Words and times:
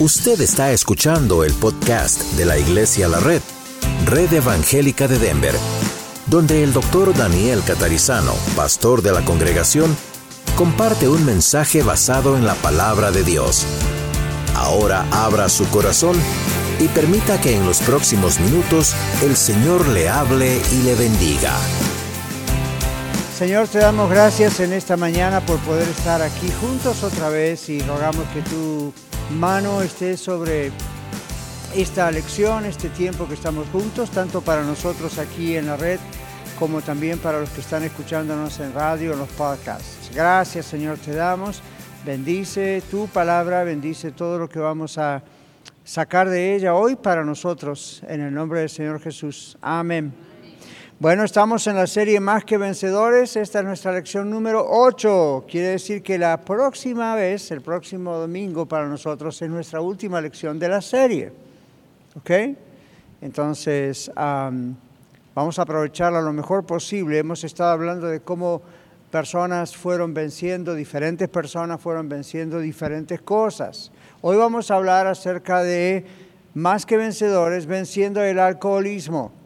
Usted 0.00 0.40
está 0.40 0.72
escuchando 0.72 1.44
el 1.44 1.52
podcast 1.52 2.20
de 2.32 2.44
la 2.44 2.58
Iglesia 2.58 3.06
La 3.06 3.20
Red, 3.20 3.40
Red 4.06 4.32
Evangélica 4.32 5.06
de 5.06 5.20
Denver, 5.20 5.54
donde 6.26 6.64
el 6.64 6.72
doctor 6.72 7.16
Daniel 7.16 7.62
Catarizano, 7.64 8.32
pastor 8.56 9.02
de 9.02 9.12
la 9.12 9.24
congregación, 9.24 9.96
comparte 10.56 11.08
un 11.08 11.24
mensaje 11.24 11.84
basado 11.84 12.36
en 12.36 12.44
la 12.44 12.54
palabra 12.56 13.12
de 13.12 13.22
Dios. 13.22 13.64
Ahora 14.56 15.06
abra 15.12 15.48
su 15.48 15.64
corazón 15.68 16.16
y 16.80 16.88
permita 16.88 17.40
que 17.40 17.54
en 17.54 17.64
los 17.64 17.78
próximos 17.78 18.40
minutos 18.40 18.96
el 19.22 19.36
Señor 19.36 19.86
le 19.86 20.08
hable 20.08 20.60
y 20.72 20.82
le 20.82 20.96
bendiga. 20.96 21.52
Señor, 23.38 23.68
te 23.68 23.78
damos 23.78 24.10
gracias 24.10 24.58
en 24.58 24.72
esta 24.72 24.96
mañana 24.96 25.40
por 25.40 25.60
poder 25.60 25.88
estar 25.88 26.20
aquí 26.20 26.50
juntos 26.60 27.04
otra 27.04 27.28
vez 27.28 27.68
y 27.68 27.78
rogamos 27.80 28.24
que 28.34 28.42
tú 28.42 28.92
mano 29.32 29.82
esté 29.82 30.16
sobre 30.16 30.70
esta 31.74 32.10
lección, 32.10 32.64
este 32.66 32.88
tiempo 32.88 33.26
que 33.26 33.34
estamos 33.34 33.66
juntos, 33.68 34.10
tanto 34.10 34.40
para 34.40 34.62
nosotros 34.62 35.18
aquí 35.18 35.56
en 35.56 35.66
la 35.66 35.76
red 35.76 35.98
como 36.58 36.82
también 36.82 37.18
para 37.18 37.40
los 37.40 37.50
que 37.50 37.60
están 37.60 37.82
escuchándonos 37.82 38.60
en 38.60 38.72
radio, 38.72 39.12
en 39.12 39.18
los 39.18 39.28
podcasts. 39.30 40.10
Gracias 40.14 40.66
Señor 40.66 40.98
te 40.98 41.12
damos. 41.12 41.62
Bendice 42.04 42.82
tu 42.90 43.08
palabra, 43.08 43.64
bendice 43.64 44.12
todo 44.12 44.38
lo 44.38 44.48
que 44.48 44.58
vamos 44.58 44.98
a 44.98 45.22
sacar 45.84 46.28
de 46.28 46.54
ella 46.54 46.74
hoy 46.74 46.96
para 46.96 47.24
nosotros, 47.24 48.02
en 48.08 48.20
el 48.20 48.32
nombre 48.32 48.60
del 48.60 48.70
Señor 48.70 49.00
Jesús. 49.00 49.56
Amén. 49.60 50.33
Bueno, 51.04 51.22
estamos 51.24 51.66
en 51.66 51.76
la 51.76 51.86
serie 51.86 52.18
Más 52.18 52.46
que 52.46 52.56
Vencedores. 52.56 53.36
Esta 53.36 53.58
es 53.58 53.64
nuestra 53.66 53.92
lección 53.92 54.30
número 54.30 54.64
8. 54.66 55.44
Quiere 55.46 55.66
decir 55.66 56.02
que 56.02 56.16
la 56.16 56.40
próxima 56.40 57.14
vez, 57.14 57.50
el 57.50 57.60
próximo 57.60 58.16
domingo 58.16 58.64
para 58.64 58.88
nosotros, 58.88 59.42
es 59.42 59.50
nuestra 59.50 59.82
última 59.82 60.18
lección 60.22 60.58
de 60.58 60.66
la 60.66 60.80
serie. 60.80 61.30
¿Ok? 62.16 62.30
Entonces, 63.20 64.10
vamos 64.14 65.58
a 65.58 65.62
aprovecharla 65.62 66.22
lo 66.22 66.32
mejor 66.32 66.64
posible. 66.64 67.18
Hemos 67.18 67.44
estado 67.44 67.72
hablando 67.72 68.06
de 68.06 68.20
cómo 68.20 68.62
personas 69.10 69.76
fueron 69.76 70.14
venciendo, 70.14 70.74
diferentes 70.74 71.28
personas 71.28 71.82
fueron 71.82 72.08
venciendo 72.08 72.60
diferentes 72.60 73.20
cosas. 73.20 73.92
Hoy 74.22 74.38
vamos 74.38 74.70
a 74.70 74.76
hablar 74.76 75.06
acerca 75.06 75.62
de 75.62 76.06
más 76.54 76.86
que 76.86 76.96
vencedores, 76.96 77.66
venciendo 77.66 78.22
el 78.22 78.38
alcoholismo. 78.38 79.43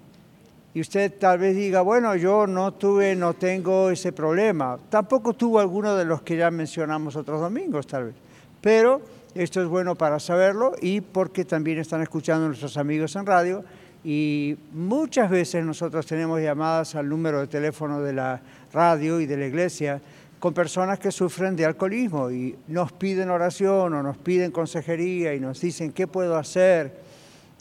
Y 0.74 0.80
usted 0.80 1.12
tal 1.18 1.38
vez 1.38 1.56
diga, 1.56 1.80
bueno, 1.80 2.14
yo 2.16 2.46
no 2.46 2.74
tuve, 2.74 3.16
no 3.16 3.34
tengo 3.34 3.90
ese 3.90 4.12
problema. 4.12 4.78
Tampoco 4.90 5.32
tuvo 5.34 5.60
alguno 5.60 5.96
de 5.96 6.04
los 6.04 6.22
que 6.22 6.36
ya 6.36 6.50
mencionamos 6.50 7.16
otros 7.16 7.40
domingos, 7.40 7.86
tal 7.86 8.04
vez. 8.06 8.14
Pero 8.60 9.00
esto 9.34 9.62
es 9.62 9.68
bueno 9.68 9.94
para 9.94 10.20
saberlo 10.20 10.72
y 10.80 11.00
porque 11.00 11.44
también 11.44 11.78
están 11.78 12.02
escuchando 12.02 12.46
nuestros 12.46 12.76
amigos 12.76 13.16
en 13.16 13.26
radio. 13.26 13.64
Y 14.04 14.56
muchas 14.72 15.30
veces 15.30 15.64
nosotros 15.64 16.06
tenemos 16.06 16.40
llamadas 16.40 16.94
al 16.94 17.08
número 17.08 17.40
de 17.40 17.46
teléfono 17.46 18.00
de 18.00 18.12
la 18.12 18.40
radio 18.72 19.20
y 19.20 19.26
de 19.26 19.36
la 19.36 19.46
iglesia 19.46 20.00
con 20.38 20.54
personas 20.54 20.98
que 20.98 21.10
sufren 21.10 21.56
de 21.56 21.64
alcoholismo 21.64 22.30
y 22.30 22.56
nos 22.68 22.92
piden 22.92 23.30
oración 23.30 23.94
o 23.94 24.02
nos 24.02 24.16
piden 24.18 24.52
consejería 24.52 25.34
y 25.34 25.40
nos 25.40 25.60
dicen 25.60 25.92
qué 25.92 26.06
puedo 26.06 26.36
hacer. 26.36 26.92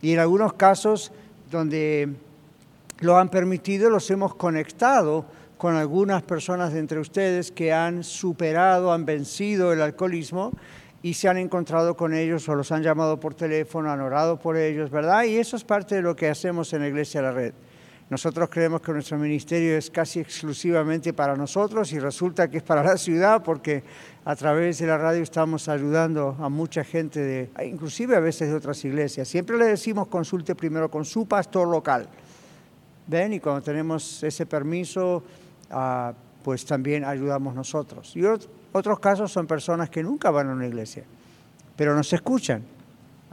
Y 0.01 0.13
en 0.13 0.19
algunos 0.19 0.53
casos 0.53 1.11
donde 1.49 2.09
lo 2.99 3.17
han 3.17 3.29
permitido, 3.29 3.89
los 3.89 4.09
hemos 4.09 4.35
conectado 4.35 5.25
con 5.57 5.75
algunas 5.75 6.23
personas 6.23 6.73
de 6.73 6.79
entre 6.79 6.99
ustedes 6.99 7.51
que 7.51 7.73
han 7.73 8.03
superado, 8.03 8.93
han 8.93 9.05
vencido 9.05 9.73
el 9.73 9.81
alcoholismo 9.81 10.51
y 11.01 11.13
se 11.13 11.27
han 11.27 11.37
encontrado 11.37 11.95
con 11.95 12.13
ellos 12.13 12.47
o 12.49 12.55
los 12.55 12.71
han 12.71 12.83
llamado 12.83 13.19
por 13.19 13.33
teléfono, 13.33 13.91
han 13.91 14.01
orado 14.01 14.39
por 14.39 14.57
ellos, 14.57 14.89
¿verdad? 14.89 15.23
Y 15.23 15.37
eso 15.37 15.55
es 15.55 15.63
parte 15.63 15.95
de 15.95 16.01
lo 16.01 16.15
que 16.15 16.29
hacemos 16.29 16.73
en 16.73 16.81
la 16.81 16.87
Iglesia 16.87 17.21
de 17.21 17.27
la 17.27 17.33
Red. 17.33 17.53
Nosotros 18.09 18.49
creemos 18.49 18.81
que 18.81 18.93
nuestro 18.93 19.17
ministerio 19.17 19.77
es 19.77 19.91
casi 19.91 20.21
exclusivamente 20.21 21.11
para 21.11 21.35
nosotros 21.35 21.91
y 21.91 21.99
resulta 21.99 22.49
que 22.49 22.57
es 22.57 22.63
para 22.63 22.81
la 22.81 22.97
ciudad 22.97 23.43
porque 23.43 23.83
a 24.23 24.35
través 24.35 24.79
de 24.79 24.87
la 24.87 24.97
radio 24.97 25.21
estamos 25.21 25.67
ayudando 25.67 26.37
a 26.39 26.47
mucha 26.47 26.85
gente, 26.85 27.19
de, 27.19 27.49
inclusive 27.65 28.15
a 28.15 28.21
veces 28.21 28.49
de 28.49 28.55
otras 28.55 28.83
iglesias. 28.85 29.27
Siempre 29.27 29.57
le 29.57 29.65
decimos 29.65 30.07
consulte 30.07 30.55
primero 30.55 30.89
con 30.89 31.03
su 31.03 31.27
pastor 31.27 31.67
local 31.67 32.07
ven 33.07 33.33
y 33.33 33.39
cuando 33.39 33.61
tenemos 33.61 34.21
ese 34.23 34.45
permiso, 34.45 35.23
ah, 35.71 36.13
pues 36.43 36.65
también 36.65 37.03
ayudamos 37.03 37.55
nosotros. 37.55 38.15
Y 38.15 38.23
otros 38.71 38.99
casos 38.99 39.31
son 39.31 39.47
personas 39.47 39.89
que 39.89 40.03
nunca 40.03 40.29
van 40.29 40.49
a 40.49 40.53
una 40.53 40.67
iglesia, 40.67 41.03
pero 41.75 41.95
nos 41.95 42.11
escuchan 42.13 42.76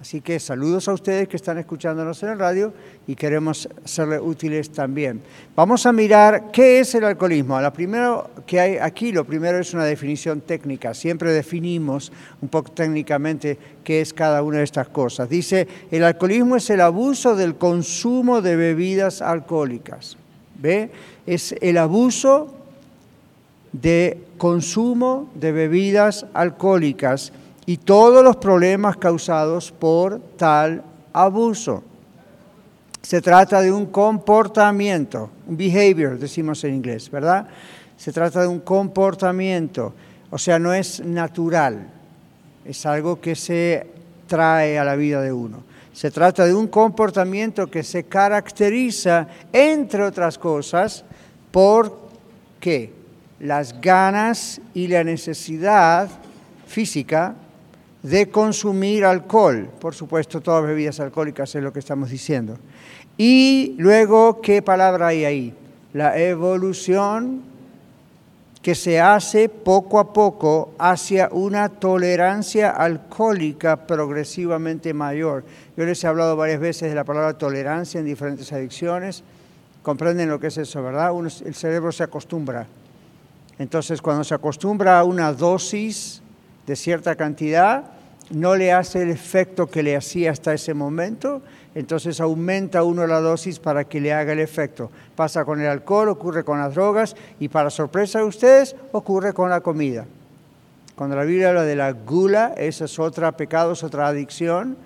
Así 0.04 0.20
que 0.20 0.38
saludos 0.38 0.86
a 0.88 0.92
ustedes 0.92 1.28
que 1.28 1.36
están 1.36 1.56
escuchándonos 1.56 2.22
en 2.22 2.28
el 2.28 2.38
radio 2.38 2.74
y 3.06 3.14
queremos 3.14 3.66
serles 3.86 4.20
útiles 4.22 4.68
también. 4.68 5.22
Vamos 5.56 5.86
a 5.86 5.92
mirar 5.94 6.50
qué 6.52 6.80
es 6.80 6.94
el 6.94 7.04
alcoholismo. 7.04 7.58
La 7.58 7.72
primero 7.72 8.28
que 8.46 8.60
hay 8.60 8.76
aquí, 8.76 9.12
lo 9.12 9.24
primero 9.24 9.58
es 9.58 9.72
una 9.72 9.86
definición 9.86 10.42
técnica. 10.42 10.92
Siempre 10.92 11.32
definimos 11.32 12.12
un 12.42 12.50
poco 12.50 12.70
técnicamente 12.70 13.56
qué 13.82 14.02
es 14.02 14.12
cada 14.12 14.42
una 14.42 14.58
de 14.58 14.64
estas 14.64 14.88
cosas. 14.88 15.26
Dice, 15.26 15.66
el 15.90 16.04
alcoholismo 16.04 16.56
es 16.56 16.68
el 16.68 16.82
abuso 16.82 17.34
del 17.34 17.54
consumo 17.54 18.42
de 18.42 18.56
bebidas 18.56 19.22
alcohólicas. 19.22 20.18
¿Ve? 20.60 20.90
Es 21.24 21.54
el 21.62 21.78
abuso 21.78 22.54
de 23.72 24.18
consumo 24.36 25.30
de 25.34 25.52
bebidas 25.52 26.26
alcohólicas 26.34 27.32
y 27.66 27.78
todos 27.78 28.22
los 28.22 28.36
problemas 28.36 28.96
causados 28.96 29.72
por 29.72 30.20
tal 30.36 30.82
abuso. 31.12 31.82
Se 33.02 33.20
trata 33.20 33.60
de 33.60 33.70
un 33.70 33.86
comportamiento, 33.86 35.30
un 35.46 35.56
behavior, 35.56 36.18
decimos 36.18 36.64
en 36.64 36.74
inglés, 36.74 37.10
¿verdad? 37.10 37.46
Se 37.96 38.12
trata 38.12 38.42
de 38.42 38.48
un 38.48 38.60
comportamiento, 38.60 39.94
o 40.30 40.38
sea, 40.38 40.58
no 40.58 40.72
es 40.72 41.04
natural, 41.04 41.86
es 42.64 42.86
algo 42.86 43.20
que 43.20 43.34
se 43.34 43.86
trae 44.26 44.78
a 44.78 44.84
la 44.84 44.96
vida 44.96 45.20
de 45.20 45.32
uno. 45.32 45.62
Se 45.92 46.10
trata 46.10 46.44
de 46.44 46.54
un 46.54 46.66
comportamiento 46.66 47.70
que 47.70 47.82
se 47.82 48.04
caracteriza, 48.04 49.28
entre 49.52 50.02
otras 50.02 50.38
cosas, 50.38 51.04
por 51.52 52.08
qué? 52.58 52.92
Las 53.38 53.80
ganas 53.80 54.60
y 54.72 54.88
la 54.88 55.04
necesidad 55.04 56.08
física 56.66 57.36
de 58.04 58.28
consumir 58.28 59.04
alcohol. 59.06 59.70
Por 59.80 59.94
supuesto, 59.94 60.42
todas 60.42 60.62
bebidas 60.64 61.00
alcohólicas 61.00 61.54
es 61.54 61.62
lo 61.62 61.72
que 61.72 61.78
estamos 61.78 62.10
diciendo. 62.10 62.58
Y 63.16 63.74
luego, 63.78 64.42
¿qué 64.42 64.60
palabra 64.60 65.08
hay 65.08 65.24
ahí? 65.24 65.54
La 65.94 66.18
evolución 66.18 67.42
que 68.60 68.74
se 68.74 69.00
hace 69.00 69.48
poco 69.48 69.98
a 69.98 70.12
poco 70.12 70.74
hacia 70.78 71.30
una 71.32 71.70
tolerancia 71.70 72.70
alcohólica 72.70 73.86
progresivamente 73.86 74.92
mayor. 74.92 75.44
Yo 75.74 75.86
les 75.86 76.04
he 76.04 76.06
hablado 76.06 76.36
varias 76.36 76.60
veces 76.60 76.90
de 76.90 76.94
la 76.94 77.04
palabra 77.04 77.38
tolerancia 77.38 78.00
en 78.00 78.06
diferentes 78.06 78.52
adicciones. 78.52 79.22
Comprenden 79.82 80.28
lo 80.28 80.38
que 80.38 80.48
es 80.48 80.58
eso, 80.58 80.82
¿verdad? 80.82 81.10
el 81.46 81.54
cerebro 81.54 81.90
se 81.90 82.02
acostumbra. 82.02 82.66
Entonces, 83.58 84.02
cuando 84.02 84.24
se 84.24 84.34
acostumbra 84.34 84.98
a 84.98 85.04
una 85.04 85.32
dosis 85.32 86.20
de 86.66 86.76
cierta 86.76 87.14
cantidad, 87.16 87.93
no 88.30 88.56
le 88.56 88.72
hace 88.72 89.02
el 89.02 89.10
efecto 89.10 89.66
que 89.66 89.82
le 89.82 89.96
hacía 89.96 90.30
hasta 90.30 90.54
ese 90.54 90.74
momento, 90.74 91.42
entonces 91.74 92.20
aumenta 92.20 92.82
uno 92.82 93.06
la 93.06 93.20
dosis 93.20 93.58
para 93.58 93.84
que 93.84 94.00
le 94.00 94.12
haga 94.12 94.32
el 94.32 94.40
efecto. 94.40 94.90
Pasa 95.16 95.44
con 95.44 95.60
el 95.60 95.66
alcohol, 95.66 96.08
ocurre 96.08 96.44
con 96.44 96.58
las 96.58 96.74
drogas 96.74 97.16
y 97.40 97.48
para 97.48 97.70
sorpresa 97.70 98.20
de 98.20 98.24
ustedes 98.24 98.76
ocurre 98.92 99.32
con 99.32 99.50
la 99.50 99.60
comida. 99.60 100.06
Cuando 100.94 101.16
la 101.16 101.24
Biblia 101.24 101.48
habla 101.48 101.64
de 101.64 101.74
la 101.74 101.92
gula, 101.92 102.54
esa 102.56 102.84
es 102.84 102.98
otra 102.98 103.36
pecado, 103.36 103.72
es 103.72 103.82
otra 103.82 104.06
adicción, 104.06 104.76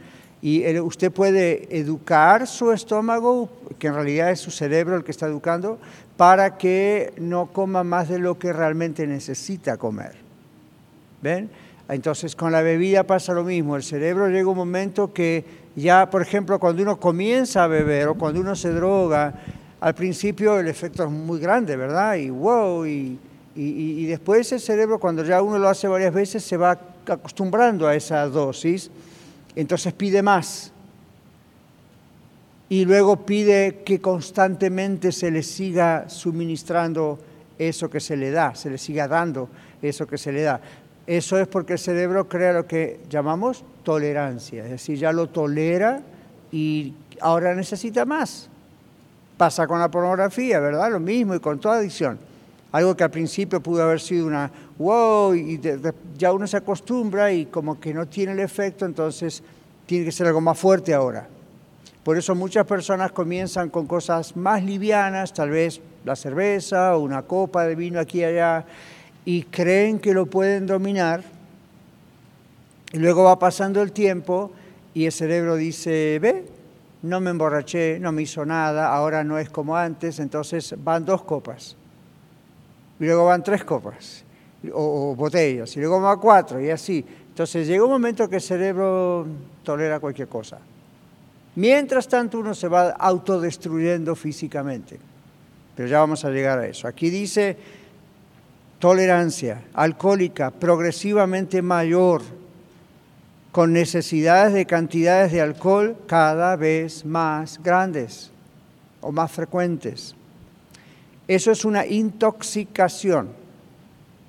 y 0.41 0.79
usted 0.79 1.13
puede 1.13 1.77
educar 1.77 2.47
su 2.47 2.73
estómago, 2.73 3.51
que 3.79 3.89
en 3.89 3.95
realidad 3.95 4.31
es 4.31 4.41
su 4.41 4.51
cerebro 4.51 4.97
el 4.97 5.05
que 5.05 5.11
está 5.11 5.27
educando, 5.27 5.79
para 6.17 6.57
que 6.57 7.13
no 7.19 7.47
coma 7.53 7.85
más 7.85 8.09
de 8.09 8.19
lo 8.19 8.39
que 8.39 8.53
realmente 8.53 9.07
necesita 9.07 9.77
comer. 9.77 10.15
¿Ven? 11.21 11.51
Entonces 11.89 12.37
con 12.37 12.53
la 12.53 12.61
bebida 12.61 13.05
pasa 13.05 13.33
lo 13.33 13.45
mismo, 13.45 13.75
el 13.75 13.83
cerebro 13.83 14.29
llega 14.29 14.49
un 14.49 14.57
momento 14.57 15.13
que 15.13 15.43
ya, 15.75 16.11
por 16.11 16.21
ejemplo, 16.21 16.59
cuando 16.59 16.83
uno 16.83 17.01
comienza 17.01 17.65
a 17.65 17.67
beber 17.67 18.09
o 18.09 18.15
cuando 18.15 18.41
uno 18.41 18.55
se 18.55 18.71
droga, 18.71 19.35
al 19.81 19.95
principio 19.95 20.59
el 20.61 20.69
efecto 20.69 21.05
es 21.05 21.11
muy 21.11 21.41
grande, 21.41 21.77
¿verdad? 21.77 22.17
Y 22.17 22.29
wow, 22.29 22.85
y, 22.85 23.19
y, 23.55 24.05
después 24.07 24.53
el 24.53 24.61
cerebro, 24.61 24.99
cuando 24.99 25.25
ya 25.25 25.41
uno 25.41 25.59
lo 25.59 25.69
hace 25.69 25.89
varias 25.89 26.13
veces, 26.13 26.45
se 26.45 26.57
va 26.57 26.79
acostumbrando 27.07 27.87
a 27.87 27.95
esa 27.95 28.27
dosis, 28.27 28.91
entonces 29.57 29.93
pide 29.95 30.23
más. 30.23 30.73
Y 32.69 32.85
luego 32.85 33.25
pide 33.25 33.83
que 33.85 34.01
constantemente 34.01 35.11
se 35.11 35.31
le 35.31 35.43
siga 35.43 36.09
suministrando 36.09 37.19
eso 37.59 37.89
que 37.89 37.99
se 37.99 38.17
le 38.17 38.31
da, 38.31 38.55
se 38.55 38.69
le 38.69 38.79
siga 38.79 39.09
dando 39.09 39.49
eso 39.81 40.07
que 40.07 40.19
se 40.19 40.33
le 40.33 40.43
da 40.43 40.61
Eso 41.09 41.39
es 41.39 41.49
porque 41.49 41.73
el 41.73 41.79
cerebro 41.79 42.29
crea 42.29 42.53
lo 42.53 42.67
que 42.67 43.01
llamamos 43.09 43.65
tolerancia, 43.83 44.65
es 44.65 44.71
decir, 44.71 44.99
ya 44.99 45.11
lo 45.11 45.27
tolera 45.27 46.03
y 46.53 46.93
ahora 47.23 47.55
necesita 47.55 48.05
más. 48.05 48.51
Pasa 49.39 49.67
con 49.67 49.81
la 49.81 49.91
pornografía, 49.91 50.61
¿verdad? 50.61 50.91
Lo 50.91 51.01
mismo 51.01 51.35
y 51.35 51.41
con 51.41 51.61
toda 51.61 51.79
adicción. 51.79 52.19
Algo 52.73 52.95
que 52.95 53.05
al 53.05 53.11
principio 53.11 53.63
pudo 53.63 53.85
haber 53.85 54.01
sido 54.01 54.27
una 54.27 54.51
wow 54.77 55.35
y 55.35 55.59
ya 56.19 56.31
uno 56.31 56.47
se 56.47 56.59
acostumbra 56.59 57.33
y 57.33 57.47
como 57.47 57.81
que 57.81 57.95
no 57.95 58.07
tiene 58.07 58.33
el 58.33 58.41
efecto, 58.41 58.85
entonces 58.85 59.43
tiene 59.87 60.05
que 60.05 60.13
ser 60.13 60.27
algo 60.27 60.43
más 60.43 60.59
fuerte 60.59 60.93
ahora. 60.93 61.27
Por 62.05 62.19
eso 62.19 62.35
muchas 62.35 62.67
personas 62.67 63.13
comienzan 63.13 63.71
con 63.71 63.87
cosas 63.87 64.37
más 64.37 64.63
livianas, 64.63 65.33
tal 65.33 65.49
vez 65.49 65.81
la 66.05 66.17
cerveza 66.17 66.95
o 66.95 67.01
una 67.01 67.23
copa 67.23 67.65
de 67.65 67.75
vino 67.77 67.99
aquí 67.99 68.19
y 68.19 68.25
allá, 68.25 68.67
y 69.29 69.43
creen 69.43 69.99
que 69.99 70.15
lo 70.15 70.25
pueden 70.25 70.67
dominar. 70.67 71.23
Y 72.95 72.97
luego 72.99 73.25
va 73.25 73.39
pasando 73.39 73.83
el 73.83 73.93
tiempo 73.93 74.51
y 74.95 75.05
el 75.05 75.13
cerebro 75.13 75.57
dice, 75.57 76.19
ve, 76.19 76.47
no 77.03 77.21
me 77.21 77.29
emborraché, 77.29 77.99
no 78.01 78.11
me 78.11 78.23
hizo 78.23 78.47
nada, 78.47 78.91
ahora 78.91 79.25
no 79.25 79.39
es 79.39 79.51
como 79.51 79.77
antes, 79.77 80.19
entonces 80.19 80.75
van 80.83 81.05
dos 81.05 81.25
copas. 81.25 81.77
Y 82.99 83.05
luego 83.05 83.27
van 83.27 83.43
tres 83.43 83.65
copas 83.65 84.25
o, 84.73 85.15
botellas, 85.15 85.77
y 85.77 85.81
luego 85.81 86.01
van 86.01 86.19
cuatro, 86.19 86.59
y 86.59 86.71
así. 86.71 87.05
Entonces 87.29 87.67
llega 87.67 87.85
un 87.85 87.91
momento 87.91 88.31
que 88.31 88.37
el 88.37 88.43
cerebro 88.43 89.27
tolera 89.63 90.01
cualquier 90.01 90.29
cosa. 90.29 90.59
Mientras 91.57 92.09
tanto 92.09 92.39
uno 92.39 92.55
se 92.55 92.67
va 92.67 92.93
autodestruyendo 92.93 94.17
físicamente. 94.17 94.99
Pero 95.77 95.87
ya 95.87 95.99
vamos 95.99 96.25
a 96.25 96.31
llegar 96.31 96.59
a 96.59 96.67
eso. 96.67 96.89
Aquí 96.89 97.11
dice 97.11 97.57
tolerancia 98.79 99.65
alcohólica 99.75 100.51
progresivamente 100.51 101.63
mayor, 101.63 102.23
con 103.53 103.73
necesidades 103.73 104.53
de 104.55 104.67
cantidades 104.67 105.33
de 105.33 105.41
alcohol 105.41 105.97
cada 106.07 106.55
vez 106.57 107.05
más 107.05 107.61
grandes 107.63 108.31
o 109.01 109.11
más 109.11 109.33
frecuentes. 109.33 110.15
Eso 111.27 111.51
es 111.51 111.65
una 111.65 111.85
intoxicación, 111.87 113.31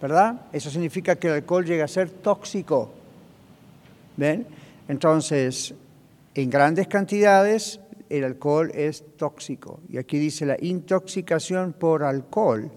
¿verdad? 0.01 0.41
Eso 0.51 0.69
significa 0.69 1.15
que 1.15 1.27
el 1.27 1.33
alcohol 1.35 1.65
llega 1.65 1.85
a 1.85 1.87
ser 1.87 2.09
tóxico. 2.09 2.91
¿Ven? 4.17 4.47
Entonces, 4.87 5.73
en 6.33 6.49
grandes 6.49 6.87
cantidades 6.87 7.79
el 8.09 8.23
alcohol 8.23 8.71
es 8.73 9.03
tóxico. 9.17 9.79
Y 9.89 9.97
aquí 9.97 10.17
dice 10.17 10.45
la 10.45 10.57
intoxicación 10.59 11.73
por 11.73 12.03
alcohol 12.03 12.71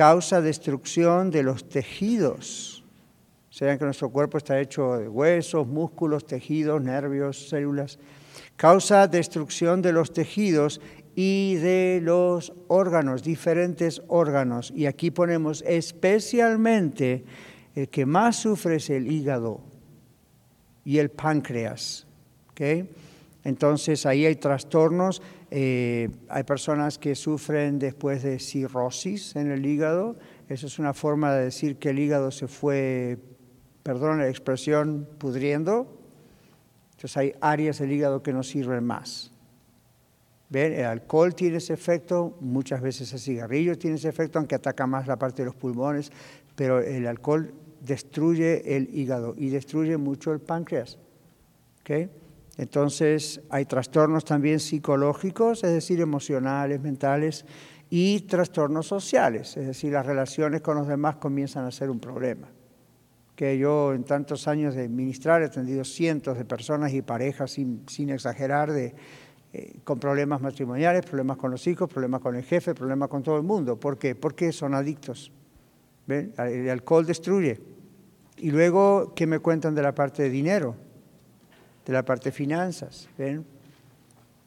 causa 0.00 0.40
destrucción 0.40 1.30
de 1.30 1.42
los 1.42 1.68
tejidos. 1.68 2.82
Saben 3.50 3.76
que 3.76 3.84
nuestro 3.84 4.08
cuerpo 4.08 4.38
está 4.38 4.58
hecho 4.58 4.96
de 4.96 5.06
huesos, 5.06 5.66
músculos, 5.66 6.24
tejidos, 6.24 6.80
nervios, 6.80 7.50
células. 7.50 7.98
Causa 8.56 9.08
destrucción 9.08 9.82
de 9.82 9.92
los 9.92 10.14
tejidos 10.14 10.80
y 11.14 11.56
de 11.56 12.00
los 12.02 12.54
órganos, 12.68 13.22
diferentes 13.22 14.00
órganos. 14.08 14.72
Y 14.74 14.86
aquí 14.86 15.10
ponemos 15.10 15.62
especialmente 15.66 17.26
el 17.74 17.90
que 17.90 18.06
más 18.06 18.36
sufre 18.36 18.76
es 18.76 18.88
el 18.88 19.12
hígado 19.12 19.60
y 20.82 20.96
el 20.96 21.10
páncreas. 21.10 22.06
Entonces 23.44 24.06
ahí 24.06 24.24
hay 24.24 24.36
trastornos, 24.36 25.20
eh, 25.50 26.10
hay 26.28 26.44
personas 26.44 26.98
que 26.98 27.16
sufren 27.16 27.78
después 27.78 28.22
de 28.22 28.38
cirrosis 28.38 29.34
en 29.34 29.50
el 29.50 29.66
hígado, 29.66 30.16
eso 30.48 30.66
es 30.66 30.78
una 30.78 30.94
forma 30.94 31.34
de 31.34 31.44
decir 31.44 31.76
que 31.76 31.90
el 31.90 31.98
hígado 31.98 32.30
se 32.30 32.46
fue, 32.46 33.18
perdón 33.82 34.18
la 34.18 34.28
expresión, 34.28 35.08
pudriendo. 35.18 35.96
Entonces 36.92 37.16
hay 37.16 37.34
áreas 37.40 37.78
del 37.78 37.92
hígado 37.92 38.22
que 38.22 38.32
no 38.32 38.42
sirven 38.42 38.84
más. 38.84 39.32
¿Ven? 40.50 40.72
El 40.72 40.84
alcohol 40.84 41.34
tiene 41.34 41.58
ese 41.58 41.72
efecto, 41.72 42.36
muchas 42.40 42.80
veces 42.80 43.12
el 43.12 43.20
cigarrillo 43.20 43.78
tiene 43.78 43.96
ese 43.96 44.08
efecto, 44.08 44.38
aunque 44.38 44.56
ataca 44.56 44.86
más 44.86 45.06
la 45.06 45.16
parte 45.16 45.42
de 45.42 45.46
los 45.46 45.54
pulmones, 45.54 46.10
pero 46.56 46.80
el 46.80 47.06
alcohol 47.06 47.54
destruye 47.80 48.76
el 48.76 48.94
hígado 48.94 49.34
y 49.36 49.50
destruye 49.50 49.96
mucho 49.96 50.32
el 50.32 50.40
páncreas. 50.40 50.98
¿okay? 51.80 52.10
Entonces 52.60 53.40
hay 53.48 53.64
trastornos 53.64 54.26
también 54.26 54.60
psicológicos, 54.60 55.64
es 55.64 55.72
decir, 55.72 55.98
emocionales, 55.98 56.78
mentales, 56.78 57.46
y 57.88 58.20
trastornos 58.20 58.86
sociales, 58.86 59.56
es 59.56 59.66
decir, 59.66 59.94
las 59.94 60.04
relaciones 60.04 60.60
con 60.60 60.76
los 60.76 60.86
demás 60.86 61.16
comienzan 61.16 61.64
a 61.64 61.70
ser 61.70 61.88
un 61.88 61.98
problema. 61.98 62.48
Que 63.34 63.56
yo 63.56 63.94
en 63.94 64.04
tantos 64.04 64.46
años 64.46 64.74
de 64.74 64.90
ministrar 64.90 65.40
he 65.40 65.46
atendido 65.46 65.84
cientos 65.84 66.36
de 66.36 66.44
personas 66.44 66.92
y 66.92 67.00
parejas, 67.00 67.52
sin, 67.52 68.10
exagerar, 68.10 68.70
de, 68.70 68.94
eh, 69.54 69.80
con 69.82 69.98
problemas 69.98 70.42
matrimoniales, 70.42 71.06
problemas 71.06 71.38
con 71.38 71.50
los 71.50 71.66
hijos, 71.66 71.88
problemas 71.88 72.20
con 72.20 72.36
el 72.36 72.44
jefe, 72.44 72.74
problemas 72.74 73.08
con 73.08 73.22
todo 73.22 73.38
el 73.38 73.42
mundo. 73.42 73.80
¿Por 73.80 73.96
qué? 73.96 74.14
Porque 74.14 74.52
son 74.52 74.74
adictos. 74.74 75.32
El 76.06 76.68
alcohol 76.68 77.06
destruye. 77.06 77.58
Y 78.36 78.50
luego, 78.50 79.14
¿qué 79.16 79.26
me 79.26 79.38
cuentan 79.38 79.74
de 79.74 79.82
la 79.82 79.94
parte 79.94 80.24
de 80.24 80.28
dinero? 80.28 80.89
De 81.84 81.92
la 81.92 82.04
parte 82.04 82.30
de 82.30 82.32
finanzas. 82.32 83.08
¿Ven? 83.16 83.44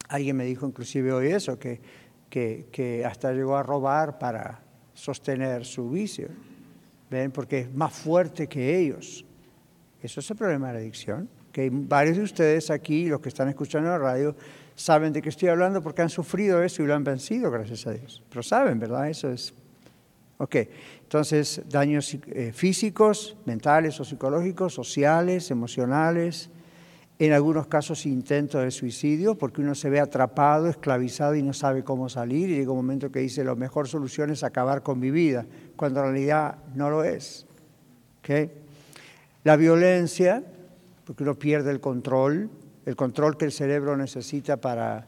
Alguien 0.08 0.36
me 0.36 0.44
dijo 0.44 0.66
inclusive 0.66 1.12
hoy 1.12 1.28
eso, 1.28 1.58
que, 1.58 1.80
que, 2.30 2.66
que 2.70 3.04
hasta 3.04 3.32
llegó 3.32 3.56
a 3.56 3.62
robar 3.62 4.18
para 4.18 4.60
sostener 4.94 5.64
su 5.64 5.90
vicio. 5.90 6.28
¿Ven? 7.10 7.30
Porque 7.30 7.60
es 7.60 7.74
más 7.74 7.92
fuerte 7.92 8.46
que 8.46 8.78
ellos. 8.78 9.24
Eso 10.02 10.20
es 10.20 10.30
el 10.30 10.36
problema 10.36 10.68
de 10.68 10.74
la 10.74 10.78
adicción. 10.80 11.28
Que 11.52 11.70
varios 11.72 12.16
de 12.16 12.22
ustedes 12.24 12.70
aquí, 12.70 13.06
los 13.06 13.20
que 13.20 13.28
están 13.28 13.48
escuchando 13.48 13.88
la 13.88 13.98
radio, 13.98 14.34
saben 14.74 15.12
de 15.12 15.22
qué 15.22 15.28
estoy 15.28 15.48
hablando 15.48 15.82
porque 15.82 16.02
han 16.02 16.10
sufrido 16.10 16.62
eso 16.62 16.82
y 16.82 16.86
lo 16.86 16.94
han 16.94 17.04
vencido, 17.04 17.50
gracias 17.50 17.86
a 17.86 17.92
Dios. 17.92 18.22
Pero 18.28 18.42
saben, 18.42 18.78
¿verdad? 18.78 19.08
Eso 19.08 19.30
es. 19.30 19.54
Ok, 20.36 20.56
entonces 21.02 21.62
daños 21.68 22.18
eh, 22.26 22.52
físicos, 22.52 23.36
mentales 23.44 24.00
o 24.00 24.04
psicológicos, 24.04 24.74
sociales, 24.74 25.50
emocionales, 25.50 26.50
en 27.18 27.32
algunos 27.32 27.68
casos 27.68 28.06
intentos 28.06 28.62
de 28.62 28.70
suicidio, 28.70 29.36
porque 29.36 29.60
uno 29.60 29.74
se 29.74 29.88
ve 29.88 30.00
atrapado, 30.00 30.68
esclavizado 30.68 31.36
y 31.36 31.42
no 31.42 31.52
sabe 31.52 31.84
cómo 31.84 32.08
salir, 32.08 32.50
y 32.50 32.56
llega 32.56 32.72
un 32.72 32.78
momento 32.78 33.10
que 33.10 33.20
dice, 33.20 33.44
la 33.44 33.54
mejor 33.54 33.86
solución 33.86 34.30
es 34.30 34.42
acabar 34.42 34.82
con 34.82 34.98
mi 34.98 35.10
vida, 35.10 35.46
cuando 35.76 36.00
en 36.00 36.06
realidad 36.06 36.58
no 36.74 36.90
lo 36.90 37.04
es. 37.04 37.46
¿Okay? 38.18 38.50
La 39.44 39.56
violencia, 39.56 40.42
porque 41.04 41.22
uno 41.22 41.34
pierde 41.34 41.70
el 41.70 41.80
control, 41.80 42.50
el 42.84 42.96
control 42.96 43.36
que 43.36 43.44
el 43.44 43.52
cerebro 43.52 43.96
necesita 43.96 44.56
para 44.56 45.06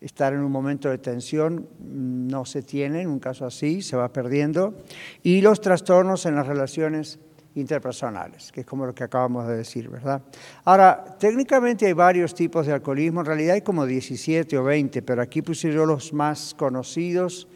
estar 0.00 0.32
en 0.32 0.40
un 0.40 0.52
momento 0.52 0.90
de 0.90 0.98
tensión 0.98 1.68
no 1.80 2.44
se 2.44 2.62
tiene, 2.62 3.02
en 3.02 3.08
un 3.08 3.18
caso 3.18 3.46
así, 3.46 3.82
se 3.82 3.96
va 3.96 4.12
perdiendo, 4.12 4.74
y 5.22 5.40
los 5.40 5.60
trastornos 5.60 6.26
en 6.26 6.34
las 6.34 6.46
relaciones 6.46 7.18
interpersonales, 7.56 8.52
que 8.52 8.60
es 8.60 8.66
como 8.66 8.86
lo 8.86 8.94
que 8.94 9.04
acabamos 9.04 9.46
de 9.48 9.56
decir, 9.56 9.88
¿verdad? 9.88 10.22
Ahora, 10.64 11.16
técnicamente 11.18 11.86
hay 11.86 11.92
varios 11.92 12.34
tipos 12.34 12.66
de 12.66 12.72
alcoholismo, 12.72 13.20
en 13.20 13.26
realidad 13.26 13.54
hay 13.54 13.62
como 13.62 13.84
17 13.84 14.56
o 14.56 14.64
20, 14.64 15.02
pero 15.02 15.20
aquí 15.20 15.42
puse 15.42 15.72
yo 15.72 15.84
los 15.84 16.12
más 16.12 16.54
conocidos, 16.54 17.48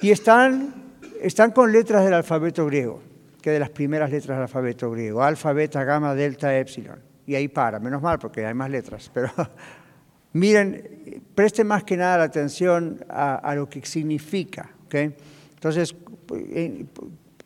y 0.00 0.10
están, 0.10 0.74
están 1.20 1.52
con 1.52 1.72
letras 1.72 2.04
del 2.04 2.14
alfabeto 2.14 2.66
griego, 2.66 3.00
que 3.40 3.50
de 3.50 3.58
las 3.58 3.70
primeras 3.70 4.10
letras 4.10 4.36
del 4.36 4.42
alfabeto 4.42 4.90
griego, 4.90 5.22
alfa, 5.22 5.52
beta, 5.52 5.84
gamma, 5.84 6.14
delta, 6.14 6.56
epsilon 6.58 7.12
y 7.26 7.34
ahí 7.34 7.48
para, 7.48 7.78
menos 7.78 8.02
mal 8.02 8.18
porque 8.18 8.44
hay 8.44 8.54
más 8.54 8.70
letras, 8.70 9.10
pero 9.12 9.30
miren, 10.32 11.22
presten 11.34 11.66
más 11.66 11.84
que 11.84 11.96
nada 11.96 12.18
la 12.18 12.24
atención 12.24 13.04
a, 13.08 13.54
lo 13.54 13.68
que 13.68 13.84
significa. 13.84 14.70
¿okay? 14.86 15.14
Entonces, 15.54 15.94
eh, 16.34 16.84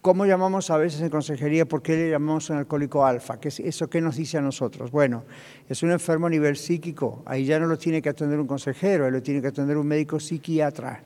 ¿cómo 0.06 0.24
llamamos 0.24 0.70
a 0.70 0.76
veces 0.76 1.00
en 1.00 1.10
consejería? 1.10 1.66
¿Por 1.66 1.82
qué 1.82 1.96
le 1.96 2.10
llamamos 2.10 2.48
un 2.50 2.58
alcohólico 2.58 3.04
alfa? 3.04 3.40
¿Qué 3.40 3.48
es 3.48 3.58
¿Eso 3.58 3.90
qué 3.90 4.00
nos 4.00 4.14
dice 4.14 4.38
a 4.38 4.40
nosotros? 4.40 4.92
Bueno, 4.92 5.24
es 5.68 5.82
un 5.82 5.90
enfermo 5.90 6.28
a 6.28 6.30
nivel 6.30 6.56
psíquico, 6.56 7.24
ahí 7.26 7.44
ya 7.44 7.58
no 7.58 7.66
lo 7.66 7.76
tiene 7.76 8.00
que 8.00 8.10
atender 8.10 8.38
un 8.38 8.46
consejero, 8.46 9.06
ahí 9.06 9.10
lo 9.10 9.20
tiene 9.20 9.42
que 9.42 9.48
atender 9.48 9.76
un 9.76 9.84
médico 9.84 10.20
psiquiatra. 10.20 11.02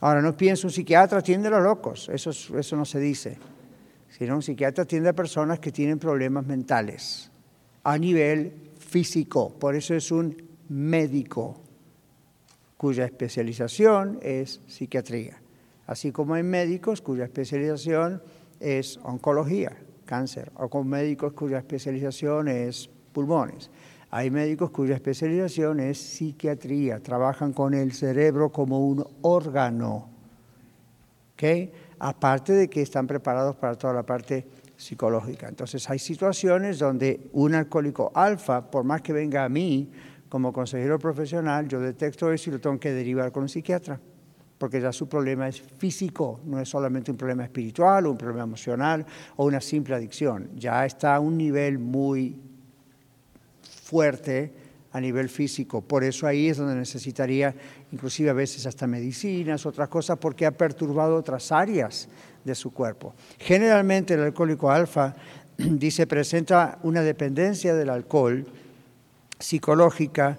Ahora, 0.00 0.20
no 0.20 0.36
pienso 0.36 0.66
un 0.66 0.74
psiquiatra 0.74 1.20
atiende 1.20 1.48
a 1.48 1.52
los 1.52 1.62
locos, 1.62 2.10
eso, 2.10 2.28
eso 2.30 2.76
no 2.76 2.84
se 2.84 3.00
dice 3.00 3.38
sino 4.10 4.36
un 4.36 4.42
psiquiatra 4.42 4.84
atiende 4.84 5.08
a 5.08 5.12
personas 5.14 5.58
que 5.58 5.72
tienen 5.72 5.98
problemas 5.98 6.46
mentales 6.46 7.30
a 7.82 7.96
nivel 7.96 8.72
físico. 8.78 9.54
Por 9.58 9.74
eso 9.74 9.94
es 9.94 10.12
un 10.12 10.36
médico 10.68 11.60
cuya 12.76 13.06
especialización 13.06 14.20
es 14.22 14.60
psiquiatría. 14.68 15.43
Así 15.86 16.12
como 16.12 16.34
hay 16.34 16.42
médicos 16.42 17.00
cuya 17.02 17.24
especialización 17.24 18.22
es 18.60 18.98
oncología, 19.02 19.76
cáncer, 20.04 20.50
o 20.56 20.68
con 20.68 20.88
médicos 20.88 21.32
cuya 21.32 21.58
especialización 21.58 22.48
es 22.48 22.88
pulmones. 23.12 23.70
Hay 24.10 24.30
médicos 24.30 24.70
cuya 24.70 24.94
especialización 24.94 25.80
es 25.80 25.98
psiquiatría, 25.98 27.00
trabajan 27.00 27.52
con 27.52 27.74
el 27.74 27.92
cerebro 27.92 28.50
como 28.50 28.86
un 28.86 29.04
órgano. 29.22 30.10
aparte 31.98 32.52
de 32.52 32.70
que 32.70 32.80
están 32.80 33.06
preparados 33.06 33.56
para 33.56 33.74
toda 33.74 33.92
la 33.92 34.02
parte 34.02 34.46
psicológica. 34.76 35.48
Entonces 35.48 35.88
hay 35.90 35.98
situaciones 35.98 36.78
donde 36.78 37.28
un 37.32 37.54
alcohólico 37.54 38.12
alfa, 38.14 38.70
por 38.70 38.84
más 38.84 39.02
que 39.02 39.12
venga 39.12 39.44
a 39.44 39.48
mí 39.48 39.90
como 40.28 40.52
consejero 40.52 40.98
profesional, 40.98 41.68
yo 41.68 41.80
detecto 41.80 42.32
eso 42.32 42.50
y 42.50 42.54
lo 42.54 42.60
tengo 42.60 42.78
que 42.80 42.92
derivar 42.92 43.30
con 43.30 43.42
un 43.44 43.48
psiquiatra, 43.48 44.00
porque 44.64 44.80
ya 44.80 44.94
su 44.94 45.06
problema 45.06 45.46
es 45.46 45.60
físico, 45.60 46.40
no 46.46 46.58
es 46.58 46.70
solamente 46.70 47.10
un 47.10 47.18
problema 47.18 47.44
espiritual 47.44 48.06
o 48.06 48.12
un 48.12 48.16
problema 48.16 48.44
emocional 48.44 49.04
o 49.36 49.44
una 49.44 49.60
simple 49.60 49.94
adicción, 49.94 50.48
ya 50.56 50.86
está 50.86 51.16
a 51.16 51.20
un 51.20 51.36
nivel 51.36 51.78
muy 51.78 52.40
fuerte 53.82 54.54
a 54.90 55.02
nivel 55.02 55.28
físico. 55.28 55.82
Por 55.82 56.02
eso 56.02 56.26
ahí 56.26 56.48
es 56.48 56.56
donde 56.56 56.76
necesitaría 56.76 57.54
inclusive 57.92 58.30
a 58.30 58.32
veces 58.32 58.64
hasta 58.64 58.86
medicinas, 58.86 59.66
otras 59.66 59.90
cosas, 59.90 60.16
porque 60.16 60.46
ha 60.46 60.52
perturbado 60.52 61.14
otras 61.14 61.52
áreas 61.52 62.08
de 62.42 62.54
su 62.54 62.72
cuerpo. 62.72 63.12
Generalmente 63.38 64.14
el 64.14 64.22
alcohólico 64.22 64.70
alfa 64.70 65.14
dice 65.58 66.06
presenta 66.06 66.78
una 66.84 67.02
dependencia 67.02 67.74
del 67.74 67.90
alcohol 67.90 68.46
psicológica, 69.38 70.38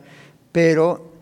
pero 0.52 1.14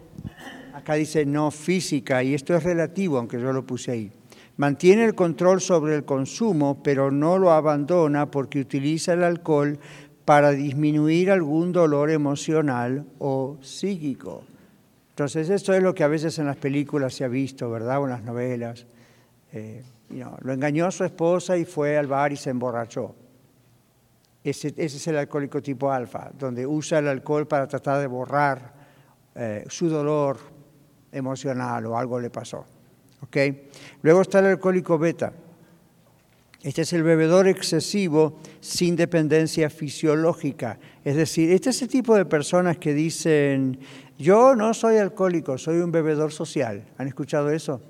acá 0.73 0.95
dice 0.95 1.25
no 1.25 1.51
física, 1.51 2.23
y 2.23 2.33
esto 2.33 2.55
es 2.55 2.63
relativo, 2.63 3.17
aunque 3.17 3.39
yo 3.39 3.53
lo 3.53 3.65
puse 3.65 3.91
ahí. 3.91 4.11
Mantiene 4.57 5.05
el 5.05 5.15
control 5.15 5.61
sobre 5.61 5.95
el 5.95 6.05
consumo, 6.05 6.81
pero 6.83 7.11
no 7.11 7.37
lo 7.37 7.51
abandona 7.51 8.29
porque 8.29 8.59
utiliza 8.59 9.13
el 9.13 9.23
alcohol 9.23 9.79
para 10.25 10.51
disminuir 10.51 11.31
algún 11.31 11.71
dolor 11.71 12.11
emocional 12.11 13.05
o 13.19 13.57
psíquico. 13.61 14.43
Entonces, 15.09 15.49
esto 15.49 15.73
es 15.73 15.81
lo 15.81 15.93
que 15.93 16.03
a 16.03 16.07
veces 16.07 16.37
en 16.39 16.47
las 16.47 16.57
películas 16.57 17.13
se 17.13 17.23
ha 17.23 17.27
visto, 17.27 17.69
¿verdad? 17.69 18.01
O 18.01 18.05
en 18.05 18.11
las 18.11 18.23
novelas. 18.23 18.85
Eh, 19.51 19.83
lo 20.41 20.53
engañó 20.53 20.85
a 20.85 20.91
su 20.91 21.03
esposa 21.03 21.57
y 21.57 21.65
fue 21.65 21.97
al 21.97 22.07
bar 22.07 22.31
y 22.31 22.37
se 22.37 22.51
emborrachó. 22.51 23.15
Ese, 24.43 24.67
ese 24.69 24.97
es 24.97 25.07
el 25.07 25.17
alcohólico 25.17 25.61
tipo 25.61 25.91
alfa, 25.91 26.31
donde 26.37 26.67
usa 26.67 26.99
el 26.99 27.07
alcohol 27.07 27.47
para 27.47 27.67
tratar 27.67 27.99
de 27.99 28.07
borrar 28.07 28.73
eh, 29.35 29.65
su 29.67 29.89
dolor 29.89 30.52
emocional 31.13 31.85
o 31.85 31.97
algo 31.97 32.19
le 32.19 32.29
pasó. 32.29 32.65
¿Okay? 33.21 33.69
Luego 34.01 34.21
está 34.21 34.39
el 34.39 34.47
alcohólico 34.47 34.97
beta, 34.97 35.31
este 36.63 36.83
es 36.83 36.93
el 36.93 37.03
bebedor 37.03 37.49
excesivo 37.49 38.39
sin 38.61 38.95
dependencia 38.95 39.69
fisiológica. 39.69 40.79
Es 41.03 41.17
decir, 41.17 41.51
este 41.51 41.71
es 41.71 41.81
el 41.81 41.89
tipo 41.89 42.15
de 42.15 42.23
personas 42.23 42.77
que 42.77 42.93
dicen, 42.93 43.79
yo 44.17 44.55
no 44.55 44.73
soy 44.73 44.95
alcohólico, 44.95 45.57
soy 45.57 45.79
un 45.79 45.91
bebedor 45.91 46.31
social. 46.31 46.85
¿Han 46.97 47.07
escuchado 47.07 47.49
eso? 47.49 47.81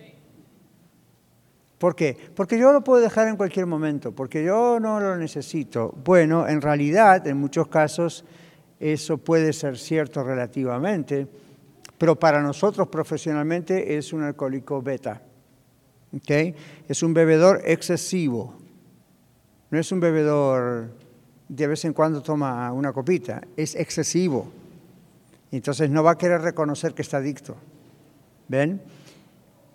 ¿Por 1.77 1.95
qué? 1.95 2.17
Porque 2.33 2.57
yo 2.57 2.73
lo 2.73 2.83
puedo 2.83 2.99
dejar 2.99 3.27
en 3.27 3.35
cualquier 3.35 3.67
momento, 3.67 4.11
porque 4.11 4.43
yo 4.43 4.79
no 4.79 4.99
lo 4.99 5.17
necesito. 5.17 5.93
Bueno, 6.03 6.47
en 6.47 6.59
realidad, 6.59 7.27
en 7.27 7.37
muchos 7.37 7.67
casos, 7.67 8.25
eso 8.79 9.19
puede 9.19 9.53
ser 9.53 9.77
cierto 9.77 10.23
relativamente, 10.23 11.27
pero 11.97 12.17
para 12.17 12.41
nosotros 12.41 12.87
profesionalmente 12.87 13.97
es 13.97 14.13
un 14.13 14.23
alcohólico 14.23 14.81
beta. 14.81 15.21
¿Okay? 16.15 16.55
Es 16.87 17.01
un 17.03 17.13
bebedor 17.13 17.61
excesivo. 17.65 18.55
No 19.71 19.79
es 19.79 19.91
un 19.91 19.99
bebedor 19.99 20.89
de 21.47 21.67
vez 21.67 21.85
en 21.85 21.93
cuando 21.93 22.21
toma 22.21 22.71
una 22.71 22.93
copita, 22.93 23.41
es 23.55 23.75
excesivo. 23.75 24.51
Entonces 25.51 25.89
no 25.89 26.03
va 26.03 26.11
a 26.11 26.17
querer 26.17 26.41
reconocer 26.41 26.93
que 26.93 27.03
está 27.03 27.17
adicto. 27.17 27.55
¿Ven? 28.47 28.81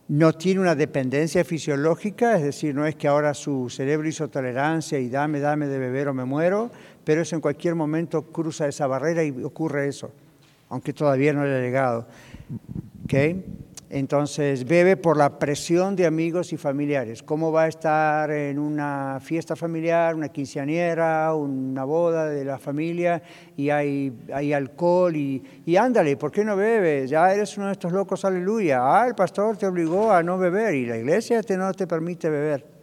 No 0.09 0.33
tiene 0.33 0.61
una 0.61 0.75
dependencia 0.75 1.45
fisiológica, 1.45 2.37
es 2.37 2.43
decir, 2.43 2.75
no 2.75 2.87
es 2.87 2.97
que 2.97 3.07
ahora 3.07 3.35
su 3.35 3.69
cerebro 3.69 4.09
hizo 4.09 4.29
tolerancia 4.29 4.99
y 4.99 5.09
dame, 5.09 5.39
dame 5.39 5.67
de 5.67 5.79
beber 5.79 6.09
o 6.09 6.15
me 6.15 6.25
muero, 6.25 6.71
pero 7.05 7.21
eso 7.21 7.37
en 7.37 7.43
cualquier 7.43 7.75
momento 7.75 8.23
cruza 8.23 8.67
esa 8.67 8.87
barrera 8.87 9.23
y 9.23 9.31
ocurre 9.45 9.87
eso, 9.87 10.11
aunque 10.69 10.93
todavía 10.93 11.33
no 11.33 11.43
haya 11.43 11.61
llegado. 11.61 12.07
¿Okay? 13.05 13.45
Entonces 13.91 14.67
bebe 14.67 14.99
por 14.99 15.17
la 15.17 15.39
presión 15.39 15.97
de 15.97 16.05
amigos 16.05 16.53
y 16.53 16.59
familiares. 16.59 17.23
¿Cómo 17.23 17.51
va 17.51 17.63
a 17.63 17.69
estar 17.69 18.31
en 18.31 18.59
una 18.59 19.19
fiesta 19.23 19.57
familiar, 19.57 20.15
una 20.15 20.29
quinceañera, 20.29 21.33
una 21.35 21.85
boda 21.85 22.29
de 22.29 22.45
la 22.45 22.59
familia 22.59 23.23
y 23.57 23.71
hay, 23.71 24.13
hay 24.33 24.53
alcohol 24.53 25.17
y, 25.17 25.43
y, 25.65 25.77
ándale, 25.77 26.19
¿por 26.19 26.31
qué 26.31 26.45
no 26.45 26.55
bebes? 26.55 27.09
Ya 27.09 27.33
eres 27.33 27.57
uno 27.57 27.69
de 27.69 27.73
estos 27.73 27.93
locos, 27.93 28.27
aleluya. 28.27 28.81
Ah, 28.83 29.07
el 29.07 29.15
pastor 29.15 29.57
te 29.57 29.67
obligó 29.67 30.13
a 30.13 30.23
no 30.23 30.37
beber 30.37 30.75
y 30.75 30.85
la 30.85 30.99
iglesia 30.99 31.43
te, 31.43 31.57
no 31.57 31.73
te 31.73 31.87
permite 31.87 32.29
beber. 32.29 32.78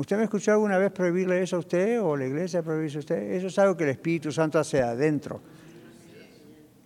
¿Usted 0.00 0.16
me 0.16 0.24
escuchó 0.24 0.52
alguna 0.52 0.78
vez 0.78 0.90
prohibirle 0.92 1.42
eso 1.42 1.56
a 1.56 1.58
usted 1.58 2.00
o 2.00 2.16
la 2.16 2.24
iglesia 2.24 2.62
prohibirse 2.62 2.96
a 2.96 3.00
usted? 3.00 3.32
Eso 3.32 3.48
es 3.48 3.58
algo 3.58 3.76
que 3.76 3.84
el 3.84 3.90
Espíritu 3.90 4.32
Santo 4.32 4.58
hace 4.58 4.80
adentro 4.80 5.42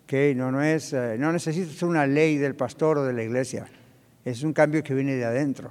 que 0.04 0.34
no, 0.34 0.50
no, 0.50 0.60
es, 0.60 0.92
eh, 0.94 1.14
no 1.16 1.32
necesita 1.32 1.72
ser 1.72 1.86
una 1.86 2.08
ley 2.08 2.38
del 2.38 2.56
pastor 2.56 2.98
o 2.98 3.04
de 3.04 3.12
la 3.12 3.22
iglesia, 3.22 3.66
es 4.24 4.42
un 4.42 4.52
cambio 4.52 4.82
que 4.82 4.94
viene 4.94 5.14
de 5.14 5.24
adentro. 5.24 5.70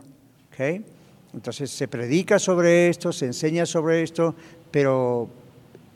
¿okay? 0.54 0.86
Entonces 1.34 1.70
se 1.70 1.90
predica 1.90 2.40
sobre 2.40 2.88
esto, 2.88 3.12
se 3.12 3.26
enseña 3.26 3.66
sobre 3.66 4.04
esto, 4.04 4.34
pero 4.72 5.28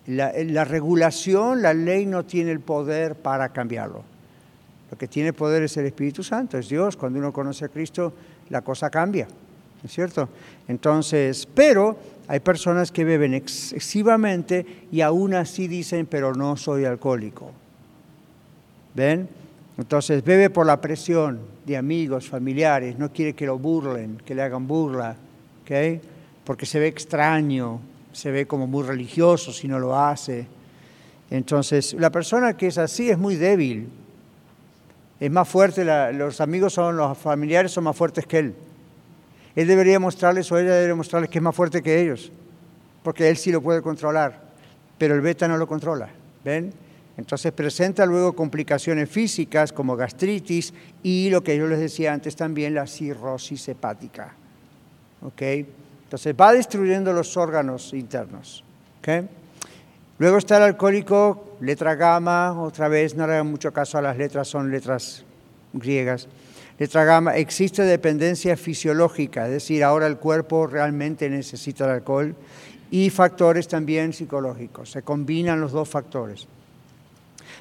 la, 0.07 0.33
la, 0.33 0.65
regulación, 0.65 1.61
la 1.61 1.73
ley 1.73 2.05
no 2.05 2.25
tiene 2.25 2.51
el 2.51 2.59
poder 2.59 3.15
para 3.15 3.53
cambiarlo. 3.53 4.03
Lo 4.91 4.97
que 4.97 5.07
tiene 5.07 5.31
poder 5.31 5.63
es 5.63 5.77
el 5.77 5.85
Espíritu 5.85 6.23
Santo, 6.23 6.57
es 6.57 6.67
Dios. 6.67 6.97
Cuando 6.97 7.19
uno 7.19 7.31
conoce 7.31 7.63
a 7.63 7.69
Cristo, 7.69 8.11
la 8.49 8.63
cosa 8.63 8.89
cambia, 8.89 9.29
¿es 9.87 9.93
cierto? 9.93 10.29
Entonces, 10.67 11.47
pero 11.53 11.97
hay 12.27 12.39
personas 12.41 12.91
que 12.91 13.03
beben 13.03 13.33
excesivamente 13.33 14.65
y 14.91 15.01
aún 15.01 15.33
así 15.33 15.67
dicen, 15.67 16.05
pero 16.05 16.33
no 16.33 16.57
soy 16.57 16.85
alcohólico. 16.85 17.51
¿Ven? 18.93 19.29
Entonces 19.77 20.23
bebe 20.23 20.49
por 20.49 20.65
la 20.65 20.81
presión 20.81 21.39
de 21.65 21.77
amigos, 21.77 22.27
familiares, 22.27 22.97
no 22.97 23.11
quiere 23.11 23.33
que 23.33 23.45
lo 23.45 23.57
burlen, 23.57 24.21
que 24.25 24.35
le 24.35 24.41
hagan 24.41 24.67
burla. 24.67 25.15
Porque 26.43 26.65
se 26.65 26.79
ve 26.79 26.87
extraño, 26.87 27.79
se 28.11 28.31
ve 28.31 28.47
como 28.47 28.67
muy 28.67 28.83
religioso 28.83 29.51
si 29.51 29.67
no 29.67 29.79
lo 29.79 29.97
hace. 29.97 30.47
Entonces, 31.29 31.93
la 31.93 32.09
persona 32.09 32.55
que 32.55 32.67
es 32.67 32.77
así 32.77 33.09
es 33.09 33.17
muy 33.17 33.35
débil, 33.35 33.89
es 35.19 35.31
más 35.31 35.47
fuerte, 35.47 35.83
los 36.13 36.41
amigos 36.41 36.73
son, 36.73 36.95
los 36.95 37.17
familiares 37.17 37.71
son 37.71 37.83
más 37.83 37.95
fuertes 37.95 38.25
que 38.25 38.39
él. 38.39 38.55
Él 39.57 39.67
debería 39.67 39.99
mostrarles 39.99 40.51
o 40.51 40.59
ella 40.59 40.75
debería 40.75 40.93
mostrarles 40.93 41.31
que 41.31 41.39
es 41.39 41.41
más 41.41 41.55
fuerte 41.55 41.81
que 41.81 41.99
ellos, 41.99 42.31
porque 43.01 43.27
él 43.27 43.37
sí 43.37 43.51
lo 43.51 43.59
puede 43.59 43.81
controlar, 43.81 44.39
pero 44.99 45.15
el 45.15 45.21
beta 45.21 45.47
no 45.47 45.57
lo 45.57 45.65
controla, 45.65 46.09
¿ven? 46.45 46.71
Entonces 47.17 47.51
presenta 47.51 48.05
luego 48.05 48.33
complicaciones 48.33 49.09
físicas 49.09 49.73
como 49.73 49.95
gastritis 49.95 50.75
y 51.01 51.31
lo 51.31 51.43
que 51.43 51.57
yo 51.57 51.65
les 51.65 51.79
decía 51.79 52.13
antes 52.13 52.35
también, 52.35 52.75
la 52.75 52.85
cirrosis 52.85 53.67
hepática. 53.69 54.35
Entonces 55.39 56.35
va 56.39 56.53
destruyendo 56.53 57.11
los 57.11 57.35
órganos 57.35 57.93
internos. 57.93 58.63
Luego 60.19 60.37
está 60.37 60.57
el 60.57 60.63
alcohólico, 60.63 61.57
letra 61.61 61.95
gamma, 61.95 62.61
otra 62.61 62.89
vez 62.89 63.15
no 63.15 63.25
le 63.25 63.33
hagan 63.33 63.47
mucho 63.47 63.73
caso 63.73 63.97
a 63.97 64.03
las 64.03 64.17
letras, 64.17 64.47
son 64.47 64.69
letras 64.69 65.23
griegas. 65.73 66.27
Letra 66.79 67.35
existe 67.35 67.83
dependencia 67.83 68.55
fisiológica, 68.55 69.45
es 69.47 69.53
decir, 69.53 69.83
ahora 69.83 70.07
el 70.07 70.17
cuerpo 70.17 70.67
realmente 70.67 71.29
necesita 71.29 71.85
el 71.85 71.91
alcohol 71.91 72.35
y 72.91 73.09
factores 73.09 73.67
también 73.67 74.13
psicológicos, 74.13 74.91
se 74.91 75.01
combinan 75.01 75.59
los 75.59 75.71
dos 75.71 75.89
factores 75.89 76.47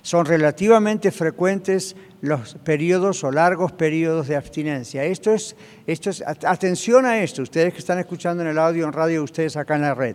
son 0.07 0.25
relativamente 0.25 1.11
frecuentes 1.11 1.97
los 2.21 2.55
periodos 2.63 3.25
o 3.25 3.33
largos 3.33 3.73
periodos 3.73 4.29
de 4.29 4.37
abstinencia. 4.37 5.03
Esto 5.03 5.33
es, 5.33 5.57
esto 5.85 6.11
es, 6.11 6.23
atención 6.23 7.07
a 7.07 7.21
esto, 7.25 7.43
ustedes 7.43 7.73
que 7.73 7.81
están 7.81 7.99
escuchando 7.99 8.45
en 8.45 8.51
el 8.51 8.59
audio, 8.59 8.87
en 8.87 8.93
radio, 8.93 9.25
ustedes 9.25 9.57
acá 9.57 9.75
en 9.75 9.83
la 9.83 9.95
red. 9.95 10.15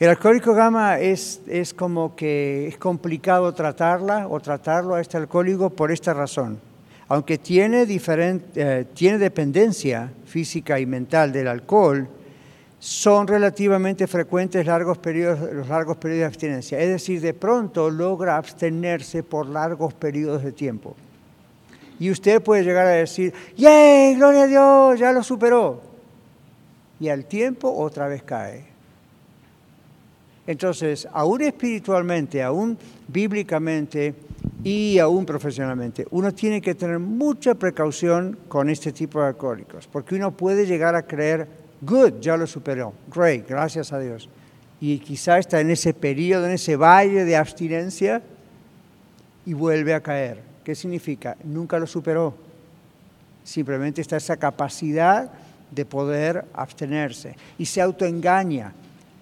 El 0.00 0.08
alcohólico 0.08 0.52
gamma 0.52 0.98
es, 0.98 1.42
es 1.46 1.72
como 1.72 2.16
que 2.16 2.66
es 2.66 2.76
complicado 2.76 3.54
tratarla 3.54 4.26
o 4.26 4.40
tratarlo 4.40 4.96
a 4.96 5.00
este 5.00 5.16
alcohólico 5.16 5.70
por 5.70 5.92
esta 5.92 6.12
razón. 6.12 6.58
Aunque 7.08 7.38
tiene, 7.38 7.86
eh, 7.88 8.84
tiene 8.94 9.18
dependencia 9.18 10.10
física 10.24 10.80
y 10.80 10.86
mental 10.86 11.32
del 11.32 11.46
alcohol, 11.46 12.08
son 12.78 13.26
relativamente 13.26 14.06
frecuentes 14.06 14.66
largos 14.66 14.98
periodos, 14.98 15.52
los 15.52 15.68
largos 15.68 15.96
periodos 15.96 16.20
de 16.20 16.26
abstinencia. 16.26 16.80
Es 16.80 16.88
decir, 16.88 17.20
de 17.20 17.34
pronto 17.34 17.90
logra 17.90 18.36
abstenerse 18.36 19.22
por 19.22 19.46
largos 19.46 19.94
periodos 19.94 20.42
de 20.42 20.52
tiempo. 20.52 20.96
Y 21.98 22.10
usted 22.10 22.42
puede 22.42 22.64
llegar 22.64 22.86
a 22.86 22.90
decir, 22.90 23.32
¡Yay! 23.56 24.16
¡Gloria 24.16 24.42
a 24.42 24.46
Dios! 24.46 25.00
Ya 25.00 25.12
lo 25.12 25.22
superó. 25.22 25.80
Y 27.00 27.08
al 27.08 27.24
tiempo 27.24 27.72
otra 27.72 28.08
vez 28.08 28.22
cae. 28.22 28.64
Entonces, 30.46 31.08
aún 31.12 31.42
espiritualmente, 31.42 32.42
aún 32.42 32.78
bíblicamente, 33.08 34.14
y 34.64 34.98
aún 34.98 35.26
profesionalmente. 35.26 36.06
Uno 36.10 36.32
tiene 36.32 36.60
que 36.60 36.74
tener 36.74 36.98
mucha 36.98 37.54
precaución 37.54 38.38
con 38.48 38.70
este 38.70 38.92
tipo 38.92 39.20
de 39.20 39.28
alcohólicos, 39.28 39.86
porque 39.86 40.14
uno 40.14 40.36
puede 40.36 40.66
llegar 40.66 40.94
a 40.94 41.02
creer, 41.02 41.48
good, 41.80 42.14
ya 42.20 42.36
lo 42.36 42.46
superó, 42.46 42.92
great, 43.14 43.48
gracias 43.48 43.92
a 43.92 43.98
Dios. 43.98 44.28
Y 44.80 44.98
quizá 44.98 45.38
está 45.38 45.60
en 45.60 45.70
ese 45.70 45.94
periodo, 45.94 46.46
en 46.46 46.52
ese 46.52 46.76
valle 46.76 47.24
de 47.24 47.36
abstinencia 47.36 48.22
y 49.44 49.54
vuelve 49.54 49.94
a 49.94 50.00
caer. 50.00 50.42
¿Qué 50.64 50.74
significa? 50.74 51.36
Nunca 51.44 51.78
lo 51.78 51.86
superó. 51.86 52.34
Simplemente 53.44 54.00
está 54.00 54.16
esa 54.16 54.36
capacidad 54.36 55.30
de 55.70 55.84
poder 55.84 56.44
abstenerse 56.52 57.36
y 57.58 57.66
se 57.66 57.80
autoengaña 57.80 58.72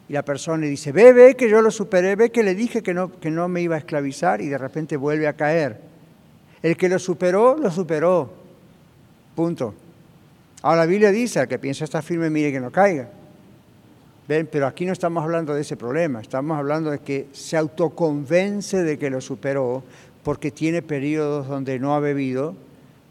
y 0.08 0.12
la 0.12 0.23
persona 0.23 0.66
dice, 0.66 0.92
ve, 0.92 1.12
ve 1.12 1.34
que 1.34 1.49
yo 1.49 1.62
lo 1.62 1.70
superé, 1.70 2.14
ve 2.14 2.30
que 2.30 2.42
le 2.42 2.54
dije 2.54 2.82
que 2.82 2.92
no, 2.92 3.18
que 3.18 3.30
no 3.30 3.49
me 3.49 3.62
iba 3.62 3.76
a 3.76 3.78
esclavizar 3.78 4.40
y 4.42 4.49
de 4.49 4.58
repente 4.58 4.96
vuelve 4.96 5.26
a 5.26 5.32
caer. 5.32 5.80
El 6.62 6.76
que 6.76 6.88
lo 6.88 6.99
superó, 6.99 7.56
lo 7.56 7.70
superó. 7.70 8.30
Punto. 9.34 9.75
Ahora 10.62 10.80
la 10.80 10.87
Biblia 10.87 11.11
dice, 11.11 11.40
al 11.40 11.49
que 11.49 11.58
piensa 11.58 11.84
estar 11.84 12.02
firme, 12.02 12.28
mire 12.28 12.52
que 12.52 12.61
no 12.61 12.70
caiga. 12.70 13.08
¿Ven? 14.28 14.49
Pero 14.50 14.66
aquí 14.66 14.84
no 14.84 14.92
estamos 14.92 15.23
hablando 15.23 15.54
de 15.54 15.62
ese 15.62 15.76
problema, 15.76 16.20
estamos 16.20 16.56
hablando 16.58 16.90
de 16.90 16.99
que 16.99 17.28
se 17.32 17.56
autoconvence 17.56 18.82
de 18.82 18.99
que 18.99 19.11
lo 19.11 19.20
superó 19.20 19.82
porque 20.23 20.50
tiene 20.50 20.80
periodos 20.80 21.46
donde 21.46 21.78
no 21.78 21.94
ha 21.94 22.00
bebido 22.00 22.54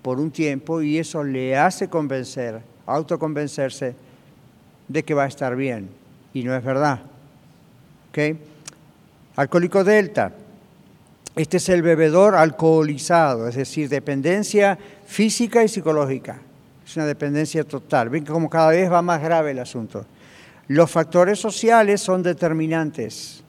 por 0.02 0.20
un 0.20 0.32
tiempo 0.32 0.82
y 0.82 0.98
eso 0.98 1.24
le 1.24 1.56
hace 1.56 1.88
convencer, 1.88 2.62
autoconvencerse 2.88 3.94
de 4.88 5.04
que 5.04 5.14
va 5.14 5.26
a 5.26 5.28
estar 5.28 5.56
bien 5.56 6.03
y 6.34 6.44
no 6.44 6.56
es 6.56 6.64
verdad. 6.64 7.00
¿Okay? 8.10 8.38
Alcohólico 9.36 9.84
delta. 9.84 10.32
Este 11.36 11.58
es 11.58 11.70
el 11.70 11.82
bebedor 11.82 12.36
alcoholizado, 12.36 13.48
es 13.48 13.56
decir, 13.56 13.90
dependencia 13.90 14.78
física 15.06 15.64
y 15.64 15.68
psicológica. 15.68 16.40
Es 16.86 16.96
una 16.96 17.06
dependencia 17.06 17.64
total. 17.64 18.10
Ven 18.10 18.26
como 18.26 18.50
cada 18.50 18.70
vez 18.70 18.92
va 18.92 19.02
más 19.02 19.22
grave 19.22 19.52
el 19.52 19.60
asunto. 19.60 20.06
Los 20.68 20.92
factores 20.92 21.40
sociales 21.40 22.02
son 22.02 22.22
determinantes. 22.22 23.44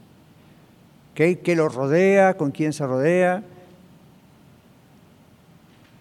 ¿Qué 1.15 1.55
lo 1.55 1.69
rodea? 1.69 2.35
¿Con 2.37 2.51
quién 2.51 2.73
se 2.73 2.87
rodea? 2.87 3.43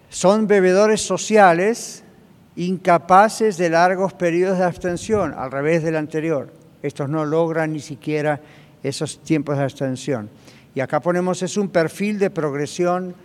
Son 0.09 0.47
bebedores 0.47 1.01
sociales 1.01 2.03
incapaces 2.55 3.57
de 3.57 3.69
largos 3.69 4.13
periodos 4.13 4.59
de 4.59 4.63
abstención, 4.63 5.33
al 5.37 5.51
revés 5.51 5.83
del 5.83 5.97
anterior. 5.97 6.62
Estos 6.83 7.09
no 7.09 7.25
logran 7.25 7.73
ni 7.73 7.79
siquiera 7.79 8.39
esos 8.83 9.19
tiempos 9.19 9.57
de 9.57 9.63
abstención. 9.63 10.29
Y 10.75 10.81
acá 10.81 10.99
ponemos 10.99 11.41
es 11.41 11.57
un 11.57 11.69
perfil 11.69 12.19
de 12.19 12.29
progresión 12.29 13.15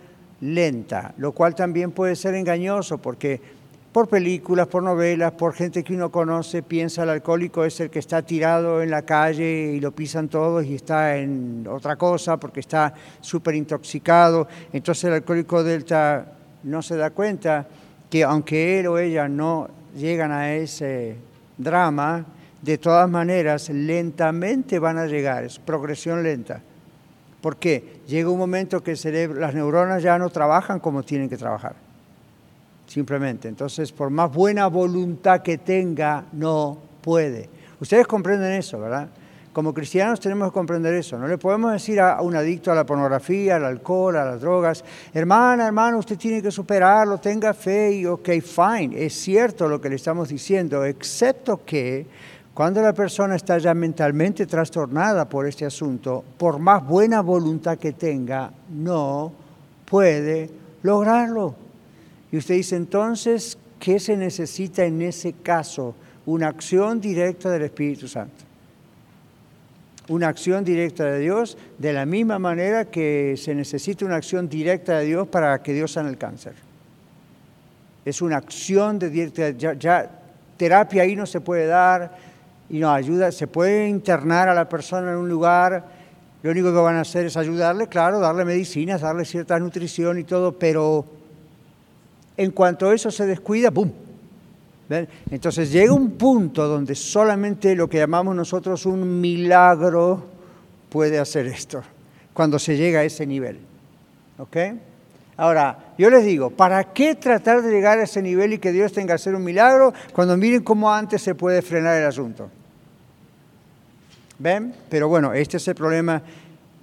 lenta, 0.41 1.13
lo 1.17 1.33
cual 1.33 1.53
también 1.53 1.91
puede 1.91 2.15
ser 2.15 2.33
engañoso 2.35 2.97
porque 2.97 3.59
por 3.91 4.07
películas, 4.07 4.67
por 4.67 4.83
novelas, 4.83 5.31
por 5.31 5.53
gente 5.53 5.83
que 5.83 5.95
uno 5.95 6.11
conoce, 6.11 6.61
piensa 6.61 7.03
el 7.03 7.09
alcohólico 7.09 7.65
es 7.65 7.79
el 7.79 7.89
que 7.89 7.99
está 7.99 8.21
tirado 8.21 8.83
en 8.83 8.91
la 8.91 9.01
calle 9.01 9.73
y 9.73 9.79
lo 9.79 9.91
pisan 9.91 10.29
todos 10.29 10.63
y 10.63 10.75
está 10.75 11.17
en 11.17 11.65
otra 11.67 11.95
cosa 11.95 12.37
porque 12.37 12.59
está 12.59 12.93
súper 13.19 13.55
intoxicado. 13.55 14.47
Entonces 14.71 15.05
el 15.05 15.13
alcohólico 15.13 15.63
delta 15.63 16.33
no 16.63 16.81
se 16.83 16.97
da 16.97 17.09
cuenta 17.09 17.67
que 18.09 18.23
aunque 18.23 18.79
él 18.79 18.87
o 18.87 18.99
ella 18.99 19.27
no 19.27 19.67
llegan 19.95 20.31
a 20.31 20.53
ese 20.53 21.15
drama, 21.57 22.25
de 22.61 22.77
todas 22.77 23.09
maneras, 23.09 23.69
lentamente 23.69 24.79
van 24.79 24.97
a 24.97 25.05
llegar, 25.05 25.43
es 25.43 25.59
progresión 25.59 26.23
lenta. 26.23 26.61
¿Por 27.41 27.57
qué? 27.57 28.01
Llega 28.07 28.29
un 28.29 28.37
momento 28.37 28.83
que 28.83 28.95
las 29.35 29.53
neuronas 29.53 30.03
ya 30.03 30.17
no 30.17 30.29
trabajan 30.29 30.79
como 30.79 31.03
tienen 31.03 31.29
que 31.29 31.37
trabajar. 31.37 31.75
Simplemente. 32.85 33.47
Entonces, 33.47 33.91
por 33.91 34.09
más 34.09 34.31
buena 34.33 34.67
voluntad 34.67 35.41
que 35.41 35.59
tenga, 35.59 36.25
no 36.33 36.77
puede. 37.01 37.49
Ustedes 37.79 38.07
comprenden 38.07 38.53
eso, 38.53 38.79
¿verdad? 38.79 39.07
Como 39.53 39.73
cristianos 39.73 40.19
tenemos 40.19 40.49
que 40.49 40.53
comprender 40.53 40.93
eso. 40.95 41.17
No 41.17 41.27
le 41.27 41.37
podemos 41.37 41.71
decir 41.71 41.99
a 42.01 42.21
un 42.21 42.35
adicto 42.35 42.71
a 42.71 42.75
la 42.75 42.85
pornografía, 42.85 43.55
al 43.55 43.65
alcohol, 43.65 44.17
a 44.17 44.25
las 44.25 44.41
drogas, 44.41 44.83
hermana, 45.13 45.67
hermano, 45.67 45.97
usted 45.97 46.17
tiene 46.17 46.41
que 46.41 46.51
superarlo, 46.51 47.19
tenga 47.19 47.53
fe 47.53 47.93
y 47.93 48.05
ok, 48.05 48.29
fine. 48.41 49.05
Es 49.05 49.13
cierto 49.13 49.67
lo 49.67 49.79
que 49.79 49.89
le 49.89 49.95
estamos 49.95 50.29
diciendo, 50.29 50.83
excepto 50.83 51.63
que 51.65 52.05
cuando 52.59 52.81
la 52.81 52.91
persona 52.91 53.37
está 53.37 53.57
ya 53.57 53.73
mentalmente 53.73 54.45
trastornada 54.45 55.29
por 55.29 55.47
este 55.47 55.65
asunto, 55.65 56.25
por 56.37 56.59
más 56.59 56.85
buena 56.85 57.21
voluntad 57.21 57.77
que 57.77 57.93
tenga, 57.93 58.51
no 58.69 59.31
puede 59.85 60.49
lograrlo. 60.83 61.55
Y 62.29 62.35
usted 62.35 62.55
dice, 62.55 62.75
entonces, 62.75 63.57
¿qué 63.79 63.97
se 63.97 64.17
necesita 64.17 64.83
en 64.83 65.01
ese 65.01 65.31
caso? 65.31 65.95
Una 66.25 66.49
acción 66.49 66.99
directa 66.99 67.49
del 67.49 67.61
Espíritu 67.61 68.09
Santo. 68.09 68.43
Una 70.09 70.27
acción 70.27 70.65
directa 70.65 71.05
de 71.05 71.19
Dios, 71.19 71.57
de 71.77 71.93
la 71.93 72.05
misma 72.05 72.39
manera 72.39 72.83
que 72.83 73.35
se 73.37 73.55
necesita 73.55 74.03
una 74.03 74.17
acción 74.17 74.49
directa 74.49 74.99
de 74.99 75.05
Dios 75.05 75.29
para 75.29 75.63
que 75.63 75.71
Dios 75.71 75.93
sane 75.93 76.09
el 76.09 76.17
cáncer. 76.17 76.55
Es 78.03 78.21
una 78.21 78.35
acción 78.35 78.99
de 78.99 79.09
directa, 79.09 79.51
ya, 79.51 80.11
terapia 80.57 81.03
ahí 81.03 81.15
no 81.15 81.25
se 81.25 81.39
puede 81.39 81.65
dar, 81.65 82.28
y 82.69 82.79
nos 82.79 82.91
ayuda, 82.91 83.31
se 83.31 83.47
puede 83.47 83.87
internar 83.87 84.49
a 84.49 84.53
la 84.53 84.69
persona 84.69 85.11
en 85.11 85.17
un 85.17 85.29
lugar, 85.29 85.85
lo 86.41 86.51
único 86.51 86.71
que 86.71 86.79
van 86.79 86.95
a 86.95 87.01
hacer 87.01 87.25
es 87.25 87.35
ayudarle, 87.35 87.87
claro, 87.87 88.19
darle 88.19 88.45
medicinas, 88.45 89.01
darle 89.01 89.25
cierta 89.25 89.59
nutrición 89.59 90.19
y 90.19 90.23
todo, 90.23 90.57
pero 90.57 91.05
en 92.37 92.51
cuanto 92.51 92.91
eso 92.93 93.11
se 93.11 93.25
descuida, 93.25 93.71
¡pum! 93.71 93.91
Entonces 95.29 95.71
llega 95.71 95.93
un 95.93 96.11
punto 96.11 96.67
donde 96.67 96.95
solamente 96.95 97.75
lo 97.75 97.87
que 97.87 97.99
llamamos 97.99 98.35
nosotros 98.35 98.85
un 98.85 99.21
milagro 99.21 100.25
puede 100.89 101.19
hacer 101.19 101.45
esto, 101.47 101.81
cuando 102.33 102.57
se 102.57 102.75
llega 102.77 103.01
a 103.01 103.03
ese 103.03 103.27
nivel. 103.27 103.59
¿Ok? 104.39 104.57
Ahora, 105.37 105.93
yo 105.97 106.09
les 106.09 106.25
digo, 106.25 106.49
¿para 106.49 106.83
qué 106.85 107.15
tratar 107.15 107.61
de 107.61 107.71
llegar 107.71 107.99
a 107.99 108.03
ese 108.03 108.21
nivel 108.21 108.53
y 108.53 108.57
que 108.57 108.71
Dios 108.71 108.91
tenga 108.91 109.07
que 109.07 109.13
hacer 109.13 109.35
un 109.35 109.43
milagro 109.43 109.93
cuando 110.13 110.35
miren 110.35 110.63
cómo 110.63 110.91
antes 110.91 111.21
se 111.21 111.35
puede 111.35 111.61
frenar 111.61 111.97
el 111.97 112.05
asunto? 112.05 112.49
¿Ven? 114.39 114.73
Pero 114.89 115.09
bueno, 115.09 115.33
este 115.33 115.57
es 115.57 115.67
el 115.67 115.75
problema 115.75 116.21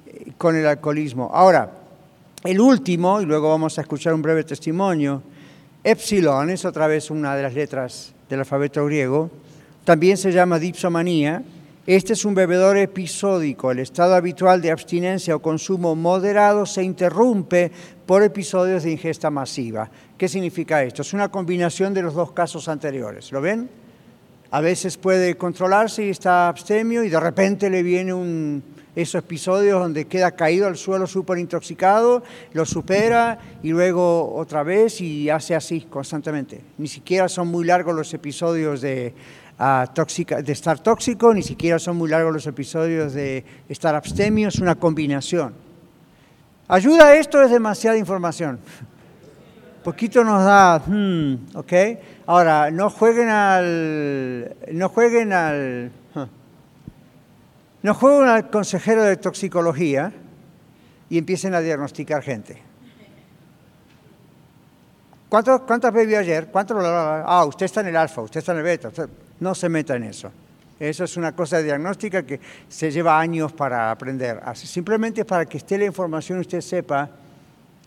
eh, 0.07 0.33
con 0.37 0.55
el 0.55 0.67
alcoholismo. 0.67 1.31
Ahora, 1.33 1.71
el 2.45 2.61
último, 2.61 3.21
y 3.23 3.25
luego 3.25 3.49
vamos 3.49 3.79
a 3.79 3.81
escuchar 3.81 4.13
un 4.13 4.21
breve 4.21 4.45
testimonio, 4.45 5.23
Epsilon 5.83 6.51
es 6.51 6.67
otra 6.67 6.87
vez 6.87 7.11
una 7.11 7.35
de 7.35 7.43
las 7.43 7.55
letras 7.55 8.13
del 8.29 8.41
alfabeto 8.41 8.85
griego, 8.85 9.31
también 9.85 10.17
se 10.17 10.33
llama 10.33 10.59
dipsomanía. 10.59 11.43
Este 11.87 12.13
es 12.13 12.25
un 12.25 12.35
bebedor 12.35 12.77
episódico. 12.77 13.71
El 13.71 13.79
estado 13.79 14.17
habitual 14.17 14.61
de 14.61 14.73
abstinencia 14.73 15.37
o 15.37 15.41
consumo 15.41 15.95
moderado 15.95 16.67
se 16.67 16.83
interrumpe 16.83 17.71
por 18.05 18.23
episodios 18.23 18.83
de 18.83 18.91
ingesta 18.91 19.31
masiva. 19.31 19.89
¿Qué 20.19 20.29
significa 20.29 20.83
esto? 20.83 21.03
Es 21.03 21.15
una 21.15 21.31
combinación 21.31 21.95
de 21.95 22.03
los 22.03 22.15
dos 22.15 22.33
casos 22.33 22.69
anteriores. 22.69 23.31
¿Lo 23.31 23.41
ven? 23.41 23.71
A 24.57 24.63
veces 24.63 24.97
puede 24.97 25.37
controlarse 25.37 26.07
y 26.07 26.09
está 26.09 26.49
abstemio 26.49 27.05
y 27.05 27.11
de 27.11 27.21
repente 27.21 27.69
le 27.69 27.83
viene 27.83 28.15
un, 28.15 28.63
esos 28.95 29.17
episodios 29.17 29.79
donde 29.79 30.07
queda 30.07 30.31
caído 30.31 30.67
al 30.67 30.79
suelo 30.79 31.07
súper 31.07 31.37
intoxicado, 31.37 32.23
lo 32.55 32.65
supera 32.65 33.39
y 33.63 33.69
luego 33.69 34.35
otra 34.35 34.63
vez 34.63 35.03
y 35.03 35.29
hace 35.29 35.55
así 35.55 35.83
constantemente. 35.83 36.63
Ni 36.79 36.89
siquiera 36.89 37.29
son 37.29 37.49
muy 37.49 37.67
largos 37.67 37.95
los 37.95 38.15
episodios 38.15 38.81
de, 38.81 39.13
uh, 39.61 39.93
tóxica, 39.93 40.41
de 40.41 40.53
estar 40.53 40.79
tóxico, 40.79 41.35
ni 41.35 41.43
siquiera 41.43 41.79
son 41.79 41.99
muy 41.99 42.09
largos 42.09 42.33
los 42.33 42.47
episodios 42.47 43.13
de 43.13 43.45
estar 43.69 43.95
abstemio, 43.95 44.49
es 44.49 44.59
una 44.59 44.75
combinación. 44.75 45.53
Ayuda 46.67 47.15
esto, 47.15 47.43
es 47.43 47.51
demasiada 47.51 47.99
información. 47.99 48.59
Poquito 49.87 50.25
nos 50.25 50.45
da, 50.45 50.83
hmm, 50.85 51.55
¿ok? 51.55 51.73
Ahora, 52.27 52.73
no 52.73 52.91
jueguen 52.91 53.29
al. 53.29 54.57
No 54.73 54.89
jueguen 54.89 55.33
al. 55.33 55.93
No 57.83 57.95
jueguen 57.95 58.29
al 58.29 58.51
consejero 58.51 59.05
de 59.05 59.17
toxicología 59.17 60.13
y 61.09 61.19
empiecen 61.19 61.55
a 61.55 61.61
diagnosticar 61.61 62.21
gente. 62.21 62.61
¿Cuánto, 65.29 65.65
¿Cuántas 65.65 65.93
bebió 65.93 66.19
ayer? 66.19 66.49
¿Cuánto 66.49 66.77
Ah, 66.81 67.45
usted 67.45 67.67
está 67.67 67.83
en 67.83 67.87
el 67.87 67.97
alfa, 67.97 68.23
usted 68.23 68.41
está 68.41 68.51
en 68.51 68.59
el 68.59 68.65
beta. 68.65 68.91
no 69.39 69.55
se 69.55 69.69
meta 69.69 69.95
en 69.95 70.03
eso. 70.03 70.33
Eso 70.81 71.05
es 71.05 71.17
una 71.17 71.31
cosa 71.31 71.63
diagnóstica 71.63 72.27
que 72.27 72.41
se 72.69 72.91
lleva 72.91 73.21
años 73.21 73.53
para 73.53 73.93
aprender. 73.93 74.43
Simplemente 74.57 75.25
para 75.25 75.47
que 75.47 75.59
esté 75.59 75.79
la 75.79 75.85
información 75.85 76.41
usted 76.41 76.61
sepa 76.61 77.09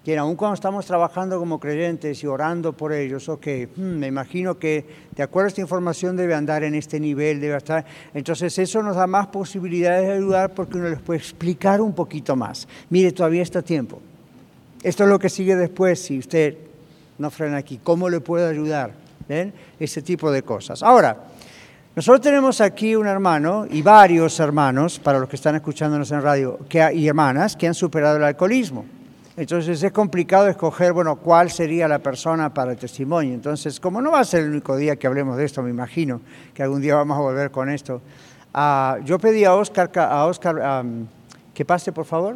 que 0.04 0.18
aun 0.18 0.36
cuando 0.36 0.56
estamos 0.56 0.86
trabajando 0.86 1.38
como 1.40 1.60
creyentes 1.60 2.24
y 2.24 2.28
orando 2.28 2.74
por 2.74 2.94
ellos, 2.94 3.28
ok, 3.28 3.48
hmm, 3.76 3.82
me 3.82 4.08
imagino 4.08 4.58
que 4.58 4.86
de 5.16 5.24
acuerdo 5.24 5.46
a 5.46 5.50
esta 5.50 5.62
información 5.62 6.16
debe 6.16 6.34
andar 6.34 6.64
en 6.64 6.74
este 6.76 7.00
nivel, 7.00 7.42
debe 7.42 7.58
estar. 7.58 7.86
Entonces 8.14 8.58
eso 8.58 8.82
nos 8.82 8.96
da 8.96 9.08
más 9.08 9.28
posibilidades 9.28 10.08
de 10.08 10.14
ayudar 10.14 10.54
porque 10.54 10.78
uno 10.78 10.90
les 10.90 11.02
puede 11.02 11.20
explicar 11.20 11.82
un 11.82 11.94
poquito 11.94 12.36
más. 12.36 12.68
Mire, 12.90 13.12
todavía 13.12 13.44
está 13.44 13.62
tiempo. 13.62 14.02
esto 14.84 15.04
es 15.04 15.10
lo 15.10 15.20
que 15.20 15.30
sigue 15.30 15.56
después 15.56 16.02
si 16.02 16.20
usted 16.20 16.56
no 17.18 17.30
frena 17.30 17.58
aquí. 17.58 17.80
¿Cómo 17.84 18.10
le 18.10 18.22
puedo 18.22 18.48
ayudar? 18.48 18.94
¿Ven? 19.28 19.54
Ese 19.80 20.02
tipo 20.02 20.32
de 20.32 20.42
cosas. 20.42 20.82
Ahora, 20.82 21.18
nosotros 21.96 22.22
tenemos 22.22 22.62
aquí 22.62 22.96
un 22.96 23.08
hermano 23.08 23.68
y 23.70 23.82
varios 23.82 24.40
hermanos, 24.40 25.00
para 25.00 25.20
los 25.20 25.28
que 25.28 25.36
están 25.36 25.56
escuchándonos 25.56 26.10
en 26.12 26.22
radio, 26.22 26.58
que, 26.70 26.94
y 26.94 27.08
hermanas 27.08 27.58
que 27.58 27.68
han 27.68 27.74
superado 27.74 28.16
el 28.16 28.24
alcoholismo. 28.24 28.86
Entonces 29.40 29.82
es 29.82 29.92
complicado 29.94 30.50
escoger, 30.50 30.92
bueno, 30.92 31.16
cuál 31.16 31.50
sería 31.50 31.88
la 31.88 32.00
persona 32.00 32.54
para 32.54 32.74
el 32.74 32.78
testimonio. 32.78 33.34
Entonces, 33.34 33.80
como 33.80 34.02
no 34.02 34.12
va 34.12 34.20
a 34.20 34.26
ser 34.26 34.44
el 34.44 34.50
único 34.50 34.76
día 34.76 34.98
que 34.98 35.08
hablemos 35.08 35.38
de 35.38 35.46
esto, 35.46 35.64
me 35.64 35.70
imagino 35.70 36.20
que 36.54 36.62
algún 36.62 36.82
día 36.82 36.96
vamos 36.96 37.18
a 37.18 37.22
volver 37.22 37.50
con 37.50 37.70
esto. 37.70 38.02
Ah, 38.54 38.98
yo 39.06 39.18
pedí 39.18 39.46
a 39.46 39.56
Oscar, 39.56 39.90
a 39.98 40.26
Oscar 40.26 40.84
que 41.54 41.64
pase, 41.64 41.94
por 41.94 42.04
favor. 42.04 42.36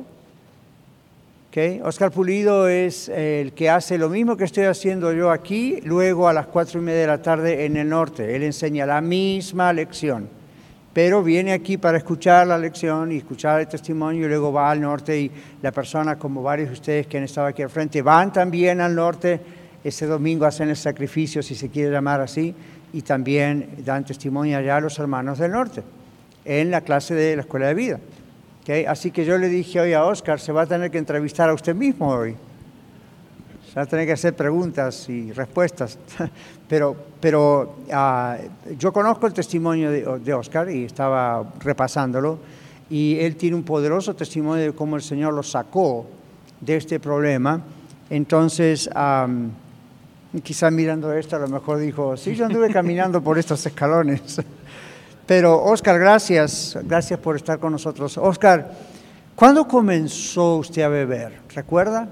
Okay. 1.49 1.81
Oscar 1.83 2.09
Pulido 2.09 2.69
es 2.69 3.09
el 3.09 3.51
que 3.51 3.69
hace 3.69 3.97
lo 3.97 4.07
mismo 4.07 4.37
que 4.37 4.45
estoy 4.45 4.63
haciendo 4.63 5.11
yo 5.11 5.29
aquí, 5.29 5.81
luego 5.83 6.29
a 6.29 6.33
las 6.33 6.47
cuatro 6.47 6.79
y 6.79 6.83
media 6.83 7.01
de 7.01 7.07
la 7.07 7.21
tarde 7.21 7.65
en 7.65 7.75
el 7.75 7.89
norte. 7.89 8.33
Él 8.33 8.43
enseña 8.43 8.85
la 8.85 9.01
misma 9.01 9.73
lección 9.73 10.29
pero 10.93 11.23
viene 11.23 11.53
aquí 11.53 11.77
para 11.77 11.97
escuchar 11.97 12.45
la 12.45 12.57
lección 12.57 13.11
y 13.11 13.17
escuchar 13.17 13.61
el 13.61 13.67
testimonio 13.67 14.25
y 14.25 14.27
luego 14.27 14.53
va 14.53 14.69
al 14.69 14.79
norte 14.79 15.19
y 15.19 15.31
la 15.61 15.71
persona, 15.71 16.17
como 16.17 16.43
varios 16.43 16.69
de 16.69 16.73
ustedes 16.73 17.07
que 17.07 17.17
han 17.17 17.23
estado 17.23 17.47
aquí 17.47 17.63
al 17.63 17.69
frente, 17.69 18.01
van 18.03 18.31
también 18.31 18.79
al 18.79 18.93
norte, 18.93 19.41
ese 19.83 20.05
domingo 20.05 20.45
hacen 20.45 20.69
el 20.69 20.77
sacrificio, 20.77 21.41
si 21.41 21.55
se 21.55 21.69
quiere 21.69 21.91
llamar 21.91 22.21
así, 22.21 22.53
y 22.93 23.01
también 23.01 23.69
dan 23.79 24.05
testimonio 24.05 24.57
allá 24.57 24.77
a 24.77 24.81
los 24.81 24.99
hermanos 24.99 25.39
del 25.39 25.51
norte, 25.51 25.81
en 26.45 26.69
la 26.69 26.81
clase 26.81 27.15
de 27.15 27.35
la 27.35 27.41
escuela 27.41 27.67
de 27.67 27.73
vida. 27.73 27.99
Así 28.87 29.11
que 29.11 29.25
yo 29.25 29.37
le 29.37 29.49
dije 29.49 29.81
hoy 29.81 29.93
a 29.93 30.05
Oscar, 30.05 30.39
se 30.39 30.51
va 30.51 30.61
a 30.61 30.67
tener 30.67 30.91
que 30.91 30.99
entrevistar 30.99 31.49
a 31.49 31.53
usted 31.53 31.75
mismo 31.75 32.09
hoy. 32.09 32.35
Se 33.73 33.79
va 33.79 33.85
a 33.85 33.87
tener 33.87 34.05
que 34.05 34.11
hacer 34.11 34.35
preguntas 34.35 35.09
y 35.09 35.31
respuestas. 35.31 35.97
Pero, 36.69 36.95
pero 37.19 37.75
ah, 37.91 38.37
yo 38.79 38.91
conozco 38.91 39.27
el 39.27 39.33
testimonio 39.33 39.91
de, 39.91 40.33
Oscar 40.33 40.71
y 40.71 40.85
estaba 40.85 41.43
repasándolo 41.59 42.39
y 42.89 43.19
él 43.19 43.35
tiene 43.35 43.55
un 43.55 43.63
poderoso 43.63 44.15
testimonio 44.15 44.63
de 44.63 44.73
cómo 44.73 44.95
el 44.95 45.03
Señor 45.03 45.35
lo 45.35 45.43
sacó 45.43 46.07
de 46.61 46.77
este 46.77 46.99
problema. 46.99 47.61
Entonces, 48.09 48.89
quizás 50.41 50.71
mirando 50.71 51.13
esto, 51.13 51.35
a 51.35 51.39
lo 51.39 51.47
mejor 51.47 51.77
dijo, 51.77 52.17
sí, 52.17 52.33
yo 52.33 52.45
anduve 52.45 52.71
caminando 52.71 53.21
por 53.21 53.37
estos 53.37 53.63
escalones. 53.63 54.41
Pero 55.27 55.61
Oscar, 55.61 55.99
gracias, 55.99 56.75
gracias 56.85 57.19
por 57.19 57.35
estar 57.35 57.59
con 57.59 57.73
nosotros. 57.73 58.17
Oscar, 58.17 58.71
¿cuándo 59.35 59.67
comenzó 59.67 60.55
usted 60.55 60.81
a 60.81 60.89
beber? 60.89 61.39
¿Recuerda? 61.53 62.09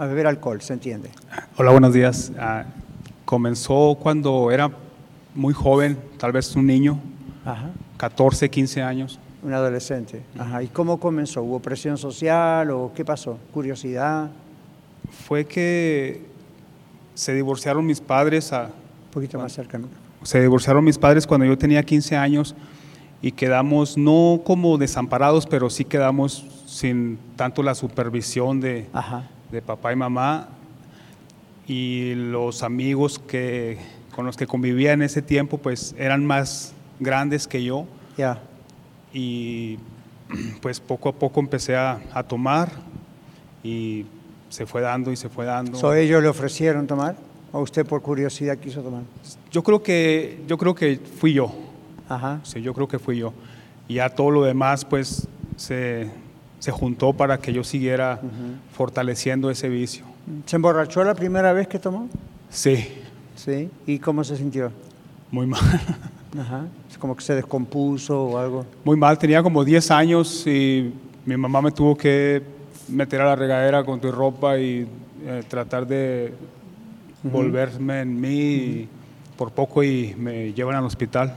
A 0.00 0.06
beber 0.06 0.28
alcohol, 0.28 0.62
¿se 0.62 0.72
entiende? 0.72 1.10
Hola, 1.56 1.72
buenos 1.72 1.92
días. 1.92 2.30
Ah, 2.38 2.64
comenzó 3.24 3.98
cuando 4.00 4.52
era 4.52 4.70
muy 5.34 5.52
joven, 5.52 5.98
tal 6.18 6.30
vez 6.30 6.54
un 6.54 6.66
niño, 6.66 7.00
14, 7.96 8.48
15 8.48 8.80
años. 8.80 9.18
Un 9.42 9.52
adolescente. 9.52 10.22
Ajá. 10.38 10.62
¿Y 10.62 10.68
cómo 10.68 11.00
comenzó? 11.00 11.42
¿Hubo 11.42 11.58
presión 11.58 11.98
social 11.98 12.70
o 12.70 12.92
qué 12.94 13.04
pasó? 13.04 13.40
¿Curiosidad? 13.52 14.30
Fue 15.26 15.44
que 15.44 16.22
se 17.14 17.34
divorciaron 17.34 17.84
mis 17.84 18.00
padres. 18.00 18.52
A, 18.52 18.66
un 18.66 19.10
poquito 19.12 19.36
más 19.36 19.52
cerca. 19.52 19.80
Se 20.22 20.40
divorciaron 20.40 20.84
mis 20.84 20.96
padres 20.96 21.26
cuando 21.26 21.44
yo 21.44 21.58
tenía 21.58 21.82
15 21.82 22.16
años 22.16 22.54
y 23.20 23.32
quedamos 23.32 23.98
no 23.98 24.42
como 24.44 24.78
desamparados, 24.78 25.44
pero 25.46 25.68
sí 25.70 25.84
quedamos 25.84 26.46
sin 26.66 27.18
tanto 27.34 27.64
la 27.64 27.74
supervisión 27.74 28.60
de, 28.60 28.86
de 29.50 29.62
papá 29.62 29.92
y 29.92 29.96
mamá 29.96 30.48
y 31.66 32.14
los 32.14 32.62
amigos 32.62 33.18
que, 33.18 33.78
con 34.14 34.24
los 34.26 34.36
que 34.36 34.46
convivía 34.46 34.92
en 34.92 35.02
ese 35.02 35.22
tiempo 35.22 35.58
pues 35.58 35.94
eran 35.98 36.24
más 36.24 36.72
grandes 36.98 37.46
que 37.46 37.62
yo. 37.62 37.86
Ya. 38.16 38.40
Y 39.12 39.78
pues 40.60 40.80
poco 40.80 41.10
a 41.10 41.12
poco 41.12 41.40
empecé 41.40 41.76
a, 41.76 42.00
tomar 42.26 42.70
y 43.62 44.06
se 44.48 44.66
fue 44.66 44.80
dando 44.80 45.12
y 45.12 45.16
se 45.16 45.28
fue 45.28 45.44
dando. 45.44 45.78
¿So 45.78 45.94
ellos 45.94 46.22
le 46.22 46.28
ofrecieron 46.28 46.86
tomar 46.86 47.16
o 47.52 47.60
usted 47.60 47.86
por 47.86 48.02
curiosidad 48.02 48.58
quiso 48.58 48.82
tomar? 48.82 49.02
Yo 49.50 49.62
creo 49.62 49.82
que 49.82 50.42
yo 50.46 50.58
creo 50.58 50.74
que 50.74 50.96
fui 50.96 51.32
yo. 51.32 51.54
Ajá. 52.08 52.40
Sí, 52.42 52.62
yo 52.62 52.74
creo 52.74 52.88
que 52.88 52.98
fui 52.98 53.18
yo. 53.18 53.32
Y 53.88 53.94
ya 53.94 54.08
todo 54.10 54.30
lo 54.30 54.42
demás 54.42 54.84
pues 54.84 55.28
se, 55.56 56.10
se 56.58 56.70
juntó 56.70 57.12
para 57.12 57.38
que 57.38 57.52
yo 57.52 57.64
siguiera 57.64 58.20
fortaleciendo 58.72 59.50
ese 59.50 59.68
vicio. 59.68 60.04
¿Se 60.46 60.56
emborrachó 60.56 61.04
la 61.04 61.14
primera 61.14 61.52
vez 61.52 61.68
que 61.68 61.78
tomó? 61.78 62.08
Sí. 62.50 62.88
¿Sí? 63.36 63.70
¿Y 63.86 63.98
cómo 63.98 64.24
se 64.24 64.36
sintió? 64.36 64.72
Muy 65.30 65.46
mal. 65.46 65.60
Ajá. 66.38 66.66
¿Es 66.90 66.98
como 66.98 67.16
que 67.16 67.22
se 67.22 67.34
descompuso 67.34 68.24
o 68.24 68.38
algo? 68.38 68.66
Muy 68.84 68.96
mal, 68.96 69.16
tenía 69.18 69.42
como 69.42 69.64
10 69.64 69.90
años 69.90 70.46
y 70.46 70.92
mi 71.24 71.36
mamá 71.36 71.62
me 71.62 71.70
tuvo 71.70 71.96
que 71.96 72.42
meter 72.88 73.20
a 73.20 73.26
la 73.26 73.36
regadera 73.36 73.84
con 73.84 74.00
tu 74.00 74.10
ropa 74.10 74.58
y 74.58 74.86
eh, 75.24 75.42
tratar 75.48 75.86
de 75.86 76.32
volverme 77.22 78.00
en 78.00 78.20
mí 78.20 78.40
y 78.40 78.88
por 79.36 79.52
poco 79.52 79.82
y 79.82 80.14
me 80.18 80.52
llevan 80.52 80.76
al 80.76 80.84
hospital. 80.84 81.34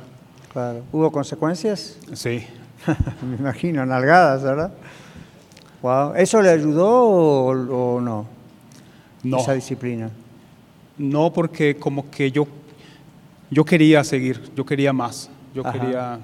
Claro. 0.52 0.82
¿Hubo 0.92 1.12
consecuencias? 1.12 1.98
Sí. 2.14 2.46
me 3.22 3.36
imagino, 3.38 3.86
nalgadas, 3.86 4.44
¿verdad? 4.44 4.74
Wow. 5.82 6.14
¿Eso 6.16 6.42
le 6.42 6.50
ayudó 6.50 6.90
o 6.90 8.02
no? 8.02 8.28
no. 9.24 9.38
esa 9.40 9.54
disciplina? 9.54 10.10
No, 10.98 11.32
porque 11.32 11.76
como 11.76 12.10
que 12.10 12.32
yo, 12.32 12.48
yo 13.50 13.66
quería 13.66 14.04
seguir, 14.04 14.42
yo 14.56 14.66
quería 14.66 14.94
más, 14.94 15.30
yo 15.54 15.64
quería... 15.64 16.20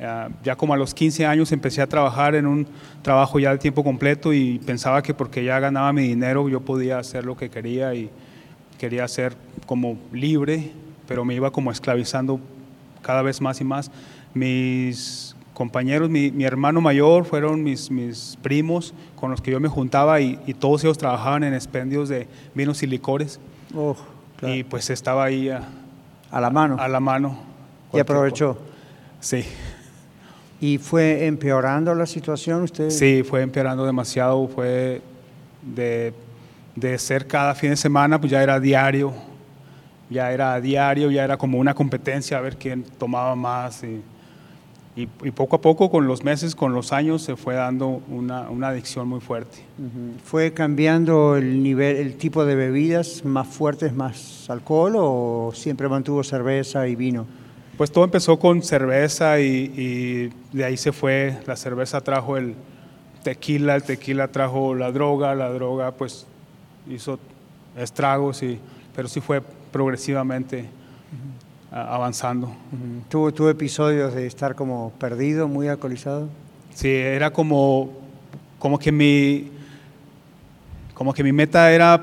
Eh, 0.00 0.28
ya 0.42 0.56
como 0.56 0.74
a 0.74 0.76
los 0.76 0.92
15 0.92 1.24
años 1.24 1.52
empecé 1.52 1.80
a 1.80 1.86
trabajar 1.86 2.34
en 2.34 2.46
un 2.46 2.66
trabajo 3.02 3.38
ya 3.38 3.52
de 3.52 3.58
tiempo 3.58 3.84
completo 3.84 4.32
y 4.32 4.58
pensaba 4.58 5.00
que 5.02 5.14
porque 5.14 5.44
ya 5.44 5.60
ganaba 5.60 5.92
mi 5.92 6.08
dinero 6.08 6.48
yo 6.48 6.60
podía 6.60 6.98
hacer 6.98 7.24
lo 7.24 7.36
que 7.36 7.48
quería 7.48 7.94
y 7.94 8.10
quería 8.76 9.06
ser 9.06 9.36
como 9.66 9.96
libre, 10.12 10.72
pero 11.06 11.24
me 11.24 11.34
iba 11.34 11.52
como 11.52 11.70
esclavizando 11.70 12.40
cada 13.02 13.22
vez 13.22 13.40
más 13.40 13.60
y 13.60 13.64
más. 13.64 13.90
Mis 14.34 15.33
compañeros, 15.54 16.10
mi, 16.10 16.44
hermano 16.44 16.80
mayor 16.80 17.24
fueron 17.24 17.62
mis, 17.62 17.90
mis, 17.90 18.36
primos 18.42 18.92
con 19.16 19.30
los 19.30 19.40
que 19.40 19.52
yo 19.52 19.60
me 19.60 19.68
juntaba 19.68 20.20
y, 20.20 20.36
todos 20.58 20.84
ellos 20.84 20.98
trabajaban 20.98 21.44
en 21.44 21.54
expendios 21.54 22.08
de 22.08 22.26
vinos 22.54 22.82
y 22.82 22.86
licores. 22.86 23.40
Y 24.42 24.64
pues 24.64 24.90
estaba 24.90 25.24
ahí 25.24 25.48
a, 25.48 26.40
la 26.40 26.50
mano. 26.50 26.76
A 26.78 26.88
la 26.88 27.00
mano. 27.00 27.38
Y 27.92 28.00
aprovechó. 28.00 28.58
Sí. 29.20 29.44
¿Y 30.60 30.78
fue 30.78 31.26
empeorando 31.26 31.94
la 31.94 32.06
situación 32.06 32.62
usted? 32.62 32.90
Sí, 32.90 33.22
fue 33.22 33.42
empeorando 33.42 33.86
demasiado. 33.86 34.48
Fue 34.48 35.00
de, 35.62 36.12
de 36.74 36.98
ser 36.98 37.26
cada 37.26 37.54
fin 37.54 37.70
de 37.70 37.76
semana, 37.76 38.20
pues 38.20 38.32
ya 38.32 38.42
era 38.42 38.58
diario. 38.58 39.14
Ya 40.10 40.32
era 40.32 40.60
diario, 40.60 41.10
ya 41.10 41.24
era 41.24 41.36
como 41.36 41.58
una 41.58 41.74
competencia 41.74 42.38
a 42.38 42.40
ver 42.40 42.56
quién 42.56 42.82
tomaba 42.82 43.34
más. 43.34 43.82
Y, 43.84 44.02
y, 44.96 45.06
poco 45.06 45.56
a 45.56 45.60
poco, 45.60 45.90
con 45.90 46.06
los 46.06 46.22
meses, 46.22 46.54
con 46.54 46.72
los 46.72 46.92
años, 46.92 47.22
se 47.22 47.34
fue 47.34 47.54
dando 47.54 48.00
una, 48.08 48.48
una 48.48 48.68
adicción 48.68 49.08
muy 49.08 49.20
fuerte. 49.20 49.58
¿Fue 50.22 50.52
cambiando 50.52 51.36
el 51.36 51.64
nivel, 51.64 51.96
el 51.96 52.16
tipo 52.16 52.44
de 52.44 52.54
bebidas 52.54 53.24
más 53.24 53.48
fuertes, 53.48 53.92
más 53.92 54.48
alcohol 54.48 54.94
o 54.96 55.50
siempre 55.52 55.88
mantuvo 55.88 56.22
cerveza 56.22 56.86
y 56.86 56.94
vino? 56.94 57.26
Pues 57.76 57.90
todo 57.90 58.04
empezó 58.04 58.38
con 58.38 58.62
cerveza 58.62 59.40
y, 59.40 60.30
de 60.52 60.64
ahí 60.64 60.76
se 60.76 60.92
fue. 60.92 61.38
La 61.46 61.56
cerveza 61.56 62.00
trajo 62.00 62.36
el 62.36 62.54
tequila, 63.24 63.74
el 63.74 63.82
tequila 63.82 64.28
trajo 64.28 64.76
la 64.76 64.92
droga, 64.92 65.34
la 65.34 65.50
droga 65.50 65.90
pues 65.90 66.24
hizo 66.88 67.18
estragos, 67.76 68.44
y, 68.44 68.60
pero 68.94 69.08
sí 69.08 69.20
fue 69.20 69.42
progresivamente 69.72 70.66
avanzando. 71.74 72.54
¿Tuvo, 73.08 73.50
episodios 73.50 74.14
de 74.14 74.26
estar 74.26 74.54
como 74.54 74.92
perdido, 74.98 75.48
muy 75.48 75.66
alcoholizado? 75.66 76.28
Sí, 76.72 76.88
era 76.88 77.32
como, 77.32 77.90
como 78.58 78.78
que 78.78 78.92
mi 78.92 79.50
como 80.94 81.12
que 81.12 81.24
mi 81.24 81.32
meta 81.32 81.72
era, 81.72 82.00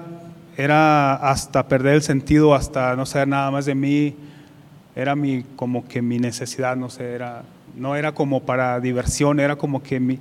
era 0.58 1.16
hasta 1.16 1.66
perder 1.66 1.96
el 1.96 2.02
sentido, 2.02 2.54
hasta 2.54 2.96
no 2.98 3.06
saber 3.06 3.30
nada 3.30 3.50
más 3.50 3.66
de 3.66 3.74
mí. 3.74 4.16
Era 4.94 5.16
mi, 5.16 5.44
como 5.56 5.88
que 5.88 6.02
mi 6.02 6.20
necesidad, 6.20 6.76
no 6.76 6.90
sé, 6.90 7.14
era, 7.14 7.44
no 7.78 7.96
era 7.96 8.12
como 8.12 8.42
para 8.42 8.82
diversión, 8.82 9.40
era 9.40 9.56
como 9.56 9.82
que 9.82 10.02
mi, 10.02 10.20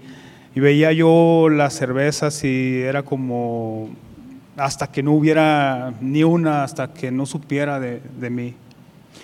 y 0.55 0.61
veía 0.61 0.93
yo 0.93 1.49
las 1.51 1.75
cervezas 1.75 2.45
y 2.45 2.81
era 2.81 3.03
como 3.03 3.91
hasta 4.57 4.87
que 4.87 5.03
no 5.03 5.13
hubiera 5.13 5.93
ni 6.01 6.23
una, 6.23 6.63
hasta 6.63 6.93
que 6.93 7.11
no 7.11 7.27
supiera 7.27 7.81
de, 7.81 8.01
de 8.21 8.31
mí. 8.31 8.55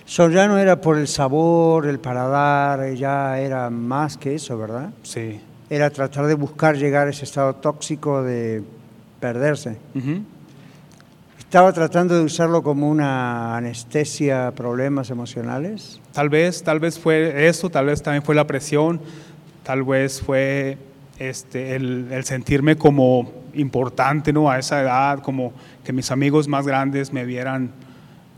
So, 0.04 0.30
ya 0.30 0.46
no 0.46 0.58
era 0.58 0.80
por 0.80 0.98
el 0.98 1.08
sabor, 1.08 1.86
el 1.86 1.98
paladar, 1.98 2.94
ya 2.94 3.40
era 3.40 3.70
más 3.70 4.16
que 4.16 4.36
eso, 4.36 4.56
¿verdad? 4.56 4.90
Sí. 5.02 5.40
Era 5.68 5.90
tratar 5.90 6.26
de 6.26 6.34
buscar 6.34 6.76
llegar 6.76 7.08
a 7.08 7.10
ese 7.10 7.24
estado 7.24 7.56
tóxico 7.56 8.22
de 8.22 8.62
perderse. 9.18 9.78
Estaba 11.38 11.72
tratando 11.72 12.16
de 12.16 12.22
usarlo 12.22 12.62
como 12.62 12.88
una 12.88 13.56
anestesia 13.56 14.48
a 14.48 14.52
problemas 14.52 15.10
emocionales. 15.10 16.00
Tal 16.12 16.28
vez, 16.28 16.62
tal 16.62 16.78
vez 16.78 16.98
fue 16.98 17.48
eso, 17.48 17.68
tal 17.68 17.86
vez 17.86 18.00
también 18.02 18.22
fue 18.22 18.34
la 18.34 18.46
presión, 18.46 19.00
tal 19.64 19.82
vez 19.82 20.20
fue 20.20 20.78
este, 21.18 21.74
el, 21.74 22.08
el 22.12 22.24
sentirme 22.24 22.76
como 22.76 23.32
importante 23.54 24.32
¿no? 24.32 24.50
a 24.50 24.58
esa 24.58 24.80
edad, 24.80 25.20
como 25.20 25.52
que 25.82 25.92
mis 25.92 26.10
amigos 26.10 26.46
más 26.46 26.66
grandes 26.66 27.12
me 27.12 27.24
vieran 27.24 27.72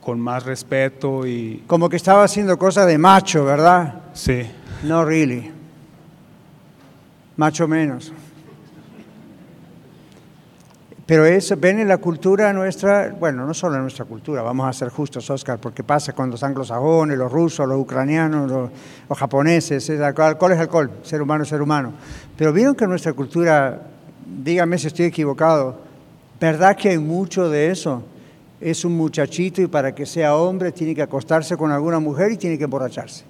con 0.08 0.20
más 0.20 0.46
respeto 0.46 1.26
y 1.26 1.62
Como 1.66 1.90
que 1.90 1.96
estaba 1.96 2.24
haciendo 2.24 2.56
cosas 2.58 2.86
de 2.86 2.96
macho, 2.96 3.44
¿verdad? 3.44 3.96
sí, 4.14 4.40
No 4.82 5.04
really. 5.04 5.52
Macho 7.36 7.68
menos. 7.68 8.10
Pero 11.04 11.26
eso, 11.26 11.56
ven 11.58 11.80
en 11.80 11.88
la 11.88 11.98
cultura 11.98 12.54
nuestra, 12.54 13.14
bueno, 13.20 13.44
no 13.44 13.52
solo 13.52 13.74
en 13.76 13.82
nuestra 13.82 14.06
cultura, 14.06 14.40
vamos 14.40 14.66
a 14.66 14.72
ser 14.72 14.88
justos, 14.88 15.28
Oscar, 15.28 15.58
porque 15.58 15.84
pasa 15.84 16.14
con 16.14 16.30
los 16.30 16.42
anglosajones, 16.42 17.18
los 17.18 17.30
rusos, 17.30 17.68
los 17.68 17.78
ucranianos, 17.78 18.50
los, 18.50 18.70
los 19.10 19.18
japoneses, 19.18 19.90
es 19.90 20.00
alcohol, 20.00 20.28
alcohol 20.28 20.52
es 20.52 20.58
alcohol, 20.58 20.90
ser 21.02 21.20
humano 21.20 21.42
es 21.42 21.50
ser 21.50 21.60
humano. 21.60 21.92
Pero 22.34 22.50
vieron 22.54 22.74
que 22.74 22.84
en 22.84 22.90
nuestra 22.90 23.12
cultura, 23.12 23.82
dígame 24.24 24.78
si 24.78 24.86
estoy 24.86 25.04
equivocado, 25.04 25.82
¿verdad 26.40 26.74
que 26.74 26.88
hay 26.88 26.98
mucho 26.98 27.50
de 27.50 27.70
eso? 27.70 28.02
Es 28.60 28.84
un 28.84 28.96
muchachito 28.96 29.62
y 29.62 29.66
para 29.68 29.94
que 29.94 30.04
sea 30.04 30.34
hombre 30.36 30.72
tiene 30.72 30.94
que 30.94 31.02
acostarse 31.02 31.56
con 31.56 31.70
alguna 31.70 32.00
mujer 32.00 32.32
y 32.32 32.36
tiene 32.36 32.58
que 32.58 32.64
emborracharse. 32.64 33.24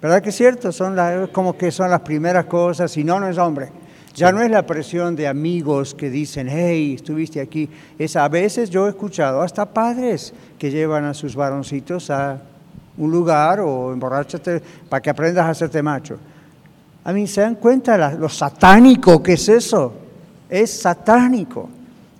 ¿Verdad 0.00 0.22
que 0.22 0.30
es 0.30 0.36
cierto? 0.36 0.72
Son 0.72 0.96
las- 0.96 1.28
como 1.28 1.56
que 1.58 1.70
son 1.70 1.90
las 1.90 2.00
primeras 2.00 2.46
cosas, 2.46 2.90
si 2.90 3.04
no, 3.04 3.20
no 3.20 3.28
es 3.28 3.36
hombre. 3.36 3.68
Ya 4.14 4.32
no 4.32 4.40
es 4.42 4.50
la 4.50 4.66
presión 4.66 5.14
de 5.14 5.28
amigos 5.28 5.94
que 5.94 6.10
dicen, 6.10 6.48
hey, 6.50 6.94
estuviste 6.94 7.40
aquí. 7.40 7.68
Es 7.98 8.16
a 8.16 8.26
veces 8.28 8.70
yo 8.70 8.86
he 8.86 8.90
escuchado 8.90 9.42
hasta 9.42 9.66
padres 9.66 10.32
que 10.58 10.70
llevan 10.70 11.04
a 11.04 11.14
sus 11.14 11.36
varoncitos 11.36 12.10
a 12.10 12.40
un 12.96 13.10
lugar 13.10 13.60
o 13.60 13.92
emborráchate 13.92 14.60
para 14.88 15.00
que 15.00 15.10
aprendas 15.10 15.44
a 15.46 15.50
hacerte 15.50 15.82
macho. 15.82 16.16
A 17.04 17.12
mí 17.12 17.26
se 17.26 17.42
dan 17.42 17.54
cuenta 17.54 17.96
lo 18.14 18.28
satánico 18.28 19.22
que 19.22 19.34
es 19.34 19.48
eso. 19.48 19.92
Es 20.48 20.80
satánico. 20.80 21.68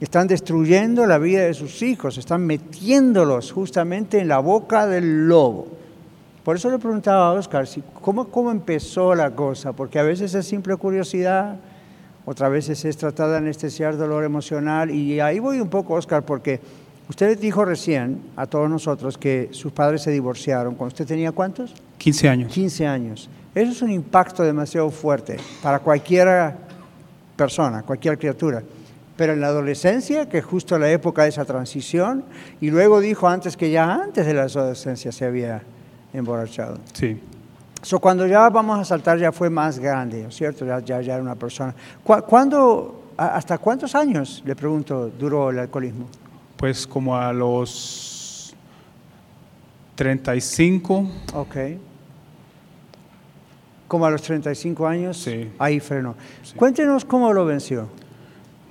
Están 0.01 0.27
destruyendo 0.27 1.07
la 1.07 1.19
vida 1.19 1.43
de 1.43 1.53
sus 1.53 1.83
hijos, 1.83 2.17
están 2.17 2.47
metiéndolos 2.47 3.53
justamente 3.53 4.19
en 4.19 4.29
la 4.29 4.39
boca 4.39 4.87
del 4.87 5.29
lobo. 5.29 5.69
Por 6.43 6.57
eso 6.57 6.71
le 6.71 6.79
preguntaba 6.79 7.29
a 7.29 7.33
Oscar, 7.33 7.69
¿cómo, 8.01 8.29
¿cómo 8.29 8.51
empezó 8.51 9.15
la 9.15 9.31
cosa? 9.33 9.73
Porque 9.73 9.99
a 9.99 10.03
veces 10.03 10.35
es 10.35 10.47
simple 10.47 10.75
curiosidad, 10.77 11.57
otras 12.25 12.51
veces 12.51 12.85
es 12.85 12.97
tratar 12.97 13.29
de 13.31 13.37
anestesiar 13.37 13.97
dolor 13.97 14.25
emocional. 14.25 14.91
Y 14.91 15.21
ahí 15.21 15.39
voy 15.39 15.61
un 15.61 15.69
poco, 15.69 15.95
Oscar, 15.95 16.23
porque 16.23 16.61
usted 17.09 17.39
dijo 17.39 17.65
recién 17.65 18.23
a 18.37 18.47
todos 18.47 18.71
nosotros 18.71 19.19
que 19.19 19.49
sus 19.53 19.73
padres 19.73 20.03
se 20.03 20.11
divorciaron. 20.11 20.77
¿Cuando 20.77 20.95
usted 20.95 21.07
tenía 21.07 21.33
cuántos? 21.33 21.75
15 21.99 22.29
años. 22.29 22.53
15 22.53 22.87
años. 22.87 23.29
Eso 23.55 23.73
es 23.73 23.83
un 23.83 23.91
impacto 23.91 24.43
demasiado 24.43 24.91
fuerte 24.91 25.37
para 25.63 25.81
cualquier 25.81 26.55
persona, 27.37 27.83
cualquier 27.83 28.17
criatura. 28.19 28.63
Pero 29.21 29.35
en 29.35 29.43
la 29.43 29.49
adolescencia, 29.49 30.31
que 30.31 30.39
es 30.39 30.45
justo 30.47 30.79
la 30.79 30.91
época 30.91 31.25
de 31.25 31.29
esa 31.29 31.45
transición, 31.45 32.25
y 32.59 32.71
luego 32.71 33.01
dijo 33.01 33.29
antes 33.29 33.55
que 33.55 33.71
ya 33.71 33.93
antes 33.97 34.25
de 34.25 34.33
la 34.33 34.45
adolescencia 34.45 35.13
se 35.13 35.27
había 35.27 35.61
emborrachado. 36.15 36.79
Sí. 36.95 37.21
So, 37.83 37.99
cuando 38.01 38.27
ya 38.27 38.49
vamos 38.49 38.79
a 38.81 38.85
saltar 38.87 39.19
ya 39.19 39.31
fue 39.31 39.51
más 39.51 39.79
grande, 39.79 40.23
¿no 40.23 40.31
es 40.31 40.37
cierto? 40.37 40.65
Ya, 40.65 40.79
ya, 40.81 41.03
ya 41.03 41.13
era 41.17 41.23
una 41.23 41.35
persona. 41.35 41.75
¿Cu- 42.03 42.23
¿Cuándo, 42.27 43.11
¿Hasta 43.19 43.59
cuántos 43.59 43.95
años, 43.95 44.43
le 44.47 44.57
pregunto, 44.57 45.11
duró 45.11 45.51
el 45.51 45.59
alcoholismo? 45.59 46.07
Pues 46.57 46.87
como 46.87 47.15
a 47.15 47.31
los 47.35 48.55
35, 49.97 51.07
Ok. 51.35 51.57
Como 53.87 54.07
a 54.07 54.11
los 54.11 54.23
35 54.23 54.87
años, 54.87 55.19
Sí. 55.19 55.51
ahí 55.59 55.79
frenó. 55.79 56.15
Cuéntenos 56.57 57.05
cómo 57.05 57.35
lo 57.35 57.45
venció. 57.45 57.87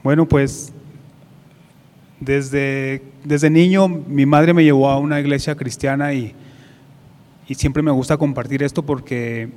Bueno, 0.04 0.26
pues 0.28 0.72
desde, 2.20 3.02
desde 3.24 3.50
niño 3.50 3.88
mi 3.88 4.26
madre 4.26 4.54
me 4.54 4.64
llevó 4.64 4.90
a 4.90 4.98
una 4.98 5.20
iglesia 5.20 5.56
cristiana 5.56 6.14
y, 6.14 6.34
y 7.48 7.56
siempre 7.56 7.84
me 7.84 7.92
gusta 7.92 8.18
compartir 8.18 8.64
esto 8.64 8.84
porque 8.84 9.50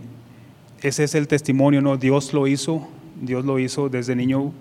ese 0.81 1.05
es 1.05 1.15
el 1.15 1.29
testimonio, 1.29 1.81
¿no? 1.81 1.97
Dios 1.97 2.33
lo 2.33 2.47
hizo, 2.47 2.89
Dios 3.21 3.45
lo 3.45 3.59
hizo. 3.59 3.89
Desde 3.89 4.17
niño 4.17 4.53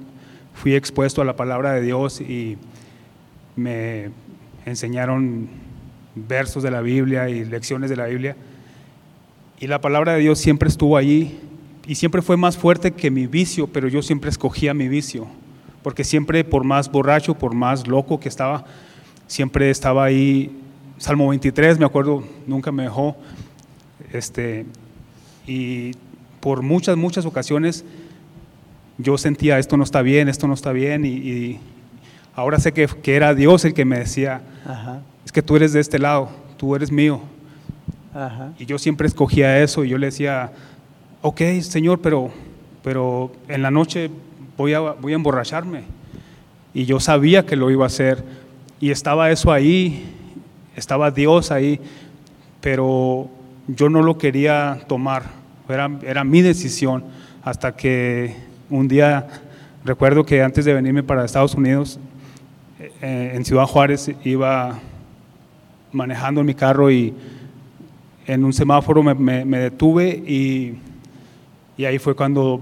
fui 0.54 0.76
expuesto 0.76 1.22
a 1.22 1.26
la 1.26 1.36
palabra 1.36 1.74
de 1.74 1.82
Dios 1.82 2.22
y 2.22 2.58
me 3.56 4.10
enseñaron 4.66 5.50
versos 6.16 6.62
de 6.62 6.72
la 6.72 6.82
Biblia 6.82 7.30
y 7.30 7.46
lecciones 7.46 7.90
de 7.90 7.96
la 7.96 8.06
Biblia. 8.06 8.36
Y 9.60 9.68
la 9.68 9.82
palabra 9.82 10.14
de 10.14 10.20
Dios 10.20 10.40
siempre 10.40 10.70
estuvo 10.70 10.98
allí 10.98 11.40
y 11.88 11.96
siempre 11.96 12.22
fue 12.22 12.38
más 12.38 12.58
fuerte 12.58 12.92
que 12.92 13.10
mi 13.10 13.28
vicio, 13.28 13.68
pero 13.68 13.88
yo 13.88 14.02
siempre 14.02 14.30
escogía 14.30 14.74
mi 14.74 14.88
vicio, 14.88 15.28
porque 15.84 16.04
siempre 16.04 16.44
por 16.44 16.64
más 16.64 16.92
borracho, 16.92 17.36
por 17.36 17.54
más 17.54 17.88
loco 17.88 18.20
que 18.20 18.30
estaba, 18.30 18.66
siempre 19.28 19.70
estaba 19.70 20.04
ahí. 20.04 20.58
Salmo 20.98 21.28
23, 21.30 21.80
me 21.80 21.86
acuerdo, 21.86 22.24
nunca 22.46 22.72
me 22.72 22.84
dejó. 22.84 23.16
Este, 24.14 24.66
y 25.48 25.92
por 26.40 26.62
muchas, 26.62 26.98
muchas 26.98 27.26
ocasiones 27.26 27.86
yo 28.98 29.18
sentía 29.18 29.58
esto 29.58 29.78
no 29.78 29.84
está 29.84 30.02
bien, 30.02 30.30
esto 30.30 30.48
no 30.48 30.54
está 30.54 30.72
bien, 30.72 31.06
y, 31.06 31.10
y 31.10 31.60
ahora 32.36 32.60
sé 32.60 32.72
que, 32.72 32.88
que 32.88 33.16
era 33.16 33.34
Dios 33.34 33.66
el 33.66 33.74
que 33.74 33.86
me 33.86 33.98
decía, 34.00 34.42
Ajá, 34.66 35.02
es 35.26 35.32
que 35.32 35.42
tú 35.42 35.56
eres 35.56 35.74
de 35.74 35.80
este 35.80 35.98
lado, 35.98 36.30
tú 36.58 36.76
eres 36.76 36.92
mío. 36.92 37.22
ajá. 38.14 38.54
Y 38.60 38.66
yo 38.66 38.78
siempre 38.78 39.08
escogía 39.08 39.60
eso 39.64 39.84
y 39.86 39.90
yo 39.90 39.98
le 39.98 40.08
decía, 40.08 40.52
ok, 41.22 41.42
Señor, 41.62 42.00
pero, 42.02 42.30
pero 42.84 43.32
en 43.48 43.62
la 43.62 43.72
noche 43.72 44.12
voy 44.62 44.74
a, 44.74 44.80
voy 44.80 45.12
a 45.12 45.16
emborracharme. 45.16 45.84
Y 46.74 46.86
yo 46.86 47.00
sabía 47.00 47.46
que 47.46 47.56
lo 47.58 47.70
iba 47.70 47.84
a 47.84 47.88
hacer. 47.88 48.24
Y 48.80 48.92
estaba 48.92 49.30
eso 49.30 49.52
ahí, 49.52 50.06
estaba 50.76 51.12
Dios 51.12 51.52
ahí, 51.52 51.80
pero 52.62 53.30
yo 53.68 53.90
no 53.90 54.02
lo 54.02 54.18
quería 54.18 54.80
tomar. 54.88 55.24
Era, 55.70 55.90
era 56.04 56.24
mi 56.24 56.42
decisión 56.42 57.04
hasta 57.44 57.76
que 57.76 58.36
un 58.70 58.88
día, 58.88 59.28
recuerdo 59.84 60.26
que 60.26 60.42
antes 60.44 60.66
de 60.66 60.74
venirme 60.74 61.04
para 61.04 61.26
Estados 61.26 61.56
Unidos, 61.56 62.00
eh, 63.02 63.34
en 63.36 63.46
Ciudad 63.46 63.66
Juárez 63.66 64.12
iba 64.24 64.80
manejando 65.92 66.44
mi 66.44 66.54
carro 66.56 66.90
y 66.90 67.14
en 68.28 68.44
un 68.46 68.54
semáforo 68.54 69.04
me, 69.04 69.14
me- 69.14 69.46
me 69.46 69.60
detuve 69.60 70.10
y, 70.10 70.76
y 71.78 71.86
ahí 71.86 72.00
fue 72.00 72.16
cuando 72.16 72.62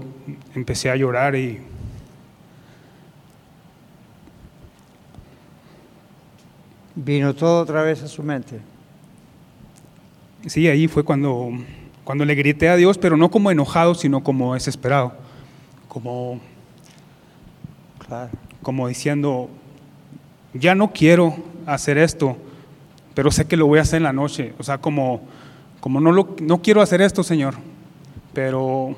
empecé 0.54 0.90
a 0.90 0.96
llorar 0.96 1.36
y 1.36 1.58
Vino 7.02 7.34
todo 7.34 7.62
otra 7.62 7.82
vez 7.82 8.02
a 8.02 8.08
su 8.08 8.22
mente. 8.22 8.60
sí, 10.46 10.68
ahí 10.68 10.86
fue 10.86 11.02
cuando, 11.02 11.50
cuando 12.04 12.26
le 12.26 12.34
grité 12.34 12.68
a 12.68 12.76
Dios, 12.76 12.98
pero 12.98 13.16
no 13.16 13.30
como 13.30 13.50
enojado, 13.50 13.94
sino 13.94 14.22
como 14.22 14.52
desesperado, 14.52 15.14
como, 15.88 16.40
Claro. 18.06 18.28
como 18.60 18.86
diciendo, 18.86 19.48
ya 20.52 20.74
no 20.74 20.92
quiero 20.92 21.36
hacer 21.64 21.96
esto, 21.96 22.36
pero 23.14 23.30
sé 23.30 23.46
que 23.46 23.56
lo 23.56 23.66
voy 23.66 23.78
a 23.78 23.82
hacer 23.82 23.98
en 23.98 24.02
la 24.02 24.12
noche, 24.12 24.52
o 24.58 24.62
sea, 24.62 24.76
como, 24.76 25.22
como 25.80 26.00
no, 26.02 26.12
lo, 26.12 26.36
no 26.42 26.60
quiero 26.60 26.82
hacer 26.82 27.00
esto, 27.00 27.22
Señor, 27.22 27.54
pero, 28.34 28.94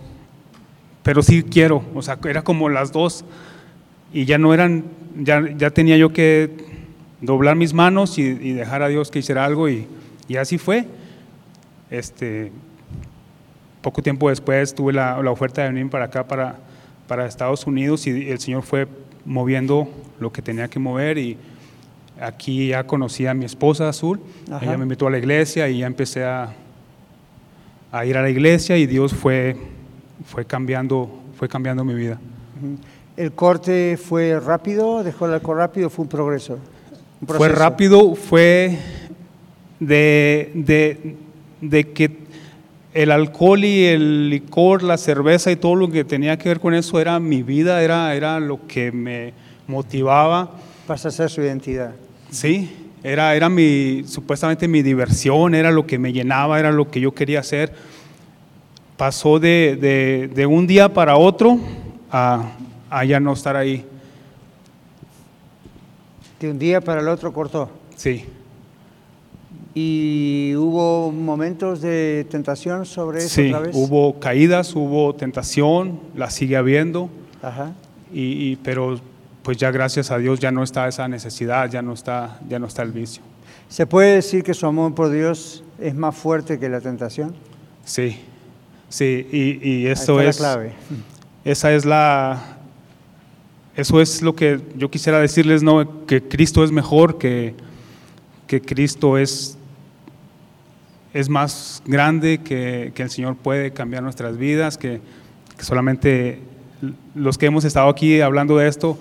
pero 1.05 1.23
sí 1.23 1.45
quiero, 1.45 1.85
o 1.95 2.03
sea, 2.03 2.19
era 2.25 2.43
como 2.43 2.69
las 2.69 2.91
dos 2.91 3.25
y 4.13 4.25
ya 4.25 4.39
no 4.39 4.53
eran, 4.55 4.87
ya, 5.17 5.41
ya 5.57 5.71
tenía 5.71 5.97
yo 5.97 6.13
que 6.13 6.72
doblar 7.23 7.57
mis 7.57 7.73
manos 7.73 8.19
y, 8.19 8.23
y 8.23 8.53
dejar 8.53 8.83
a 8.83 8.89
Dios 8.89 9.11
que 9.11 9.21
hiciera 9.21 9.45
algo 9.45 9.69
y, 9.69 9.87
y 10.29 10.37
así 10.37 10.59
fue. 10.59 10.87
Este, 11.91 12.53
poco 13.81 14.03
tiempo 14.03 14.29
después 14.29 14.75
tuve 14.75 14.93
la, 14.93 15.23
la 15.23 15.31
oferta 15.31 15.63
de 15.63 15.69
venir 15.69 15.91
para 15.91 16.07
acá, 16.07 16.27
para, 16.27 16.57
para 17.09 17.27
Estados 17.27 17.67
Unidos 17.67 18.07
y 18.07 18.31
el 18.31 18.39
Señor 18.39 18.63
fue 18.63 18.87
moviendo 19.25 19.89
lo 20.21 20.33
que 20.33 20.43
tenía 20.43 20.69
que 20.69 20.79
mover 20.79 21.19
y 21.19 21.37
aquí 22.21 22.69
ya 22.69 22.85
conocí 22.85 23.27
a 23.27 23.35
mi 23.35 23.45
esposa 23.45 23.89
Azul, 23.89 24.21
Ajá. 24.51 24.65
ella 24.65 24.77
me 24.77 24.85
invitó 24.85 25.07
a 25.07 25.11
la 25.11 25.19
iglesia 25.19 25.69
y 25.69 25.79
ya 25.79 25.87
empecé 25.87 26.25
a, 26.25 26.53
a 27.91 28.07
ir 28.07 28.17
a 28.17 28.23
la 28.23 28.31
iglesia 28.31 28.77
y 28.77 28.87
Dios 28.87 29.13
fue, 29.13 29.57
fue, 30.27 30.45
cambiando, 30.45 31.11
fue 31.37 31.49
cambiando 31.49 31.85
mi 31.85 31.95
vida. 31.95 32.19
¿El 33.17 33.33
corte 33.33 33.97
fue 33.97 34.39
rápido? 34.41 35.03
¿Dejó 35.03 35.27
el 35.27 35.35
alcohol 35.35 35.59
rápido? 35.59 35.91
¿Fue 35.91 36.05
un 36.05 36.09
progreso? 36.09 36.59
Fue 37.27 37.49
rápido, 37.49 38.17
fue 38.17 38.79
de, 39.79 40.51
de, 40.55 41.17
de 41.61 41.93
que 41.93 42.19
el 42.95 43.11
alcohol 43.11 43.65
y 43.65 43.85
el 43.85 44.29
licor, 44.29 44.83
la 44.83 44.97
cerveza 44.99 45.51
y 45.53 45.57
todo 45.57 45.77
lo 45.77 45.89
que 45.91 46.05
tenía 46.05 46.37
que 46.37 46.49
ver 46.49 46.59
con 46.59 46.75
eso 46.75 47.01
era 47.01 47.21
mi 47.21 47.43
vida, 47.43 47.83
era, 47.83 48.15
era 48.15 48.41
lo 48.41 48.67
que 48.67 48.91
me 48.91 49.33
motivaba. 49.69 50.51
Pasa 50.87 51.09
a 51.09 51.11
ser 51.13 51.31
su 51.31 51.41
identidad. 51.43 51.93
Sí, 52.31 52.71
era, 53.05 53.35
era 53.37 53.49
mi, 53.49 54.03
supuestamente 54.05 54.67
mi 54.67 54.83
diversión, 54.83 55.55
era 55.55 55.71
lo 55.71 55.87
que 55.87 55.99
me 55.99 56.13
llenaba, 56.13 56.59
era 56.59 56.73
lo 56.73 56.91
que 56.91 57.01
yo 57.01 57.13
quería 57.15 57.41
hacer. 57.41 57.73
Pasó 58.97 59.39
de, 59.39 59.79
de, 59.81 60.29
de 60.35 60.47
un 60.47 60.67
día 60.67 60.93
para 60.93 61.17
otro 61.17 61.59
a, 62.11 62.53
a 62.91 63.05
ya 63.05 63.21
no 63.21 63.33
estar 63.33 63.57
ahí. 63.57 63.87
De 66.43 66.51
un 66.51 66.59
día 66.59 66.81
para 66.81 67.01
el 67.01 67.07
otro 67.07 67.33
cortó. 67.33 67.71
Sí. 67.95 68.25
¿Y 69.77 70.55
hubo 70.57 71.13
momentos 71.13 71.81
de 71.81 72.27
tentación 72.29 72.85
sobre 72.85 73.19
eso 73.21 73.29
Sí, 73.29 73.47
otra 73.53 73.61
vez? 73.61 73.71
hubo 73.77 74.19
caídas, 74.19 74.75
hubo 74.75 75.15
tentación, 75.15 76.01
la 76.17 76.31
sigue 76.31 76.57
habiendo, 76.57 77.09
Ajá. 77.43 77.73
y, 78.13 78.51
y- 78.51 78.57
pero 78.57 78.99
pues 79.45 79.57
ya 79.57 79.71
gracias 79.71 80.11
a 80.11 80.19
Dios 80.19 80.41
ya 80.41 80.51
no 80.51 80.65
está 80.65 80.89
esa 80.89 81.07
necesidad, 81.07 81.71
ya 81.71 81.81
no 81.81 81.93
está, 81.93 82.41
ya 82.49 82.59
no 82.59 82.67
está 82.67 82.83
el 82.83 82.91
vicio. 82.91 83.23
¿Se 83.69 83.87
puede 83.87 84.17
decir 84.17 84.43
que 84.43 84.53
su 84.53 84.67
amor 84.67 84.95
por 84.97 85.11
Dios 85.11 85.63
es 85.81 85.95
más 85.95 86.17
fuerte 86.17 86.59
que 86.59 86.69
la 86.69 86.81
tentación? 86.81 87.35
Sí, 87.85 88.19
sí, 88.89 89.29
y, 89.33 89.69
y 89.69 89.87
está 89.87 90.13
es, 90.25 90.41
la 90.41 90.55
clave. 90.55 90.73
esa 91.45 91.73
es 91.73 91.85
la, 91.85 92.59
eso 93.75 94.01
es 94.01 94.21
lo 94.23 94.35
que 94.35 94.61
yo 94.77 94.91
quisiera 94.91 95.19
decirles, 95.19 95.63
no, 95.63 96.07
que 96.07 96.23
Cristo 96.23 96.63
es 96.63 96.71
mejor, 96.71 97.19
que, 97.19 97.55
que 98.47 98.61
Cristo 98.61 99.17
es, 99.17 99.57
es 101.15 101.29
más 101.29 101.83
grande, 101.87 102.39
que, 102.39 102.93
que 102.95 103.03
el 103.03 103.11
Señor 103.11 103.37
puede 103.37 103.73
cambiar 103.73 104.03
nuestras 104.03 104.37
vidas, 104.37 104.77
que, 104.77 105.01
que 105.57 105.65
solamente 105.65 106.41
los 107.15 107.39
que 107.39 107.47
hemos 107.47 107.65
estado 107.65 107.89
aquí 107.89 108.21
hablando 108.21 108.59
de 108.59 108.69
esto, 108.69 108.99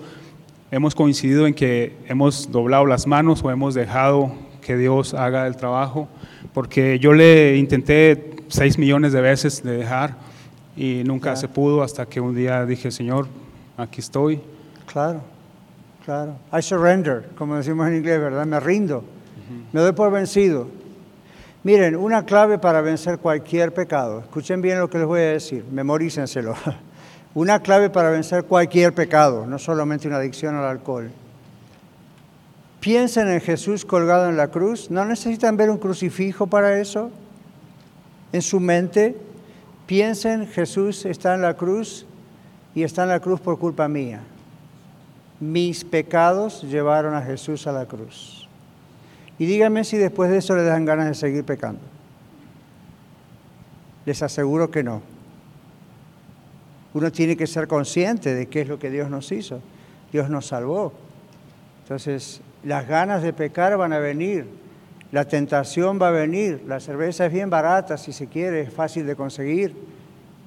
hemos 0.70 0.94
coincidido 0.94 1.46
en 1.46 1.52
que 1.52 1.94
hemos 2.08 2.50
doblado 2.50 2.86
las 2.86 3.06
manos 3.06 3.44
o 3.44 3.50
hemos 3.50 3.74
dejado 3.74 4.32
que 4.62 4.76
Dios 4.78 5.12
haga 5.12 5.46
el 5.46 5.56
trabajo, 5.56 6.08
porque 6.54 6.98
yo 6.98 7.12
le 7.12 7.58
intenté 7.58 8.36
seis 8.48 8.78
millones 8.78 9.12
de 9.12 9.20
veces 9.20 9.62
de 9.62 9.76
dejar 9.76 10.16
y 10.76 11.02
nunca 11.04 11.36
se 11.36 11.48
pudo 11.48 11.82
hasta 11.82 12.06
que 12.06 12.20
un 12.20 12.34
día 12.34 12.64
dije, 12.64 12.90
Señor, 12.90 13.26
aquí 13.76 14.00
estoy. 14.00 14.40
Claro, 14.92 15.22
claro. 16.04 16.36
I 16.52 16.60
surrender, 16.60 17.30
como 17.36 17.56
decimos 17.56 17.88
en 17.88 17.96
inglés, 17.96 18.20
¿verdad? 18.20 18.44
Me 18.44 18.60
rindo. 18.60 19.02
Me 19.72 19.80
doy 19.80 19.92
por 19.92 20.10
vencido. 20.10 20.68
Miren, 21.64 21.96
una 21.96 22.24
clave 22.24 22.58
para 22.58 22.80
vencer 22.80 23.18
cualquier 23.18 23.72
pecado. 23.72 24.20
Escuchen 24.20 24.60
bien 24.60 24.80
lo 24.80 24.90
que 24.90 24.98
les 24.98 25.06
voy 25.06 25.20
a 25.20 25.32
decir, 25.32 25.64
memorícenselo. 25.70 26.54
Una 27.34 27.60
clave 27.60 27.88
para 27.88 28.10
vencer 28.10 28.44
cualquier 28.44 28.92
pecado, 28.92 29.46
no 29.46 29.58
solamente 29.58 30.06
una 30.06 30.18
adicción 30.18 30.54
al 30.54 30.66
alcohol. 30.66 31.10
Piensen 32.78 33.26
en 33.28 33.40
Jesús 33.40 33.86
colgado 33.86 34.28
en 34.28 34.36
la 34.36 34.48
cruz. 34.48 34.90
¿No 34.90 35.06
necesitan 35.06 35.56
ver 35.56 35.70
un 35.70 35.78
crucifijo 35.78 36.46
para 36.46 36.78
eso? 36.78 37.10
En 38.32 38.42
su 38.42 38.60
mente, 38.60 39.16
piensen, 39.86 40.46
Jesús 40.46 41.06
está 41.06 41.34
en 41.34 41.40
la 41.40 41.54
cruz 41.54 42.04
y 42.74 42.82
está 42.82 43.04
en 43.04 43.08
la 43.08 43.20
cruz 43.20 43.40
por 43.40 43.58
culpa 43.58 43.88
mía. 43.88 44.20
Mis 45.42 45.82
pecados 45.82 46.62
llevaron 46.62 47.14
a 47.16 47.20
Jesús 47.20 47.66
a 47.66 47.72
la 47.72 47.86
cruz. 47.86 48.46
Y 49.40 49.46
díganme 49.46 49.82
si 49.82 49.96
después 49.96 50.30
de 50.30 50.38
eso 50.38 50.54
le 50.54 50.62
dan 50.62 50.84
ganas 50.84 51.08
de 51.08 51.14
seguir 51.14 51.42
pecando. 51.42 51.80
Les 54.06 54.22
aseguro 54.22 54.70
que 54.70 54.84
no. 54.84 55.02
Uno 56.94 57.10
tiene 57.10 57.36
que 57.36 57.48
ser 57.48 57.66
consciente 57.66 58.32
de 58.32 58.46
qué 58.46 58.60
es 58.60 58.68
lo 58.68 58.78
que 58.78 58.88
Dios 58.88 59.10
nos 59.10 59.32
hizo. 59.32 59.58
Dios 60.12 60.30
nos 60.30 60.46
salvó. 60.46 60.92
Entonces, 61.82 62.40
las 62.62 62.86
ganas 62.86 63.24
de 63.24 63.32
pecar 63.32 63.76
van 63.76 63.92
a 63.92 63.98
venir. 63.98 64.46
La 65.10 65.24
tentación 65.24 66.00
va 66.00 66.06
a 66.06 66.12
venir. 66.12 66.62
La 66.68 66.78
cerveza 66.78 67.26
es 67.26 67.32
bien 67.32 67.50
barata, 67.50 67.98
si 67.98 68.12
se 68.12 68.28
quiere, 68.28 68.60
es 68.60 68.72
fácil 68.72 69.08
de 69.08 69.16
conseguir. 69.16 69.74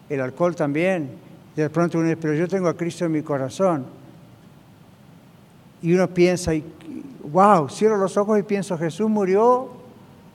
El 0.08 0.22
alcohol 0.22 0.56
también. 0.56 1.10
De 1.54 1.70
pronto 1.70 1.98
uno 1.98 2.08
dice, 2.08 2.22
pero 2.22 2.34
yo 2.34 2.48
tengo 2.48 2.70
a 2.70 2.78
Cristo 2.78 3.04
en 3.04 3.12
mi 3.12 3.24
corazón. 3.24 4.05
Y 5.86 5.94
uno 5.94 6.08
piensa, 6.08 6.52
y, 6.52 6.64
wow, 7.32 7.70
cierro 7.70 7.96
los 7.98 8.18
ojos 8.18 8.40
y 8.40 8.42
pienso, 8.42 8.76
Jesús 8.76 9.08
murió. 9.08 9.70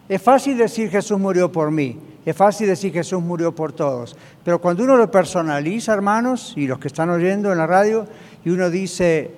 Es 0.08 0.22
fácil 0.22 0.56
decir 0.56 0.88
Jesús 0.88 1.18
murió 1.18 1.50
por 1.50 1.72
mí. 1.72 1.98
Es 2.24 2.36
fácil 2.36 2.68
decir 2.68 2.92
Jesús 2.92 3.20
murió 3.20 3.52
por 3.52 3.72
todos. 3.72 4.16
Pero 4.44 4.60
cuando 4.60 4.84
uno 4.84 4.96
lo 4.96 5.10
personaliza, 5.10 5.92
hermanos, 5.92 6.54
y 6.56 6.68
los 6.68 6.78
que 6.78 6.86
están 6.86 7.10
oyendo 7.10 7.50
en 7.50 7.58
la 7.58 7.66
radio, 7.66 8.06
y 8.44 8.50
uno 8.50 8.70
dice, 8.70 9.32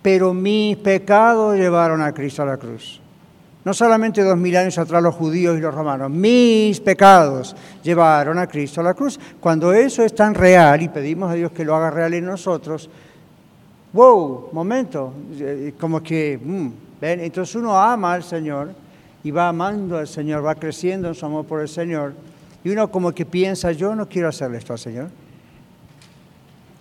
pero 0.00 0.32
mis 0.32 0.78
pecados 0.78 1.58
llevaron 1.58 2.00
a 2.00 2.14
Cristo 2.14 2.42
a 2.42 2.46
la 2.46 2.56
cruz. 2.56 2.98
No 3.62 3.74
solamente 3.74 4.22
dos 4.22 4.38
mil 4.38 4.56
años 4.56 4.78
atrás 4.78 5.02
los 5.02 5.14
judíos 5.14 5.58
y 5.58 5.60
los 5.60 5.74
romanos, 5.74 6.10
mis 6.10 6.80
pecados 6.80 7.54
llevaron 7.82 8.38
a 8.38 8.46
Cristo 8.46 8.80
a 8.80 8.84
la 8.84 8.94
cruz. 8.94 9.20
Cuando 9.38 9.74
eso 9.74 10.02
es 10.02 10.14
tan 10.14 10.32
real 10.34 10.80
y 10.80 10.88
pedimos 10.88 11.30
a 11.30 11.34
Dios 11.34 11.52
que 11.52 11.66
lo 11.66 11.76
haga 11.76 11.90
real 11.90 12.14
en 12.14 12.24
nosotros, 12.24 12.88
wow, 13.92 14.48
momento, 14.52 15.12
como 15.78 16.02
que, 16.02 16.38
mm, 16.42 16.68
¿ven? 17.00 17.20
Entonces 17.20 17.54
uno 17.56 17.78
ama 17.78 18.14
al 18.14 18.22
Señor 18.22 18.72
y 19.22 19.30
va 19.30 19.48
amando 19.48 19.98
al 19.98 20.08
Señor, 20.08 20.44
va 20.44 20.54
creciendo 20.54 21.08
en 21.08 21.14
su 21.14 21.26
amor 21.26 21.44
por 21.46 21.60
el 21.60 21.68
Señor. 21.68 22.14
Y 22.62 22.70
uno 22.70 22.90
como 22.90 23.12
que 23.12 23.26
piensa, 23.26 23.72
yo 23.72 23.94
no 23.94 24.08
quiero 24.08 24.28
hacerle 24.28 24.58
esto 24.58 24.72
al 24.72 24.78
Señor. 24.78 25.08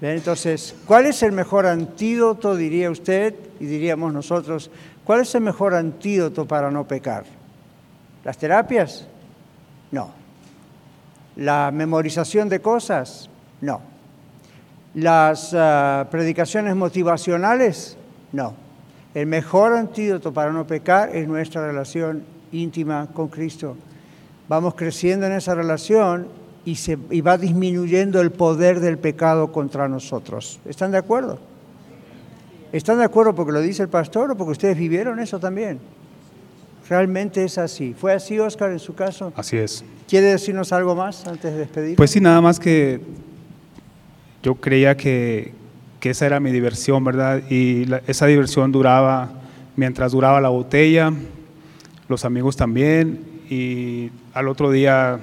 ¿Ven? 0.02 0.18
Entonces, 0.18 0.76
¿cuál 0.86 1.06
es 1.06 1.24
el 1.24 1.32
mejor 1.32 1.66
antídoto, 1.66 2.56
diría 2.56 2.90
usted, 2.90 3.36
y 3.60 3.66
diríamos 3.66 4.14
nosotros, 4.14 4.72
cuál 5.04 5.22
es 5.22 5.36
el 5.36 5.42
mejor 5.42 5.74
antídoto 5.74 6.46
para 6.46 6.72
no 6.72 6.88
pecar? 6.88 7.26
¿Las 8.24 8.38
terapias? 8.38 9.08
No. 9.92 10.12
¿La 11.36 11.72
memorización 11.72 12.48
de 12.50 12.62
cosas? 12.62 13.30
No. 13.62 13.82
¿Las 15.00 15.54
ah, 15.54 16.08
predicaciones 16.12 16.76
motivacionales? 16.76 17.96
No. 18.34 18.54
El 19.14 19.28
mejor 19.28 19.74
antídoto 19.74 20.34
para 20.34 20.52
no 20.52 20.68
pecar 20.68 21.16
es 21.16 21.26
nuestra 21.26 21.66
relación 21.66 22.24
íntima 22.52 23.08
con 23.14 23.30
Cristo. 23.30 23.78
Vamos 24.50 24.76
creciendo 24.76 25.26
en 25.26 25.34
esa 25.34 25.56
relación 25.56 26.28
y, 26.66 26.76
se, 26.76 26.98
y 27.12 27.22
va 27.22 27.38
disminuyendo 27.38 28.20
el 28.20 28.32
poder 28.32 28.82
del 28.82 28.98
pecado 28.98 29.54
contra 29.54 29.88
nosotros. 29.88 30.60
¿Están 30.66 30.92
de 30.92 30.98
acuerdo? 30.98 31.40
¿Están 32.74 32.98
de 32.98 33.06
acuerdo 33.06 33.34
porque 33.34 33.54
lo 33.54 33.62
dice 33.62 33.84
el 33.84 33.90
pastor 33.90 34.32
o 34.32 34.36
porque 34.36 34.52
ustedes 34.52 34.78
vivieron 34.78 35.20
eso 35.20 35.40
también? 35.40 35.80
Realmente 36.90 37.46
es 37.46 37.58
así. 37.58 37.96
¿Fue 37.98 38.12
así, 38.12 38.38
Oscar, 38.38 38.72
en 38.72 38.80
su 38.80 38.96
caso? 38.96 39.32
Así 39.38 39.58
es. 39.58 39.86
¿Quiere 40.10 40.28
decirnos 40.28 40.74
algo 40.74 40.94
más 40.94 41.26
antes 41.26 41.54
de 41.54 41.60
despedir? 41.60 41.96
Pues 41.96 42.12
sí, 42.12 42.20
nada 42.20 42.42
más 42.42 42.60
que 42.60 43.00
yo 44.44 44.56
creía 44.56 44.96
que, 44.98 45.54
que 46.00 46.12
esa 46.12 46.26
era 46.26 46.40
mi 46.40 46.52
diversión, 46.52 47.04
¿verdad? 47.04 47.42
Y 47.50 47.86
esa 48.08 48.26
diversión 48.26 48.72
duraba 48.72 49.30
mientras 49.76 50.12
duraba 50.12 50.42
la 50.42 50.50
botella, 50.50 51.12
los 52.08 52.26
amigos 52.26 52.56
también, 52.56 53.20
y 53.50 54.10
al 54.34 54.48
otro 54.48 54.72
día 54.72 55.20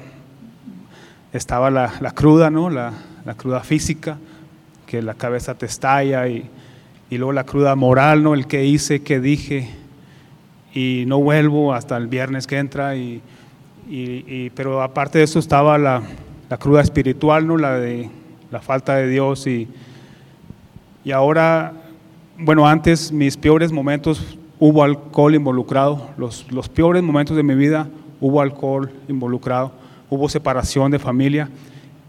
estaba 1.33 1.71
la, 1.71 1.93
la 2.01 2.11
cruda, 2.13 2.51
¿no? 2.51 2.71
La, 2.71 2.93
la 3.25 3.35
cruda 3.35 3.61
física, 3.61 4.19
que 4.87 5.03
la 5.03 5.15
cabeza 5.15 5.55
te 5.55 5.67
estalla, 5.67 6.29
y, 6.29 6.49
y 7.11 7.19
luego 7.19 7.33
la 7.33 7.45
cruda 7.45 7.75
moral, 7.77 8.23
¿no? 8.23 8.35
El 8.35 8.47
que 8.47 8.65
hice, 8.65 9.03
que 9.03 9.21
dije, 9.21 9.69
y 10.75 11.05
no 11.07 11.19
vuelvo 11.21 11.75
hasta 11.75 11.97
el 11.97 12.07
viernes 12.07 12.47
que 12.47 12.59
entra, 12.59 12.97
y- 12.97 13.23
y- 13.89 14.51
pero 14.55 14.83
aparte 14.83 15.19
de 15.19 15.25
eso 15.25 15.39
estaba 15.39 15.79
la, 15.79 16.03
la 16.51 16.57
cruda 16.59 16.81
espiritual, 16.81 17.47
¿no? 17.47 17.57
La 17.57 17.79
de 17.79 18.11
la 18.51 18.61
falta 18.61 18.97
de 18.97 19.09
Dios, 19.09 19.47
y, 19.47 19.69
y 21.05 21.13
ahora, 21.13 21.73
bueno, 22.39 22.67
antes 22.67 23.13
mis 23.13 23.37
peores 23.37 23.73
momentos 23.73 24.39
hubo 24.59 24.83
alcohol 24.83 25.35
involucrado, 25.35 26.11
los, 26.17 26.51
los 26.51 26.69
peores 26.69 27.03
momentos 27.03 27.37
de 27.37 27.43
mi 27.43 27.55
vida 27.55 27.89
hubo 28.21 28.41
alcohol 28.41 28.91
involucrado, 29.09 29.73
hubo 30.11 30.29
separación 30.29 30.91
de 30.91 30.99
familia. 30.99 31.51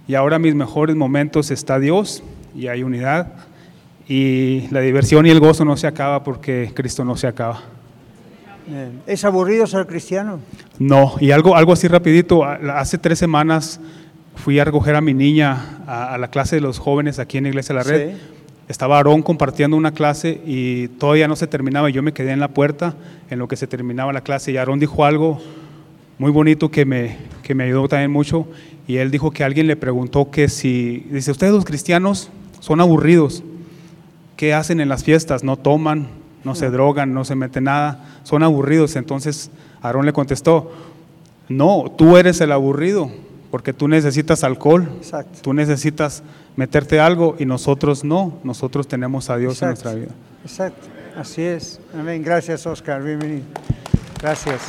Y 0.08 0.16
ahora 0.16 0.40
mis 0.40 0.56
mejores 0.56 0.96
momentos 0.96 1.52
está 1.52 1.80
Dios 1.80 2.24
y 2.56 2.68
hay 2.68 2.84
unidad. 2.84 3.34
Y 4.08 4.68
la 4.72 4.80
diversión 4.80 5.26
y 5.26 5.30
el 5.30 5.40
gozo 5.40 5.66
no 5.66 5.76
se 5.76 5.86
acaba 5.86 6.24
porque 6.24 6.72
Cristo 6.74 7.04
no 7.04 7.18
se 7.18 7.28
acaba. 7.28 7.60
¿Es 9.06 9.26
aburrido 9.26 9.68
ser 9.68 9.86
cristiano? 9.86 10.40
No, 10.80 11.16
y 11.20 11.32
algo, 11.32 11.56
algo 11.56 11.74
así 11.74 11.88
rapidito, 11.88 12.44
hace 12.44 12.98
tres 12.98 13.20
semanas 13.20 13.80
fui 14.38 14.60
a 14.60 14.64
recoger 14.64 14.96
a 14.96 15.02
mi 15.02 15.14
niña 15.14 15.82
a, 15.86 16.14
a 16.14 16.18
la 16.18 16.30
clase 16.30 16.56
de 16.56 16.62
los 16.62 16.80
jóvenes 16.80 17.20
aquí 17.20 17.38
en 17.38 17.44
la 17.44 17.50
Iglesia 17.50 17.76
de 17.76 17.84
la 17.84 17.84
Red. 17.84 18.12
Sí. 18.12 18.18
Estaba 18.70 18.98
Aarón 18.98 19.22
compartiendo 19.22 19.78
una 19.78 19.92
clase 19.92 20.42
y 20.46 20.88
todavía 20.90 21.28
no 21.28 21.36
se 21.36 21.48
terminaba. 21.48 21.90
y 21.90 21.94
Yo 21.94 22.04
me 22.04 22.14
quedé 22.14 22.32
en 22.32 22.40
la 22.40 22.50
puerta 22.50 22.96
en 23.30 23.40
lo 23.40 23.48
que 23.48 23.56
se 23.56 23.68
terminaba 23.68 24.14
la 24.14 24.22
clase 24.22 24.52
y 24.52 24.58
Aarón 24.58 24.80
dijo 24.80 25.06
algo 25.06 25.40
muy 26.18 26.32
bonito 26.32 26.72
que 26.72 26.86
me, 26.86 27.18
que 27.44 27.56
me 27.56 27.66
ayudó 27.66 27.88
también 27.88 28.12
mucho. 28.12 28.48
Y 28.88 28.98
él 28.98 29.12
dijo 29.12 29.32
que 29.32 29.44
alguien 29.44 29.68
le 29.68 29.76
preguntó 29.76 30.32
que 30.32 30.50
si, 30.50 31.06
dice, 31.12 31.32
ustedes 31.32 31.54
los 31.54 31.66
cristianos 31.66 32.30
son 32.60 32.80
aburridos. 32.80 33.44
¿qué 34.38 34.54
hacen 34.54 34.80
en 34.80 34.88
las 34.88 35.04
fiestas? 35.04 35.44
No 35.44 35.58
toman, 35.58 36.08
no 36.46 36.56
se 36.56 36.70
drogan, 36.70 37.14
no 37.14 37.26
se 37.26 37.36
meten 37.36 37.66
nada, 37.66 38.06
son 38.24 38.44
aburridos. 38.44 38.96
Entonces 38.96 39.50
Aarón 39.82 40.06
le 40.06 40.14
contestó, 40.14 40.72
no, 41.50 41.92
tú 41.98 42.16
eres 42.16 42.40
el 42.40 42.52
aburrido, 42.52 43.12
porque 43.52 43.74
tú 43.74 43.88
necesitas 43.88 44.44
alcohol, 44.44 44.90
tú 45.42 45.54
necesitas 45.54 46.24
meterte 46.56 47.00
algo 47.00 47.36
y 47.40 47.46
nosotros 47.46 48.04
no, 48.04 48.40
nosotros 48.44 48.88
tenemos 48.88 49.30
a 49.30 49.38
Dios 49.38 49.62
en 49.62 49.70
nuestra 49.70 49.94
vida. 49.94 50.12
Exacto, 50.44 50.88
así 51.16 51.42
es. 51.42 51.80
Amén. 51.98 52.24
Gracias, 52.24 52.66
Oscar. 52.66 53.02
Bienvenido. 53.02 53.46
Gracias. 54.22 54.62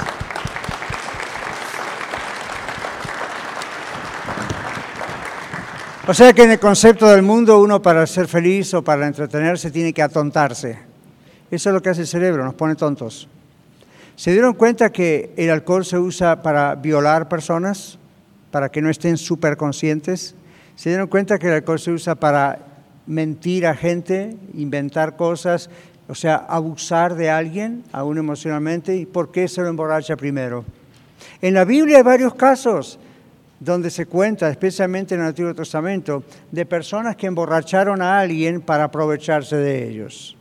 O 6.07 6.15
sea 6.15 6.33
que 6.33 6.43
en 6.43 6.53
el 6.53 6.59
concepto 6.59 7.07
del 7.09 7.21
mundo 7.21 7.61
uno 7.61 7.83
para 7.83 8.07
ser 8.07 8.29
feliz 8.29 8.73
o 8.73 8.83
para 8.83 9.07
entretenerse 9.07 9.71
tiene 9.71 9.93
que 9.93 10.01
atontarse. 10.01 10.79
Eso 11.51 11.69
es 11.69 11.75
lo 11.75 11.83
que 11.83 11.91
hace 11.91 12.01
el 12.01 12.07
cerebro, 12.07 12.45
nos 12.45 12.55
pone 12.55 12.77
tontos. 12.77 13.29
¿Se 14.17 14.33
dieron 14.33 14.55
cuenta 14.55 14.91
que 14.91 15.35
el 15.37 15.51
alcohol 15.51 15.85
se 15.85 15.99
usa 15.99 16.43
para 16.43 16.75
violar 16.77 17.29
personas, 17.29 17.99
para 18.51 18.69
que 18.69 18.83
no 18.83 18.91
estén 18.91 19.17
súper 19.17 19.57
conscientes? 19.57 20.35
¿Se 20.77 20.91
dieron 20.91 21.09
cuenta 21.09 21.39
que 21.39 21.49
el 21.49 21.55
alcohol 21.55 21.79
se 21.79 21.91
usa 21.91 22.15
para 22.15 22.59
mentir 23.07 23.67
a 23.67 23.75
gente, 23.75 24.37
inventar 24.55 25.17
cosas, 25.17 25.71
o 26.09 26.15
sea, 26.15 26.37
abusar 26.37 27.15
de 27.15 27.31
alguien, 27.31 27.85
aún 27.93 28.19
emocionalmente? 28.19 28.97
¿Y 28.97 29.07
por 29.07 29.31
qué 29.31 29.49
se 29.49 29.61
lo 29.61 29.69
emborracha 29.69 30.17
primero? 30.17 30.65
En 31.43 31.55
la 31.55 31.65
Biblia 31.65 31.99
hay 31.99 32.03
varios 32.03 32.35
casos 32.35 32.99
donde 33.61 33.91
se 33.91 34.07
cuenta, 34.07 34.49
especialmente 34.49 35.15
en 35.15 35.21
el 35.21 35.29
Antiguo 35.29 35.55
Testamento, 35.55 36.23
de 36.51 36.65
personas 36.65 37.17
que 37.17 37.27
emborracharon 37.27 38.01
a 38.03 38.21
alguien 38.21 38.61
para 38.61 38.85
aprovecharse 38.85 39.57
de 39.57 39.89
ellos. 39.89 40.37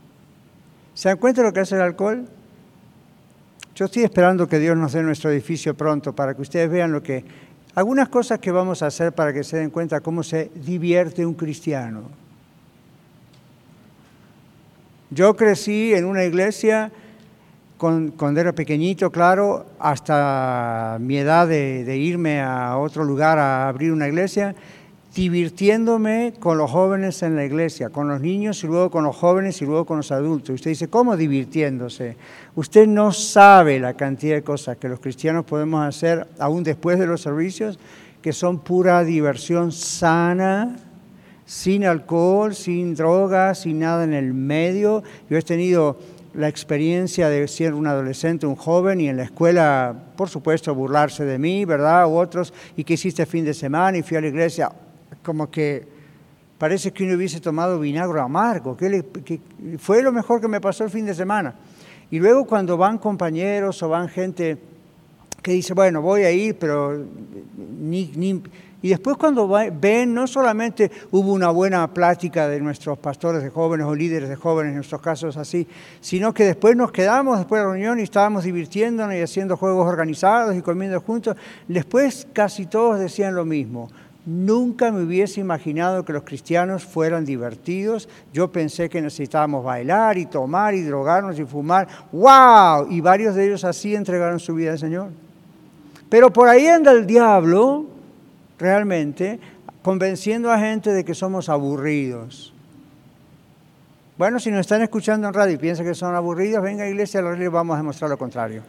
¿Se 0.93 1.10
dan 1.10 1.18
cuenta 1.18 1.41
de 1.41 1.47
lo 1.47 1.53
que 1.53 1.62
hace 1.62 1.76
el 1.76 1.82
alcohol? 1.82 2.28
Yo 3.76 3.86
estoy 3.86 4.03
esperando 4.03 4.47
que 4.47 4.60
Dios 4.60 4.76
nos 4.76 4.93
dé 4.93 5.03
nuestro 5.03 5.32
edificio 5.32 5.76
pronto 5.76 6.14
para 6.14 6.34
que 6.34 6.41
ustedes 6.41 6.70
vean 6.70 6.91
lo 6.91 7.03
que... 7.03 7.47
Algunas 7.78 8.09
cosas 8.09 8.39
que 8.39 8.51
vamos 8.51 8.82
a 8.82 8.88
hacer 8.88 9.13
para 9.13 9.32
que 9.32 9.43
se 9.43 9.57
den 9.57 9.69
cuenta 9.69 9.99
cómo 9.99 10.23
se 10.23 10.49
divierte 10.55 11.23
un 11.23 11.36
cristiano. 11.36 12.05
Yo 15.11 15.36
crecí 15.36 15.93
en 15.93 16.05
una 16.05 16.23
iglesia 16.23 16.91
cuando 17.78 18.41
era 18.41 18.51
pequeñito, 18.53 19.11
claro, 19.11 19.67
hasta 19.78 20.97
mi 20.99 21.19
edad 21.19 21.47
de, 21.47 21.97
irme 21.97 22.41
a 22.41 22.78
otro 22.78 23.03
lugar 23.03 23.38
a 23.38 23.67
abrir 23.67 23.91
una 23.91 24.07
iglesia, 24.07 24.55
divirtiéndome 25.18 26.36
con 26.39 26.59
los 26.59 26.70
jóvenes 26.70 27.24
en 27.24 27.36
la 27.36 27.43
iglesia, 27.43 27.89
con 27.89 28.07
los 28.07 28.22
niños 28.22 28.63
y 28.63 28.68
luego 28.68 28.91
con 28.91 29.03
los 29.03 29.15
jóvenes 29.15 29.59
y 29.63 29.65
luego 29.65 29.84
con 29.84 29.97
los 29.97 30.11
adultos. 30.11 30.53
Usted 30.53 30.70
dice, 30.70 30.89
¿cómo 30.89 31.18
divirtiéndose? 31.18 32.15
Usted 32.53 32.86
no 32.86 33.11
sabe 33.11 33.80
la 33.80 33.95
cantidad 33.95 34.36
de 34.36 34.43
cosas 34.43 34.78
que 34.78 34.88
los 34.88 34.99
cristianos 34.99 35.43
podemos 35.43 35.84
hacer 35.84 36.28
aún 36.38 36.63
después 36.63 36.99
de 36.99 37.07
los 37.07 37.22
servicios, 37.22 37.80
que 38.22 38.32
son 38.32 38.59
pura 38.59 39.03
diversión 39.03 39.72
sana, 39.72 40.76
sin 41.47 41.86
alcohol, 41.86 42.53
sin 42.53 42.93
drogas, 42.93 43.61
sin 43.61 43.80
nada 43.80 44.03
en 44.03 44.13
el 44.13 44.36
medio. 44.36 45.01
Yo 45.32 45.38
he 45.39 45.41
tenido 45.41 45.97
la 46.36 46.47
experiencia 46.47 47.28
de 47.28 47.47
ser 47.47 47.74
un 47.74 47.88
adolescente, 47.88 48.45
un 48.45 48.55
joven, 48.55 49.01
y 49.01 49.09
en 49.09 49.18
la 49.18 49.24
escuela, 49.24 49.95
por 50.15 50.30
supuesto, 50.30 50.76
burlarse 50.76 51.26
de 51.26 51.39
mí, 51.39 51.65
¿verdad? 51.65 52.05
U 52.05 52.18
otros, 52.18 52.53
y 52.76 52.84
que 52.84 52.93
hiciste 52.93 53.26
fin 53.26 53.45
de 53.45 53.55
semana 53.55 53.97
y 53.97 54.03
fui 54.03 54.18
a 54.18 54.22
la 54.22 54.28
iglesia, 54.28 54.72
como 55.28 55.51
que 55.51 55.86
parece 56.57 56.93
que 56.93 57.03
uno 57.03 57.15
hubiese 57.15 57.41
tomado 57.41 57.82
vinagre 57.82 58.21
amargo, 58.21 58.78
que, 58.78 59.03
fue 59.78 60.01
lo 60.01 60.13
mejor 60.13 60.39
que 60.39 60.47
me 60.47 60.61
pasó 60.61 60.86
el 60.86 60.89
fin 60.89 61.05
de 61.05 61.13
semana. 61.13 61.53
Y 62.09 62.17
luego 62.17 62.45
cuando 62.45 62.78
van 62.78 62.97
compañeros 62.97 63.84
o 63.84 63.89
van 63.89 64.07
gente 64.07 64.57
que 65.41 65.51
dice, 65.51 65.73
bueno, 65.73 66.01
voy 66.01 66.23
a 66.23 66.32
ir, 66.32 66.57
pero 66.57 67.05
y 68.82 68.89
después 68.89 69.17
cuando 69.17 69.49
ven, 69.49 70.13
no 70.13 70.28
solamente 70.28 70.89
hubo 71.11 71.34
una 71.34 71.49
buena 71.49 71.93
plática 71.93 72.47
de 72.47 72.61
nuestros 72.61 72.97
pastores 72.97 73.43
de 73.43 73.49
jóvenes 73.49 73.86
o 73.86 73.93
líderes 73.93 74.30
de 74.30 74.38
jóvenes, 74.38 74.69
en 74.69 74.75
nuestros 74.75 75.01
casos 75.01 75.36
así, 75.36 75.67
sino 75.99 76.34
que 76.34 76.45
después 76.45 76.75
nos 76.78 76.93
quedamos 76.93 77.38
después 77.38 77.59
de 77.59 77.65
la 77.65 77.73
reunión 77.73 77.99
y 77.99 78.03
estábamos 78.03 78.45
divirtiéndonos 78.45 79.13
y 79.15 79.21
haciendo 79.21 79.57
juegos 79.57 79.88
organizados 79.88 80.55
y 80.55 80.61
comiendo 80.61 81.01
juntos. 81.01 81.36
Después 81.67 82.28
casi 82.32 82.65
todos 82.67 82.97
decían 82.97 83.36
lo 83.36 83.43
mismo. 83.43 83.89
Nunca 84.28 84.91
me 84.91 85.03
hubiese 85.03 85.39
imaginado 85.39 86.03
que 86.03 86.11
los 86.11 86.23
cristianos 86.23 86.84
fueran 86.84 87.23
divertidos. 87.23 88.09
Yo 88.34 88.51
pensé 88.51 88.89
que 88.89 89.01
necesitábamos 89.01 89.63
bailar 89.63 90.17
y 90.17 90.25
tomar 90.25 90.73
y 90.73 90.82
drogarnos 90.82 91.39
y 91.39 91.45
fumar. 91.45 91.88
¡Wow! 92.11 92.91
Y 92.91 92.99
varios 92.99 93.36
de 93.36 93.45
ellos 93.45 93.63
así 93.63 93.95
entregaron 93.95 94.41
su 94.41 94.53
vida 94.53 94.73
al 94.73 94.80
Señor. 94.80 95.11
Pero 96.09 96.34
por 96.34 96.49
ahí 96.49 96.67
anda 96.67 96.91
el 96.91 97.07
diablo 97.07 97.86
realmente 98.59 99.39
convenciendo 99.82 100.51
a 100.51 100.59
gente 100.59 100.91
de 100.91 101.05
que 101.05 101.15
somos 101.15 101.47
aburridos. 101.47 102.53
Bueno, 104.17 104.41
si 104.41 104.51
nos 104.51 104.59
están 104.59 104.82
escuchando 104.82 105.30
en 105.30 105.34
radio 105.34 105.53
y 105.53 105.57
piensan 105.57 105.86
que 105.86 105.95
son 105.95 106.13
aburridos, 106.15 106.61
venga 106.61 106.84
a 106.84 106.89
iglesia, 106.89 107.21
les 107.21 107.49
vamos 107.49 107.75
a 107.75 107.78
demostrar 107.78 108.09
lo 108.09 108.17
contrario. 108.17 108.61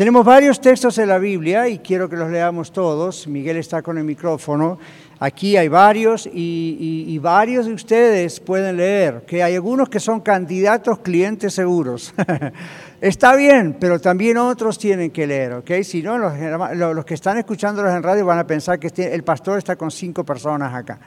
Tenemos 0.00 0.24
varios 0.24 0.62
textos 0.62 0.96
en 0.96 1.08
la 1.10 1.18
Biblia 1.18 1.68
y 1.68 1.80
quiero 1.80 2.08
que 2.08 2.16
los 2.16 2.30
leamos 2.30 2.72
todos. 2.72 3.28
Miguel 3.28 3.58
está 3.58 3.82
con 3.82 3.98
el 3.98 4.04
micrófono. 4.04 4.78
Aquí 5.18 5.58
hay 5.58 5.68
varios 5.68 6.24
y, 6.24 7.04
y 7.06 7.18
varios 7.18 7.66
de 7.66 7.74
ustedes 7.74 8.40
pueden 8.40 8.78
leer, 8.78 9.26
que 9.26 9.42
hay 9.42 9.56
algunos 9.56 9.90
que 9.90 10.00
son 10.00 10.20
candidatos 10.20 11.00
clientes 11.00 11.52
seguros. 11.52 12.14
Está 13.02 13.36
bien, 13.36 13.76
pero 13.78 14.00
también 14.00 14.38
otros 14.38 14.78
tienen 14.78 15.10
que 15.10 15.26
leer, 15.26 15.52
¿ok? 15.52 15.70
Si 15.82 16.02
no, 16.02 16.16
los, 16.16 17.04
que 17.04 17.12
están 17.12 17.36
escuchándolos 17.36 17.92
en 17.92 18.02
radio 18.02 18.24
van 18.24 18.38
a 18.38 18.46
pensar 18.46 18.78
que 18.78 18.86
este, 18.86 19.14
el 19.14 19.22
pastor 19.22 19.58
está 19.58 19.76
con 19.76 19.90
cinco 19.90 20.24
personas 20.24 20.72
acá. 20.74 20.98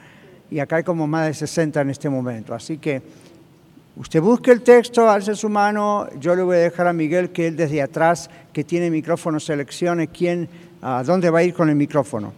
Y 0.52 0.60
acá 0.60 0.76
hay 0.76 0.84
como 0.84 1.08
más 1.08 1.26
de 1.26 1.34
60 1.34 1.80
en 1.80 1.90
este 1.90 2.08
momento. 2.08 2.54
Así 2.54 2.78
que 2.78 3.02
usted 3.96 4.20
busque 4.20 4.50
el 4.50 4.62
texto, 4.62 5.08
alce 5.08 5.34
su 5.34 5.48
mano. 5.48 6.08
Yo 6.20 6.34
le 6.34 6.42
voy 6.42 6.56
a 6.56 6.60
dejar 6.60 6.86
a 6.86 6.92
Miguel 6.92 7.30
que 7.30 7.46
él 7.48 7.56
desde 7.56 7.82
atrás, 7.82 8.30
que 8.52 8.64
tiene 8.64 8.90
micrófono, 8.90 9.40
seleccione 9.40 10.08
quién, 10.08 10.48
a 10.82 11.02
dónde 11.02 11.30
va 11.30 11.40
a 11.40 11.42
ir 11.42 11.54
con 11.54 11.68
el 11.68 11.76
micrófono. 11.76 12.32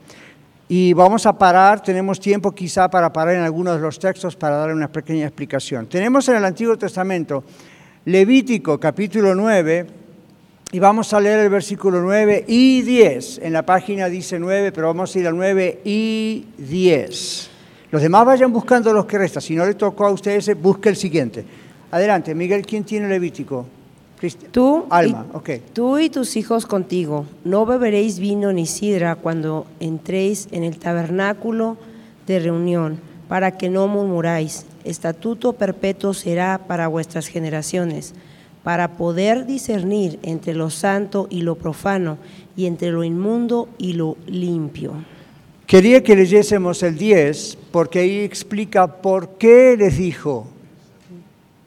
Y 0.69 0.93
vamos 0.93 1.27
a 1.27 1.39
parar, 1.39 1.83
tenemos 1.83 2.19
tiempo 2.19 2.53
quizá 2.53 2.91
para 2.91 3.13
parar 3.13 3.37
en 3.37 3.43
algunos 3.43 3.77
de 3.77 3.83
los 3.83 3.99
textos 3.99 4.35
para 4.35 4.57
darle 4.57 4.75
una 4.75 4.89
pequeña 4.89 5.27
explicación. 5.27 5.87
Tenemos 5.87 6.29
en 6.29 6.37
el 6.37 6.45
Antiguo 6.45 6.77
Testamento 6.77 7.45
Levítico 8.05 8.79
capítulo 8.79 9.35
9, 9.35 9.87
y 10.73 10.79
vamos 10.81 11.13
a 11.13 11.21
leer 11.21 11.41
el 11.41 11.49
versículo 11.49 12.01
9 12.01 12.45
y 12.49 12.83
10. 12.83 13.39
En 13.39 13.53
la 13.53 13.65
página 13.65 14.09
dice 14.09 14.39
9, 14.39 14.73
pero 14.73 14.89
vamos 14.89 15.15
a 15.15 15.19
ir 15.19 15.29
al 15.29 15.37
9 15.37 15.81
y 15.85 16.47
10. 16.59 17.51
Los 17.91 18.03
demás 18.03 18.27
vayan 18.27 18.53
buscando 18.53 18.93
los 18.93 19.07
que 19.07 19.19
restan. 19.19 19.43
Si 19.43 19.55
no 19.55 19.65
le 19.65 19.75
tocó 19.75 20.07
a 20.07 20.11
ustedes, 20.11 20.61
busque 20.61 20.89
el 20.89 20.97
siguiente. 20.97 21.45
Adelante, 21.91 22.35
Miguel, 22.35 22.67
¿quién 22.67 22.85
tiene 22.85 23.09
Levítico? 23.09 23.67
Tú, 24.51 24.87
Alma, 24.89 25.27
y, 25.47 25.59
tú 25.73 25.99
y 25.99 26.09
tus 26.09 26.37
hijos 26.37 26.65
contigo, 26.65 27.27
no 27.45 27.67
beberéis 27.67 28.19
vino 28.19 28.51
ni 28.53 28.65
sidra 28.67 29.15
cuando 29.15 29.67
entréis 29.79 30.49
en 30.53 30.65
el 30.65 30.79
tabernáculo 30.79 31.77
de 32.27 32.39
reunión, 32.39 32.99
para 33.29 33.59
que 33.59 33.69
no 33.69 33.87
murmuráis 33.89 34.65
estatuto 34.85 35.53
perpetuo 35.53 36.15
será 36.15 36.61
para 36.67 36.89
vuestras 36.89 37.27
generaciones, 37.27 38.15
para 38.63 38.97
poder 38.97 39.47
discernir 39.47 40.19
entre 40.23 40.55
lo 40.55 40.71
santo 40.71 41.27
y 41.29 41.43
lo 41.43 41.57
profano, 41.57 42.17
y 42.57 42.67
entre 42.67 42.91
lo 42.91 43.05
inmundo 43.05 43.69
y 43.77 43.93
lo 43.93 44.17
limpio. 44.27 44.93
Quería 45.67 46.03
que 46.03 46.17
leyésemos 46.17 46.83
el 46.83 46.97
10, 46.97 47.59
porque 47.77 47.99
ahí 47.99 48.21
explica 48.21 48.87
por 48.87 49.37
qué 49.37 49.77
les 49.77 49.99
dijo 49.99 50.47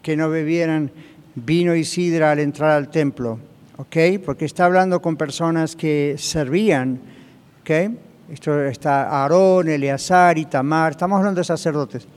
que 0.01 0.17
no 0.17 0.27
bebieran 0.27 0.89
vino 1.35 1.75
y 1.75 1.83
sidra 1.83 2.31
al 2.31 2.39
entrar 2.39 2.71
al 2.71 2.89
templo, 2.89 3.37
¿ok? 3.77 3.95
Porque 4.25 4.45
está 4.45 4.65
hablando 4.65 5.03
con 5.03 5.17
personas 5.17 5.75
que 5.75 6.15
servían, 6.17 6.99
¿ok? 7.61 7.91
Esto 8.31 8.59
está 8.63 9.03
Aarón, 9.03 9.67
Eleazar 9.67 10.39
y 10.39 10.45
Tamar, 10.45 10.93
estamos 10.93 11.19
hablando 11.19 11.41
de 11.41 11.45
sacerdotes 11.45 12.07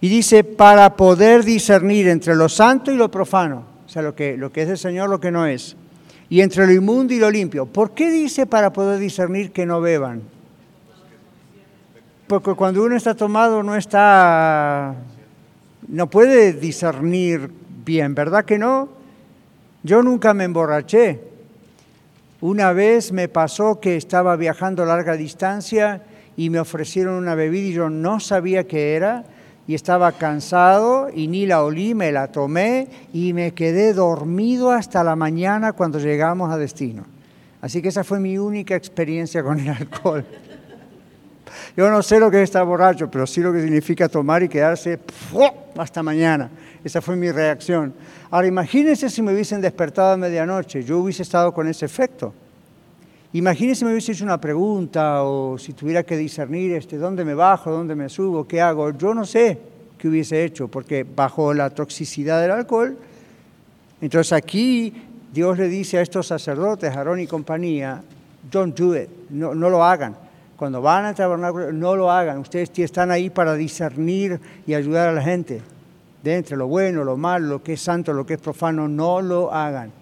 y 0.00 0.08
dice, 0.08 0.44
para 0.44 0.94
poder 0.94 1.42
discernir 1.42 2.06
entre 2.06 2.36
lo 2.36 2.48
santo 2.48 2.92
y 2.92 2.96
lo 2.96 3.10
profano, 3.10 3.64
o 3.84 3.88
sea, 3.88 4.00
lo 4.00 4.14
que, 4.14 4.36
lo 4.36 4.52
que 4.52 4.62
es 4.62 4.68
del 4.68 4.78
Señor, 4.78 5.10
lo 5.10 5.18
que 5.18 5.32
no 5.32 5.44
es, 5.44 5.74
y 6.30 6.40
entre 6.40 6.68
lo 6.68 6.72
inmundo 6.72 7.12
y 7.12 7.18
lo 7.18 7.32
limpio. 7.32 7.66
¿Por 7.66 7.94
qué 7.94 8.12
dice 8.12 8.46
para 8.46 8.72
poder 8.72 9.00
discernir 9.00 9.50
que 9.50 9.66
no 9.66 9.80
beban? 9.80 10.37
Porque 12.28 12.52
cuando 12.52 12.84
uno 12.84 12.94
está 12.94 13.14
tomado 13.14 13.62
no 13.62 13.74
está, 13.74 14.94
no 15.88 16.10
puede 16.10 16.52
discernir 16.52 17.50
bien, 17.86 18.14
¿verdad 18.14 18.44
que 18.44 18.58
no? 18.58 18.90
Yo 19.82 20.02
nunca 20.02 20.34
me 20.34 20.44
emborraché. 20.44 21.22
Una 22.42 22.74
vez 22.74 23.12
me 23.12 23.28
pasó 23.28 23.80
que 23.80 23.96
estaba 23.96 24.36
viajando 24.36 24.84
larga 24.84 25.14
distancia 25.14 26.02
y 26.36 26.50
me 26.50 26.60
ofrecieron 26.60 27.14
una 27.14 27.34
bebida 27.34 27.68
y 27.68 27.72
yo 27.72 27.88
no 27.88 28.20
sabía 28.20 28.64
qué 28.64 28.94
era 28.94 29.24
y 29.66 29.74
estaba 29.74 30.12
cansado 30.12 31.08
y 31.12 31.28
ni 31.28 31.46
la 31.46 31.64
olí, 31.64 31.94
me 31.94 32.12
la 32.12 32.30
tomé 32.30 32.88
y 33.14 33.32
me 33.32 33.54
quedé 33.54 33.94
dormido 33.94 34.70
hasta 34.70 35.02
la 35.02 35.16
mañana 35.16 35.72
cuando 35.72 35.98
llegamos 35.98 36.52
a 36.52 36.58
destino. 36.58 37.06
Así 37.62 37.80
que 37.80 37.88
esa 37.88 38.04
fue 38.04 38.20
mi 38.20 38.36
única 38.36 38.76
experiencia 38.76 39.42
con 39.42 39.58
el 39.58 39.70
alcohol. 39.70 40.26
Yo 41.76 41.90
no 41.90 42.02
sé 42.02 42.18
lo 42.18 42.30
que 42.30 42.38
es 42.38 42.44
estar 42.44 42.64
borracho, 42.64 43.10
pero 43.10 43.26
sí 43.26 43.40
lo 43.40 43.52
que 43.52 43.62
significa 43.62 44.08
tomar 44.08 44.42
y 44.42 44.48
quedarse 44.48 44.98
hasta 45.76 46.02
mañana. 46.02 46.50
Esa 46.84 47.00
fue 47.00 47.16
mi 47.16 47.30
reacción. 47.30 47.92
Ahora 48.30 48.46
imagínense 48.46 49.10
si 49.10 49.22
me 49.22 49.32
hubiesen 49.32 49.60
despertado 49.60 50.12
a 50.12 50.16
medianoche, 50.16 50.82
yo 50.84 50.98
hubiese 50.98 51.22
estado 51.22 51.52
con 51.52 51.68
ese 51.68 51.86
efecto. 51.86 52.32
Imagínense 53.32 53.80
si 53.80 53.84
me 53.84 53.92
hubiese 53.92 54.12
hecho 54.12 54.24
una 54.24 54.40
pregunta 54.40 55.22
o 55.22 55.58
si 55.58 55.72
tuviera 55.72 56.02
que 56.02 56.16
discernir 56.16 56.72
este, 56.72 56.96
dónde 56.96 57.24
me 57.24 57.34
bajo, 57.34 57.70
dónde 57.70 57.94
me 57.94 58.08
subo, 58.08 58.46
qué 58.46 58.60
hago. 58.60 58.90
Yo 58.96 59.12
no 59.12 59.26
sé 59.26 59.58
qué 59.98 60.08
hubiese 60.08 60.44
hecho, 60.44 60.68
porque 60.68 61.04
bajo 61.04 61.52
la 61.52 61.70
toxicidad 61.70 62.40
del 62.40 62.52
alcohol, 62.52 62.96
entonces 64.00 64.32
aquí 64.32 64.94
Dios 65.32 65.58
le 65.58 65.68
dice 65.68 65.98
a 65.98 66.02
estos 66.02 66.28
sacerdotes, 66.28 66.96
Aarón 66.96 67.20
y 67.20 67.26
compañía, 67.26 68.02
don't 68.50 68.78
do 68.78 68.96
it, 68.96 69.08
no, 69.30 69.54
no 69.54 69.68
lo 69.68 69.84
hagan. 69.84 70.16
Cuando 70.58 70.82
van 70.82 71.06
al 71.06 71.14
tabernáculo, 71.14 71.72
no 71.72 71.96
lo 71.96 72.10
hagan. 72.10 72.38
Ustedes 72.38 72.70
están 72.78 73.10
ahí 73.10 73.30
para 73.30 73.54
discernir 73.54 74.38
y 74.66 74.74
ayudar 74.74 75.08
a 75.08 75.12
la 75.12 75.22
gente. 75.22 75.62
De 76.22 76.34
entre 76.34 76.56
lo 76.56 76.66
bueno, 76.66 77.04
lo 77.04 77.16
malo, 77.16 77.46
lo 77.46 77.62
que 77.62 77.74
es 77.74 77.80
santo, 77.80 78.12
lo 78.12 78.26
que 78.26 78.34
es 78.34 78.40
profano, 78.40 78.88
no 78.88 79.22
lo 79.22 79.54
hagan. 79.54 79.92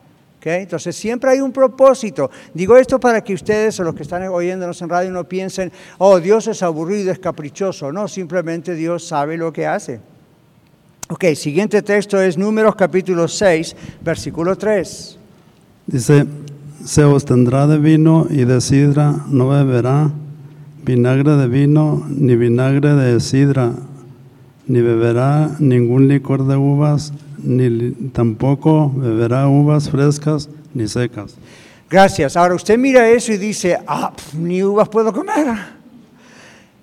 Entonces 0.54 0.94
siempre 0.94 1.30
hay 1.30 1.40
un 1.40 1.52
propósito. 1.52 2.30
Digo 2.54 2.76
esto 2.76 3.00
para 3.00 3.22
que 3.22 3.34
ustedes 3.34 3.78
o 3.80 3.84
los 3.84 3.94
que 3.94 4.02
están 4.02 4.26
oyéndonos 4.28 4.80
en 4.80 4.88
radio 4.88 5.10
no 5.10 5.24
piensen, 5.24 5.72
oh, 5.98 6.20
Dios 6.20 6.46
es 6.46 6.62
aburrido, 6.62 7.10
es 7.10 7.18
caprichoso. 7.18 7.90
No, 7.90 8.06
simplemente 8.06 8.74
Dios 8.74 9.06
sabe 9.06 9.36
lo 9.36 9.52
que 9.52 9.66
hace. 9.66 10.00
Ok, 11.08 11.24
siguiente 11.34 11.82
texto 11.82 12.20
es 12.20 12.36
Números 12.36 12.74
capítulo 12.76 13.28
6, 13.28 13.76
versículo 14.02 14.56
3. 14.56 15.18
Dice, 15.86 16.26
se 16.84 17.04
ostendrá 17.04 17.66
de 17.66 17.78
vino 17.78 18.26
y 18.28 18.44
de 18.44 18.60
sidra, 18.60 19.14
no 19.28 19.48
beberá 19.48 20.10
vinagre 20.86 21.32
de 21.32 21.48
vino, 21.48 22.06
ni 22.08 22.36
vinagre 22.36 22.94
de 22.94 23.20
sidra, 23.20 23.72
ni 24.68 24.80
beberá 24.80 25.50
ningún 25.58 26.06
licor 26.06 26.46
de 26.46 26.56
uvas, 26.56 27.12
ni 27.38 27.90
tampoco 28.12 28.90
beberá 28.94 29.48
uvas 29.48 29.90
frescas 29.90 30.48
ni 30.74 30.86
secas. 30.86 31.36
Gracias. 31.90 32.36
Ahora 32.36 32.54
usted 32.54 32.78
mira 32.78 33.08
eso 33.08 33.32
y 33.32 33.36
dice, 33.36 33.78
ah, 33.86 34.12
ni 34.34 34.62
uvas 34.62 34.88
puedo 34.88 35.12
comer. 35.12 35.48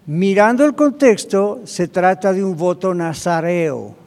Mirando 0.05 0.65
el 0.65 0.75
contexto, 0.75 1.61
se 1.63 1.87
trata 1.87 2.33
de 2.33 2.43
un 2.43 2.57
voto 2.57 2.93
nazareo. 2.93 4.03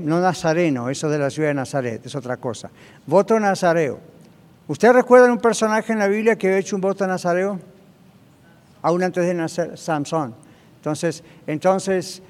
No 0.00 0.20
nazareno, 0.20 0.90
eso 0.90 1.08
de 1.08 1.20
la 1.20 1.30
ciudad 1.30 1.50
de 1.50 1.54
Nazaret, 1.54 2.04
es 2.04 2.12
otra 2.16 2.36
cosa. 2.36 2.68
Voto 3.06 3.38
nazareo. 3.38 4.00
¿Usted 4.66 4.92
recuerda 4.92 5.32
un 5.32 5.38
personaje 5.38 5.92
en 5.92 6.00
la 6.00 6.08
Biblia 6.08 6.36
que 6.36 6.48
ha 6.48 6.58
hecho 6.58 6.74
un 6.74 6.82
voto 6.82 7.06
nazareo? 7.06 7.60
Aún 8.82 9.02
antes 9.02 9.26
de 9.26 9.34
nacer, 9.34 9.76
Samson. 9.76 10.34
Entonces, 10.76 11.22
entonces 11.46 12.22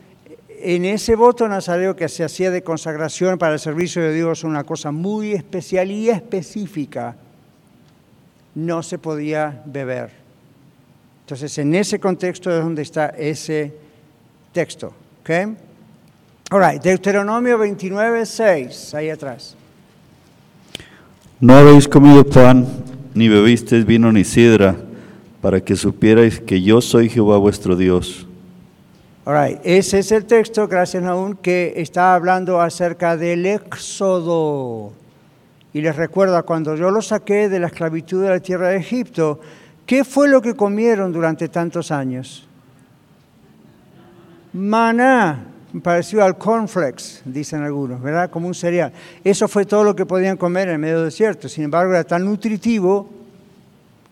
en 0.61 0.85
ese 0.85 1.15
voto 1.15 1.49
nazareo 1.49 1.95
que 1.95 2.09
se 2.09 2.25
hacía 2.25 2.51
de 2.51 2.63
consagración 2.63 3.39
para 3.39 3.55
el 3.55 3.61
servicio 3.61 4.03
de 4.03 4.13
Dios, 4.13 4.43
una 4.43 4.65
cosa 4.65 4.91
muy 4.91 5.33
especial 5.33 5.91
y 5.91 6.11
específica, 6.11 7.15
no 8.55 8.83
se 8.83 8.99
podía 8.99 9.63
beber. 9.67 10.11
Entonces, 11.21 11.57
en 11.59 11.75
ese 11.75 12.01
contexto 12.01 12.51
es 12.51 12.63
donde 12.63 12.83
está 12.83 13.09
ese 13.11 13.73
texto. 14.53 14.93
¿okay? 15.21 15.55
All 16.51 16.61
right, 16.61 16.83
Deuteronomio 16.83 17.59
29, 17.59 18.27
6, 18.27 18.95
ahí 18.95 19.11
atrás. 19.11 19.55
No 21.39 21.55
habéis 21.55 21.87
comido 21.87 22.25
pan, 22.25 22.67
ni 23.15 23.29
bebisteis 23.29 23.85
vino 23.85 24.11
ni 24.11 24.25
sidra, 24.25 24.75
para 25.41 25.61
que 25.61 25.77
supierais 25.77 26.41
que 26.41 26.61
yo 26.63 26.81
soy 26.81 27.09
Jehová 27.09 27.39
vuestro 27.39 27.77
Dios. 27.77 28.27
All 29.25 29.35
right, 29.35 29.61
ese 29.63 29.99
es 29.99 30.11
el 30.11 30.25
texto, 30.25 30.67
gracias 30.67 31.05
aún, 31.05 31.37
que 31.37 31.75
está 31.77 32.15
hablando 32.15 32.61
acerca 32.61 33.17
del 33.17 33.45
éxodo. 33.45 34.93
Y 35.75 35.83
les 35.83 35.95
recuerdo, 35.97 36.43
cuando 36.47 36.75
yo 36.77 36.91
los 36.91 37.09
saqué 37.09 37.49
de 37.49 37.61
la 37.61 37.67
esclavitud 37.67 38.23
de 38.23 38.31
la 38.31 38.41
tierra 38.41 38.69
de 38.71 38.79
Egipto, 38.79 39.39
¿qué 39.85 40.03
fue 40.03 40.29
lo 40.29 40.41
que 40.41 40.55
comieron 40.55 41.13
durante 41.13 41.49
tantos 41.49 41.91
años? 41.91 42.49
Maná 44.55 45.45
parecido 45.83 46.25
al 46.25 46.39
cornflakes, 46.39 47.21
dicen 47.27 47.63
algunos, 47.63 48.01
¿verdad? 48.01 48.31
Como 48.31 48.49
un 48.49 48.55
cereal. 48.55 48.93
Eso 49.23 49.47
fue 49.47 49.67
todo 49.67 49.85
lo 49.85 49.95
que 49.95 50.07
podían 50.07 50.39
comer 50.39 50.69
en 50.69 50.75
el 50.75 50.81
medio 50.81 51.03
desierto. 51.03 51.49
Sin 51.51 51.65
embargo, 51.65 51.93
era 51.93 52.05
tan 52.05 52.25
nutritivo 52.25 53.18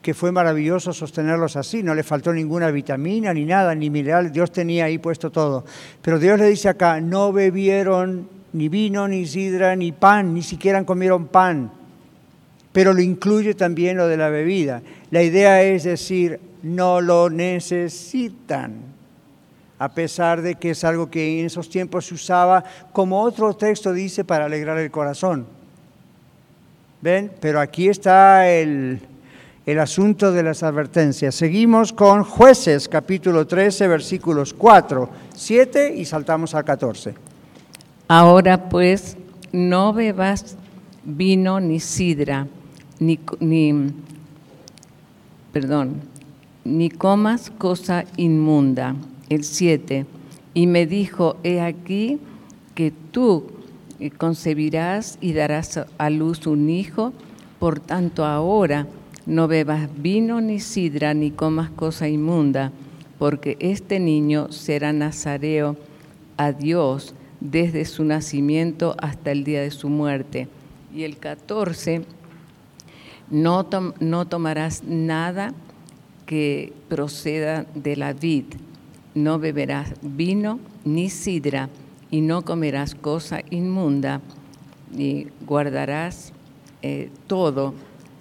que 0.07 0.14
fue 0.14 0.30
maravilloso 0.30 0.92
sostenerlos 0.92 1.57
así. 1.57 1.82
No 1.82 1.92
le 1.92 2.04
faltó 2.04 2.32
ninguna 2.32 2.70
vitamina, 2.70 3.34
ni 3.34 3.44
nada, 3.44 3.74
ni 3.74 3.90
mineral. 3.90 4.30
Dios 4.30 4.52
tenía 4.52 4.84
ahí 4.84 4.98
puesto 4.98 5.32
todo. 5.32 5.64
Pero 6.00 6.20
Dios 6.20 6.38
le 6.38 6.46
dice 6.46 6.68
acá, 6.68 7.00
no 7.00 7.32
bebieron 7.32 8.28
ni 8.52 8.68
vino, 8.68 9.09
ni 9.09 9.26
sidra, 9.26 9.74
ni 9.74 9.90
pan, 9.90 10.32
ni 10.32 10.42
siquiera 10.42 10.84
comieron 10.84 11.26
pan. 11.26 11.72
Pero 12.70 12.92
lo 12.92 13.00
incluye 13.00 13.54
también 13.54 13.96
lo 13.96 14.07
de 14.07 14.16
la 14.16 14.28
bebida. 14.28 14.80
La 15.11 15.24
idea 15.24 15.61
es 15.64 15.82
decir, 15.82 16.38
no 16.62 17.00
lo 17.00 17.28
necesitan 17.28 18.94
a 19.80 19.88
pesar 19.92 20.40
de 20.40 20.54
que 20.54 20.70
es 20.70 20.84
algo 20.84 21.11
que 21.11 21.40
en 21.40 21.46
esos 21.46 21.68
tiempos 21.68 22.07
se 22.07 22.14
usaba, 22.14 22.62
como 22.92 23.20
otro 23.22 23.54
texto 23.57 23.92
dice, 23.92 24.24
para 24.24 24.44
alegrar 24.44 24.78
el 24.78 24.92
corazón. 24.92 25.48
¿Ven? 27.02 27.32
Pero 27.40 27.59
aquí 27.59 27.88
está 27.88 28.48
el, 28.48 29.00
el 29.67 29.81
asunto 29.81 30.31
de 30.31 30.45
las 30.45 30.62
advertencias. 30.62 31.35
Seguimos 31.35 31.93
con 31.93 32.23
jueces, 32.23 32.89
capítulo 32.89 33.49
13, 33.49 33.89
versículos 33.89 34.55
4, 34.55 35.11
7 35.35 35.95
y 35.97 36.05
saltamos 36.05 36.55
al 36.55 36.64
14. 36.64 37.14
Ahora 38.07 38.69
pues, 38.69 39.17
no 39.51 39.93
bebas 39.93 40.57
vino 41.05 41.59
ni 41.59 41.81
sidra, 41.81 42.47
ni, 43.01 43.19
perdón, 45.53 46.01
ni 46.64 46.89
comas 46.89 47.51
cosa 47.51 48.05
inmunda 48.17 48.95
el 49.29 49.43
7, 49.43 50.07
y 50.55 50.67
me 50.69 50.87
dijo, 50.87 51.39
he 51.43 51.61
aquí 51.61 52.21
que 52.77 52.93
tú 53.11 53.49
eh, 53.99 54.11
concebirás 54.11 55.19
y 55.21 55.33
darás 55.33 55.81
a 55.99 56.11
luz 56.11 56.47
un 56.47 56.71
hijo, 56.71 57.12
por 57.59 57.81
tanto 57.81 58.25
ahora 58.25 58.87
no 59.27 59.49
bebas 59.49 59.91
vino 59.97 60.41
ni 60.41 60.61
sidra 60.61 61.12
ni 61.12 61.33
comas 61.33 61.70
cosa 61.70 62.09
inmunda, 62.09 62.72
porque 63.18 63.57
este 63.61 63.99
niño 63.99 64.53
será 64.53 64.93
nazareo 64.93 65.77
a 66.37 66.53
Dios 66.53 67.14
desde 67.41 67.85
su 67.85 68.05
nacimiento 68.05 68.95
hasta 69.01 69.33
el 69.33 69.43
día 69.45 69.62
de 69.62 69.70
su 69.72 69.89
muerte. 69.89 70.49
Y 70.95 71.03
el 71.03 71.18
14, 71.18 72.05
no, 73.31 73.66
no 74.01 74.27
tomarás 74.27 74.85
nada 74.85 75.53
que 76.24 76.72
proceda 76.89 77.66
de 77.74 77.97
la 77.97 78.12
vid, 78.12 78.45
no 79.14 79.39
beberás 79.39 79.95
vino 80.03 80.61
ni 80.85 81.11
sidra, 81.11 81.68
y 82.11 82.20
no 82.20 82.43
comerás 82.43 82.95
cosa 82.95 83.41
inmunda, 83.51 84.20
y 84.97 85.27
guardarás 85.45 86.33
eh, 86.83 87.11
todo 87.27 87.74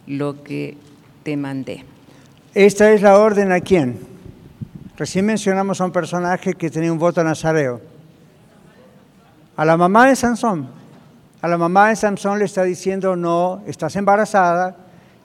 lo 0.08 0.44
que 0.44 0.78
te 1.26 1.36
mandé. 1.36 1.84
Esta 2.54 2.92
es 2.92 3.02
la 3.02 3.18
orden 3.18 3.52
a 3.52 3.60
quién. 3.60 3.98
Recién 4.96 5.26
mencionamos 5.26 5.82
a 5.82 5.86
un 5.86 5.92
personaje 5.92 6.54
que 6.54 6.70
tenía 6.70 6.92
un 6.92 7.00
voto 7.00 7.24
nazareo. 7.24 7.82
A 9.58 9.66
la 9.66 9.76
mamá 9.76 10.08
de 10.08 10.16
Sansón. 10.16 10.70
A 11.42 11.48
la 11.48 11.58
mamá 11.58 11.90
de 11.90 11.96
Sansón 11.96 12.38
le 12.38 12.46
está 12.46 12.62
diciendo, 12.62 13.16
no, 13.16 13.64
estás 13.66 13.96
embarazada, 13.96 14.76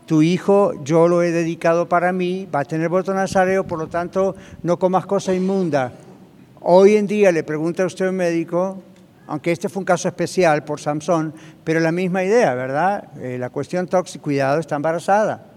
tu 0.06 0.22
hijo 0.22 0.72
yo 0.84 1.06
lo 1.06 1.22
he 1.22 1.32
dedicado 1.32 1.86
para 1.86 2.12
mí, 2.12 2.48
va 2.52 2.60
a 2.60 2.64
tener 2.64 2.88
voto 2.88 3.12
nazareo, 3.12 3.64
por 3.64 3.78
lo 3.78 3.88
tanto 3.88 4.34
no 4.62 4.78
comas 4.78 5.04
cosa 5.04 5.34
inmunda. 5.34 5.92
Hoy 6.62 6.96
en 6.96 7.06
día 7.06 7.30
le 7.30 7.42
pregunta 7.42 7.82
a 7.82 7.86
usted 7.86 8.08
un 8.08 8.16
médico, 8.16 8.82
aunque 9.26 9.52
este 9.52 9.68
fue 9.68 9.80
un 9.80 9.86
caso 9.86 10.08
especial 10.08 10.64
por 10.64 10.80
Samson, 10.80 11.34
pero 11.62 11.78
la 11.78 11.92
misma 11.92 12.24
idea, 12.24 12.54
¿verdad? 12.54 13.04
Eh, 13.18 13.36
la 13.38 13.50
cuestión 13.50 13.86
tóxica, 13.86 14.24
cuidado, 14.24 14.60
está 14.60 14.76
embarazada. 14.76 15.49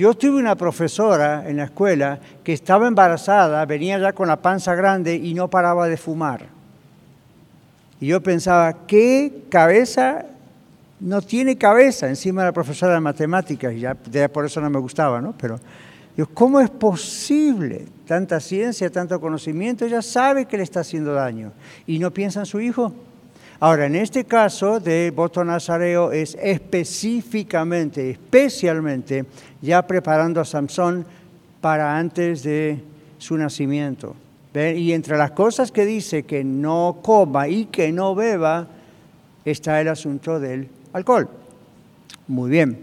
Yo 0.00 0.14
tuve 0.14 0.38
una 0.38 0.56
profesora 0.56 1.44
en 1.46 1.58
la 1.58 1.64
escuela 1.64 2.18
que 2.42 2.54
estaba 2.54 2.88
embarazada, 2.88 3.62
venía 3.66 3.98
ya 3.98 4.14
con 4.14 4.28
la 4.28 4.40
panza 4.40 4.74
grande 4.74 5.14
y 5.14 5.34
no 5.34 5.50
paraba 5.50 5.88
de 5.88 5.98
fumar. 5.98 6.46
Y 8.00 8.06
yo 8.06 8.22
pensaba, 8.22 8.86
¿qué 8.86 9.42
cabeza 9.50 10.24
no 11.00 11.20
tiene 11.20 11.58
cabeza 11.58 12.08
encima 12.08 12.40
de 12.40 12.48
la 12.48 12.52
profesora 12.54 12.94
de 12.94 13.00
matemáticas, 13.00 13.74
y 13.74 13.80
ya, 13.80 13.94
por 14.32 14.46
eso 14.46 14.62
no 14.62 14.70
me 14.70 14.78
gustaba, 14.78 15.20
¿no? 15.20 15.34
Pero, 15.36 15.60
¿cómo 16.32 16.60
es 16.60 16.70
posible? 16.70 17.84
Tanta 18.06 18.40
ciencia, 18.40 18.88
tanto 18.88 19.20
conocimiento, 19.20 19.84
ella 19.84 20.00
sabe 20.00 20.46
que 20.46 20.56
le 20.56 20.62
está 20.62 20.80
haciendo 20.80 21.12
daño 21.12 21.52
y 21.86 21.98
no 21.98 22.10
piensa 22.10 22.40
en 22.40 22.46
su 22.46 22.58
hijo. 22.58 22.94
Ahora, 23.62 23.84
en 23.84 23.94
este 23.94 24.24
caso 24.24 24.80
de 24.80 25.12
voto 25.14 25.44
nazareo 25.44 26.12
es 26.12 26.34
específicamente, 26.40 28.10
especialmente, 28.10 29.26
ya 29.60 29.86
preparando 29.86 30.40
a 30.40 30.46
Samson 30.46 31.04
para 31.60 31.98
antes 31.98 32.42
de 32.42 32.82
su 33.18 33.36
nacimiento. 33.36 34.16
Y 34.54 34.92
entre 34.92 35.18
las 35.18 35.32
cosas 35.32 35.70
que 35.70 35.84
dice 35.84 36.22
que 36.22 36.42
no 36.42 37.00
coma 37.02 37.48
y 37.48 37.66
que 37.66 37.92
no 37.92 38.14
beba, 38.14 38.66
está 39.44 39.78
el 39.78 39.88
asunto 39.88 40.40
del 40.40 40.66
alcohol. 40.94 41.28
Muy 42.28 42.50
bien. 42.50 42.78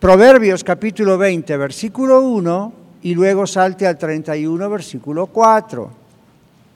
Proverbios 0.00 0.64
capítulo 0.64 1.16
20, 1.18 1.56
versículo 1.56 2.22
1, 2.22 2.72
y 3.02 3.14
luego 3.14 3.46
salte 3.46 3.86
al 3.86 3.96
31, 3.96 4.68
versículo 4.68 5.26
4. 5.28 5.90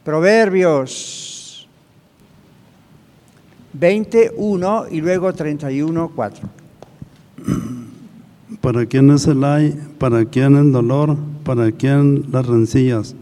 Proverbios 0.05 1.41
21 3.75 4.85
y 4.91 5.01
luego 5.01 5.33
31, 5.33 6.12
4. 6.14 6.49
¿Para 8.61 8.87
quién 8.87 9.11
es 9.11 9.27
el 9.27 9.43
ay? 9.45 9.79
¿Para 9.99 10.25
quién 10.25 10.57
el 10.57 10.73
dolor? 10.73 11.16
¿Para 11.45 11.73
quién 11.73 12.27
las 12.31 12.47
rencillas? 12.47 13.16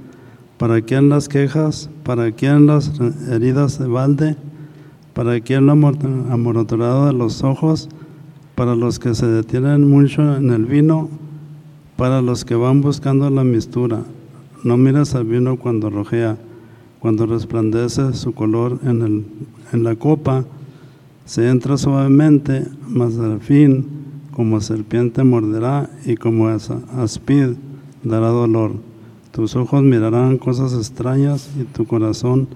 ¿Para 0.58 0.82
quién 0.82 1.08
las 1.08 1.28
quejas? 1.28 1.88
¿Para 2.02 2.32
quién 2.32 2.66
las 2.66 2.90
heridas 3.30 3.78
de 3.78 3.86
balde? 3.86 4.36
¿Para 5.14 5.40
quién 5.40 5.66
lo 5.66 5.72
amorotorado 5.72 7.06
de 7.06 7.12
los 7.12 7.42
ojos? 7.42 7.88
¿Para 8.54 8.74
los 8.74 8.98
que 8.98 9.14
se 9.14 9.26
detienen 9.26 9.88
mucho 9.88 10.36
en 10.36 10.50
el 10.50 10.66
vino? 10.66 11.08
¿Para 11.96 12.20
los 12.20 12.44
que 12.44 12.54
van 12.54 12.80
buscando 12.80 13.30
la 13.30 13.44
mistura? 13.44 14.02
No 14.64 14.76
mires 14.76 15.14
al 15.14 15.24
vino 15.24 15.56
cuando 15.56 15.88
rojea, 15.88 16.36
cuando 17.00 17.26
resplandece 17.26 18.12
su 18.12 18.32
color 18.32 18.78
en, 18.84 19.02
el, 19.02 19.24
en 19.72 19.82
la 19.84 19.96
copa, 19.96 20.44
se 21.24 21.48
entra 21.48 21.76
suavemente, 21.76 22.66
mas 22.88 23.18
al 23.18 23.40
fin, 23.40 23.86
como 24.32 24.60
serpiente 24.60 25.24
morderá 25.24 25.90
y 26.04 26.16
como 26.16 26.48
aspid 26.48 27.54
dará 28.04 28.28
dolor. 28.28 28.72
Tus 29.32 29.56
ojos 29.56 29.82
mirarán 29.82 30.38
cosas 30.38 30.74
extrañas 30.74 31.50
y 31.58 31.64
tu 31.64 31.86
corazón 31.86 32.48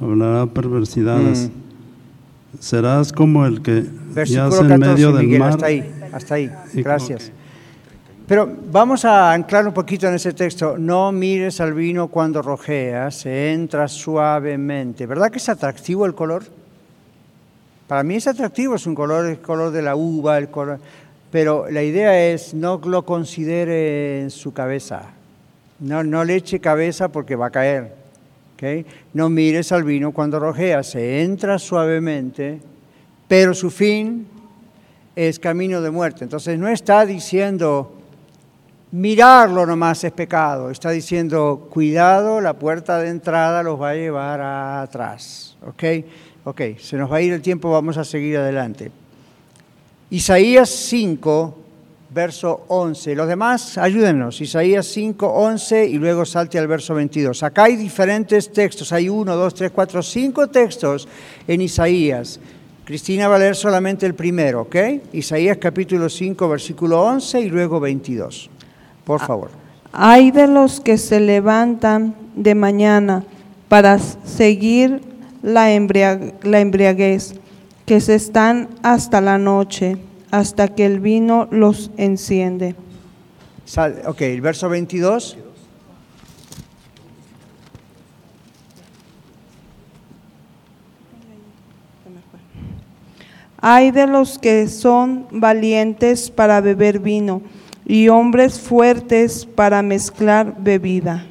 hablará 0.00 0.46
perversidades. 0.46 1.48
Mm. 1.48 2.58
Serás 2.60 3.12
como 3.12 3.46
el 3.46 3.62
que 3.62 3.86
yace 4.14 4.60
en 4.60 4.80
medio 4.80 5.12
del 5.12 5.38
mar. 5.38 5.52
Hasta 5.52 5.66
ahí, 5.66 5.84
hasta 6.12 6.34
ahí. 6.34 6.50
Gracias. 6.74 7.32
Pero 8.28 8.46
vamos 8.70 9.06
a 9.06 9.32
anclar 9.32 9.66
un 9.66 9.72
poquito 9.72 10.06
en 10.06 10.12
ese 10.12 10.34
texto. 10.34 10.76
No 10.76 11.10
mires 11.12 11.62
al 11.62 11.72
vino 11.72 12.08
cuando 12.08 12.42
rojea, 12.42 13.10
se 13.10 13.54
entra 13.54 13.88
suavemente. 13.88 15.06
¿Verdad 15.06 15.30
que 15.30 15.38
es 15.38 15.48
atractivo 15.48 16.04
el 16.04 16.14
color? 16.14 16.44
Para 17.86 18.02
mí 18.02 18.16
es 18.16 18.26
atractivo, 18.26 18.74
es 18.74 18.86
un 18.86 18.94
color, 18.94 19.24
el 19.24 19.38
color 19.38 19.70
de 19.70 19.80
la 19.80 19.96
uva, 19.96 20.36
el 20.36 20.50
color. 20.50 20.78
Pero 21.32 21.70
la 21.70 21.82
idea 21.82 22.28
es 22.28 22.52
no 22.52 22.78
lo 22.84 23.06
considere 23.06 24.20
en 24.20 24.30
su 24.30 24.52
cabeza. 24.52 25.04
No, 25.80 26.04
no 26.04 26.22
le 26.22 26.34
eche 26.34 26.60
cabeza 26.60 27.08
porque 27.08 27.34
va 27.34 27.46
a 27.46 27.50
caer. 27.50 27.94
¿okay? 28.56 28.84
No 29.14 29.30
mires 29.30 29.72
al 29.72 29.84
vino 29.84 30.12
cuando 30.12 30.38
rojea, 30.38 30.82
se 30.82 31.22
entra 31.22 31.58
suavemente, 31.58 32.60
pero 33.26 33.54
su 33.54 33.70
fin 33.70 34.26
es 35.16 35.38
camino 35.38 35.80
de 35.80 35.90
muerte. 35.90 36.24
Entonces 36.24 36.58
no 36.58 36.68
está 36.68 37.06
diciendo 37.06 37.94
mirarlo 38.92 39.66
nomás 39.66 40.02
es 40.04 40.12
pecado, 40.12 40.70
está 40.70 40.90
diciendo 40.90 41.68
cuidado, 41.70 42.40
la 42.40 42.54
puerta 42.54 42.98
de 42.98 43.08
entrada 43.08 43.62
los 43.62 43.80
va 43.80 43.90
a 43.90 43.94
llevar 43.94 44.40
atrás. 44.40 45.56
¿Ok? 45.66 45.84
Ok, 46.44 46.60
se 46.78 46.96
nos 46.96 47.12
va 47.12 47.16
a 47.16 47.20
ir 47.20 47.32
el 47.32 47.42
tiempo, 47.42 47.70
vamos 47.70 47.98
a 47.98 48.04
seguir 48.04 48.38
adelante. 48.38 48.90
Isaías 50.10 50.70
5, 50.70 51.58
verso 52.10 52.64
11. 52.68 53.14
Los 53.14 53.28
demás, 53.28 53.76
ayúdenos. 53.76 54.40
Isaías 54.40 54.86
5, 54.86 55.26
11 55.26 55.86
y 55.86 55.98
luego 55.98 56.24
salte 56.24 56.58
al 56.58 56.66
verso 56.66 56.94
22. 56.94 57.42
Acá 57.42 57.64
hay 57.64 57.76
diferentes 57.76 58.50
textos. 58.50 58.92
Hay 58.92 59.10
uno, 59.10 59.36
dos, 59.36 59.54
tres, 59.54 59.70
cuatro, 59.70 60.02
cinco 60.02 60.46
textos 60.46 61.06
en 61.46 61.60
Isaías. 61.60 62.40
Cristina 62.84 63.28
va 63.28 63.36
a 63.36 63.40
leer 63.40 63.54
solamente 63.54 64.06
el 64.06 64.14
primero, 64.14 64.62
¿ok? 64.62 64.76
Isaías 65.12 65.58
capítulo 65.58 66.08
5, 66.08 66.48
versículo 66.48 67.02
11 67.02 67.42
y 67.42 67.50
luego 67.50 67.78
22. 67.80 68.48
Por 69.08 69.20
favor. 69.20 69.48
Hay 69.90 70.30
de 70.32 70.46
los 70.46 70.80
que 70.80 70.98
se 70.98 71.18
levantan 71.18 72.14
de 72.36 72.54
mañana 72.54 73.24
para 73.68 73.98
seguir 73.98 75.00
la, 75.42 75.68
la 76.42 76.60
embriaguez, 76.60 77.34
que 77.86 78.02
se 78.02 78.14
están 78.14 78.68
hasta 78.82 79.22
la 79.22 79.38
noche 79.38 79.96
hasta 80.30 80.68
que 80.68 80.84
el 80.84 81.00
vino 81.00 81.48
los 81.50 81.90
enciende. 81.96 82.74
ok, 84.06 84.20
el 84.20 84.42
verso 84.42 84.68
22. 84.68 85.38
Hay 93.62 93.90
de 93.90 94.06
los 94.06 94.38
que 94.38 94.68
son 94.68 95.26
valientes 95.30 96.30
para 96.30 96.60
beber 96.60 96.98
vino 96.98 97.40
y 97.88 98.10
hombres 98.10 98.60
fuertes 98.60 99.46
para 99.46 99.82
mezclar 99.82 100.54
bebida. 100.58 101.24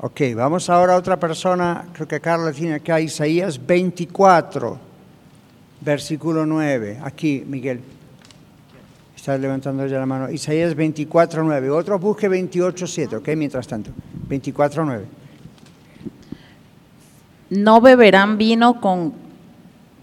Ok, 0.00 0.20
vamos 0.34 0.68
ahora 0.70 0.94
a 0.94 0.96
otra 0.96 1.20
persona, 1.20 1.84
creo 1.92 2.08
que 2.08 2.20
Carla 2.20 2.52
tiene 2.52 2.74
acá 2.74 3.00
Isaías 3.00 3.64
24, 3.64 4.78
versículo 5.82 6.46
9. 6.46 7.00
Aquí, 7.04 7.44
Miguel. 7.46 7.80
Está 9.14 9.38
levantando 9.38 9.86
ya 9.86 9.98
la 9.98 10.06
mano. 10.06 10.30
Isaías 10.30 10.74
24, 10.74 11.44
9. 11.44 11.70
Otro 11.70 11.98
busque 11.98 12.28
28, 12.28 12.86
7, 12.86 13.16
¿ok? 13.16 13.28
Mientras 13.36 13.66
tanto. 13.66 13.90
24, 14.28 14.84
9. 14.84 15.04
No 17.50 17.80
beberán 17.80 18.36
vino 18.36 18.80
con, 18.80 19.14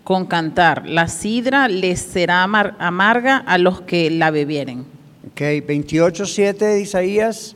con 0.03 0.25
cantar. 0.25 0.87
La 0.87 1.07
sidra 1.07 1.67
les 1.67 2.01
será 2.01 2.43
amarga 2.43 3.37
a 3.37 3.57
los 3.57 3.81
que 3.81 4.09
la 4.09 4.31
bebieren. 4.31 5.00
Ok, 5.27 5.41
28, 5.67 6.25
7 6.25 6.65
de 6.65 6.81
Isaías. 6.81 7.55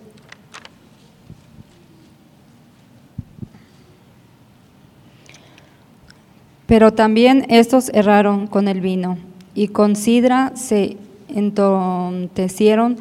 Pero 6.67 6.93
también 6.93 7.45
estos 7.49 7.89
erraron 7.89 8.47
con 8.47 8.67
el 8.67 8.81
vino 8.81 9.17
y 9.53 9.69
con 9.69 9.95
sidra 9.95 10.51
se 10.55 10.97
entontecieron, 11.29 12.97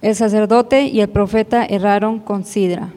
el 0.00 0.14
sacerdote 0.14 0.84
y 0.84 1.00
el 1.00 1.08
profeta 1.08 1.64
erraron 1.64 2.20
con 2.20 2.44
sidra. 2.44 2.90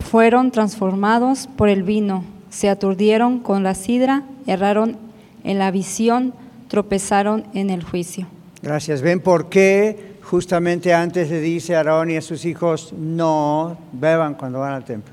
Fueron 0.00 0.50
transformados 0.50 1.48
por 1.56 1.68
el 1.68 1.82
vino, 1.82 2.24
se 2.50 2.68
aturdieron 2.68 3.40
con 3.40 3.62
la 3.62 3.74
sidra, 3.74 4.22
erraron 4.46 4.96
en 5.44 5.58
la 5.58 5.70
visión, 5.70 6.32
tropezaron 6.68 7.44
en 7.52 7.70
el 7.70 7.82
juicio. 7.82 8.26
Gracias. 8.64 9.02
¿Ven 9.02 9.20
por 9.20 9.50
qué 9.50 10.14
justamente 10.22 10.94
antes 10.94 11.28
le 11.28 11.42
dice 11.42 11.74
a 11.74 11.80
Aarón 11.80 12.10
y 12.10 12.16
a 12.16 12.22
sus 12.22 12.46
hijos 12.46 12.94
no 12.98 13.76
beban 13.92 14.36
cuando 14.36 14.60
van 14.60 14.72
al 14.72 14.86
templo? 14.86 15.12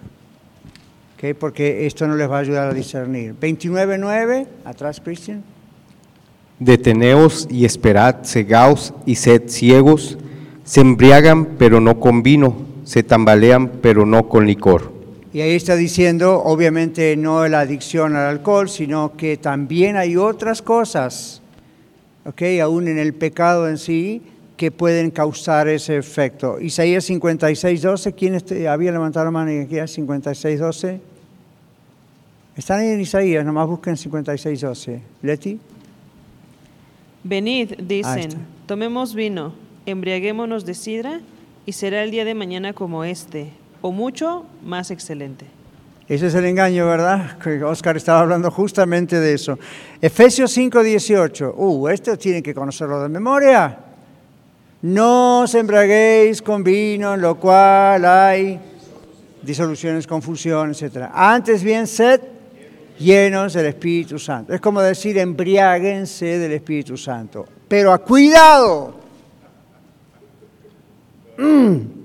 ¿Okay? 1.17 1.33
Porque 1.33 1.85
esto 1.85 2.07
no 2.07 2.15
les 2.15 2.31
va 2.31 2.37
a 2.37 2.39
ayudar 2.39 2.69
a 2.69 2.73
discernir. 2.73 3.35
29.9, 3.37 4.47
atrás, 4.63 5.01
Cristian. 5.03 5.43
Deteneos 6.59 7.45
y 7.51 7.65
esperad, 7.65 8.23
cegaos 8.23 8.93
y 9.05 9.15
sed 9.15 9.49
ciegos, 9.49 10.17
se 10.63 10.79
embriagan 10.79 11.57
pero 11.57 11.81
no 11.81 11.99
con 11.99 12.23
vino, 12.23 12.55
se 12.85 13.03
tambalean 13.03 13.67
pero 13.81 14.05
no 14.05 14.29
con 14.29 14.47
licor. 14.47 14.93
Y 15.33 15.41
ahí 15.41 15.55
está 15.55 15.75
diciendo, 15.75 16.41
obviamente 16.41 17.17
no 17.17 17.45
la 17.49 17.61
adicción 17.61 18.15
al 18.15 18.29
alcohol, 18.29 18.69
sino 18.69 19.17
que 19.17 19.35
también 19.35 19.97
hay 19.97 20.15
otras 20.15 20.61
cosas, 20.61 21.40
¿ok? 22.25 22.41
Aún 22.61 22.87
en 22.87 22.97
el 22.97 23.13
pecado 23.13 23.67
en 23.67 23.77
sí, 23.77 24.21
que 24.57 24.69
pueden 24.69 25.09
causar 25.09 25.67
ese 25.67 25.97
efecto. 25.97 26.59
Isaías 26.59 27.05
56, 27.05 27.81
12, 27.81 28.13
¿quién 28.13 28.37
había 28.67 28.91
levantado 28.91 29.25
la 29.25 29.31
mano? 29.31 29.51
Isaías 29.51 29.91
56, 29.91 30.59
12. 30.59 31.01
Están 32.55 32.79
ahí 32.81 32.89
en 32.89 33.01
Isaías, 33.01 33.43
nomás 33.43 33.67
busquen 33.67 33.97
56, 33.97 34.61
12. 34.61 35.01
Leti. 35.23 35.59
Venid, 37.23 37.73
dicen, 37.79 38.29
tomemos 38.67 39.15
vino, 39.15 39.53
embriaguémonos 39.85 40.65
de 40.65 40.73
sidra, 40.73 41.21
y 41.65 41.73
será 41.73 42.03
el 42.03 42.11
día 42.11 42.25
de 42.25 42.35
mañana 42.35 42.73
como 42.73 43.03
este, 43.03 43.49
o 43.81 43.91
mucho 43.91 44.45
más 44.63 44.91
excelente. 44.91 45.45
Ese 46.11 46.27
es 46.27 46.35
el 46.35 46.43
engaño, 46.43 46.87
¿verdad? 46.87 47.37
Oscar 47.63 47.95
estaba 47.95 48.19
hablando 48.19 48.51
justamente 48.51 49.17
de 49.17 49.33
eso. 49.33 49.57
Efesios 50.01 50.51
5:18. 50.57 51.53
Uh, 51.55 51.87
esto 51.87 52.17
tienen 52.17 52.43
que 52.43 52.53
conocerlo 52.53 53.01
de 53.01 53.07
memoria. 53.07 53.77
No 54.81 55.43
os 55.43 55.55
embriaguéis 55.55 56.41
con 56.41 56.65
vino, 56.65 57.13
en 57.13 57.21
lo 57.21 57.39
cual 57.39 58.03
hay 58.03 58.59
disoluciones, 59.41 60.05
confusión, 60.05 60.71
etc. 60.71 61.07
Antes 61.13 61.63
bien, 61.63 61.87
sed 61.87 62.19
llenos 62.99 63.53
del 63.53 63.67
Espíritu 63.67 64.19
Santo. 64.19 64.53
Es 64.53 64.59
como 64.59 64.81
decir, 64.81 65.17
embriáguense 65.17 66.25
del 66.39 66.51
Espíritu 66.51 66.97
Santo. 66.97 67.45
Pero 67.69 67.93
a 67.93 67.99
cuidado. 67.99 68.95
Mm. 71.37 72.00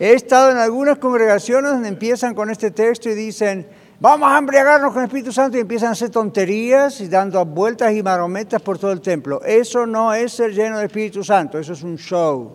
He 0.00 0.12
estado 0.12 0.52
en 0.52 0.58
algunas 0.58 0.98
congregaciones 0.98 1.72
donde 1.72 1.88
empiezan 1.88 2.34
con 2.34 2.50
este 2.50 2.70
texto 2.70 3.10
y 3.10 3.14
dicen, 3.14 3.66
vamos 3.98 4.30
a 4.30 4.38
embriagarnos 4.38 4.92
con 4.92 5.02
el 5.02 5.06
Espíritu 5.08 5.32
Santo 5.32 5.56
y 5.56 5.60
empiezan 5.60 5.88
a 5.88 5.92
hacer 5.92 6.10
tonterías 6.10 7.00
y 7.00 7.08
dando 7.08 7.44
vueltas 7.44 7.92
y 7.92 8.02
marometas 8.02 8.62
por 8.62 8.78
todo 8.78 8.92
el 8.92 9.00
templo. 9.00 9.42
Eso 9.42 9.86
no 9.86 10.14
es 10.14 10.32
ser 10.32 10.52
lleno 10.52 10.76
del 10.76 10.86
Espíritu 10.86 11.24
Santo, 11.24 11.58
eso 11.58 11.72
es 11.72 11.82
un 11.82 11.96
show. 11.96 12.54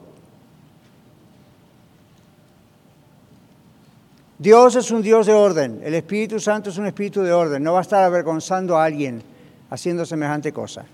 Dios 4.40 4.76
es 4.76 4.92
un 4.92 5.02
Dios 5.02 5.26
de 5.26 5.34
orden, 5.34 5.82
el 5.84 5.94
Espíritu 5.96 6.40
Santo 6.40 6.70
es 6.70 6.78
un 6.78 6.86
Espíritu 6.86 7.22
de 7.22 7.32
orden, 7.32 7.62
no 7.62 7.74
va 7.74 7.80
a 7.80 7.82
estar 7.82 8.04
avergonzando 8.04 8.78
a 8.78 8.86
alguien 8.86 9.22
haciendo 9.70 10.06
semejante 10.06 10.54
cosa. 10.54 10.86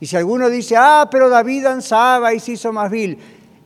Y 0.00 0.06
si 0.06 0.16
alguno 0.16 0.48
dice, 0.48 0.76
ah, 0.76 1.08
pero 1.10 1.28
David 1.28 1.64
danzaba 1.64 2.34
y 2.34 2.40
se 2.40 2.52
hizo 2.52 2.72
más 2.72 2.90
vil, 2.90 3.18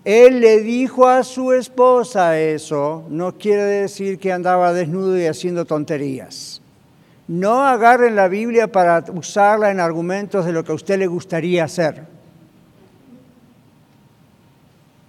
él 0.06 0.38
le 0.38 0.60
dijo 0.60 1.08
a 1.08 1.24
su 1.24 1.52
esposa 1.52 2.38
eso, 2.38 3.04
no 3.08 3.36
quiere 3.36 3.64
decir 3.64 4.20
que 4.20 4.32
andaba 4.32 4.72
desnudo 4.72 5.18
y 5.18 5.26
haciendo 5.26 5.64
tonterías. 5.64 6.62
No 7.26 7.64
agarren 7.64 8.14
la 8.14 8.28
Biblia 8.28 8.70
para 8.70 9.04
usarla 9.12 9.72
en 9.72 9.80
argumentos 9.80 10.46
de 10.46 10.52
lo 10.52 10.62
que 10.62 10.70
a 10.70 10.76
usted 10.76 10.96
le 11.00 11.08
gustaría 11.08 11.64
hacer. 11.64 12.04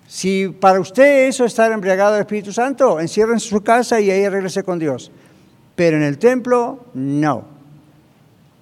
Si 0.07 0.47
para 0.47 0.79
usted 0.79 1.27
eso 1.27 1.45
es 1.45 1.51
estar 1.51 1.71
embriagado 1.71 2.13
del 2.13 2.21
Espíritu 2.21 2.51
Santo, 2.51 2.99
encierren 2.99 3.39
su 3.39 3.61
casa 3.61 3.99
y 3.99 4.09
ahí 4.09 4.27
regrese 4.27 4.63
con 4.63 4.79
Dios. 4.79 5.11
Pero 5.75 5.97
en 5.97 6.03
el 6.03 6.17
templo, 6.17 6.79
no. 6.95 7.45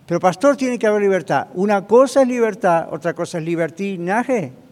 Pero 0.06 0.20
pastor, 0.20 0.58
tiene 0.58 0.78
que 0.78 0.88
haber 0.88 1.02
libertad. 1.02 1.48
Una 1.54 1.88
cosa 1.88 2.24
es 2.24 2.28
libertad, 2.28 2.90
otra 2.92 3.14
cosa 3.14 3.38
es 3.38 3.46
libertinaje. 3.46 4.65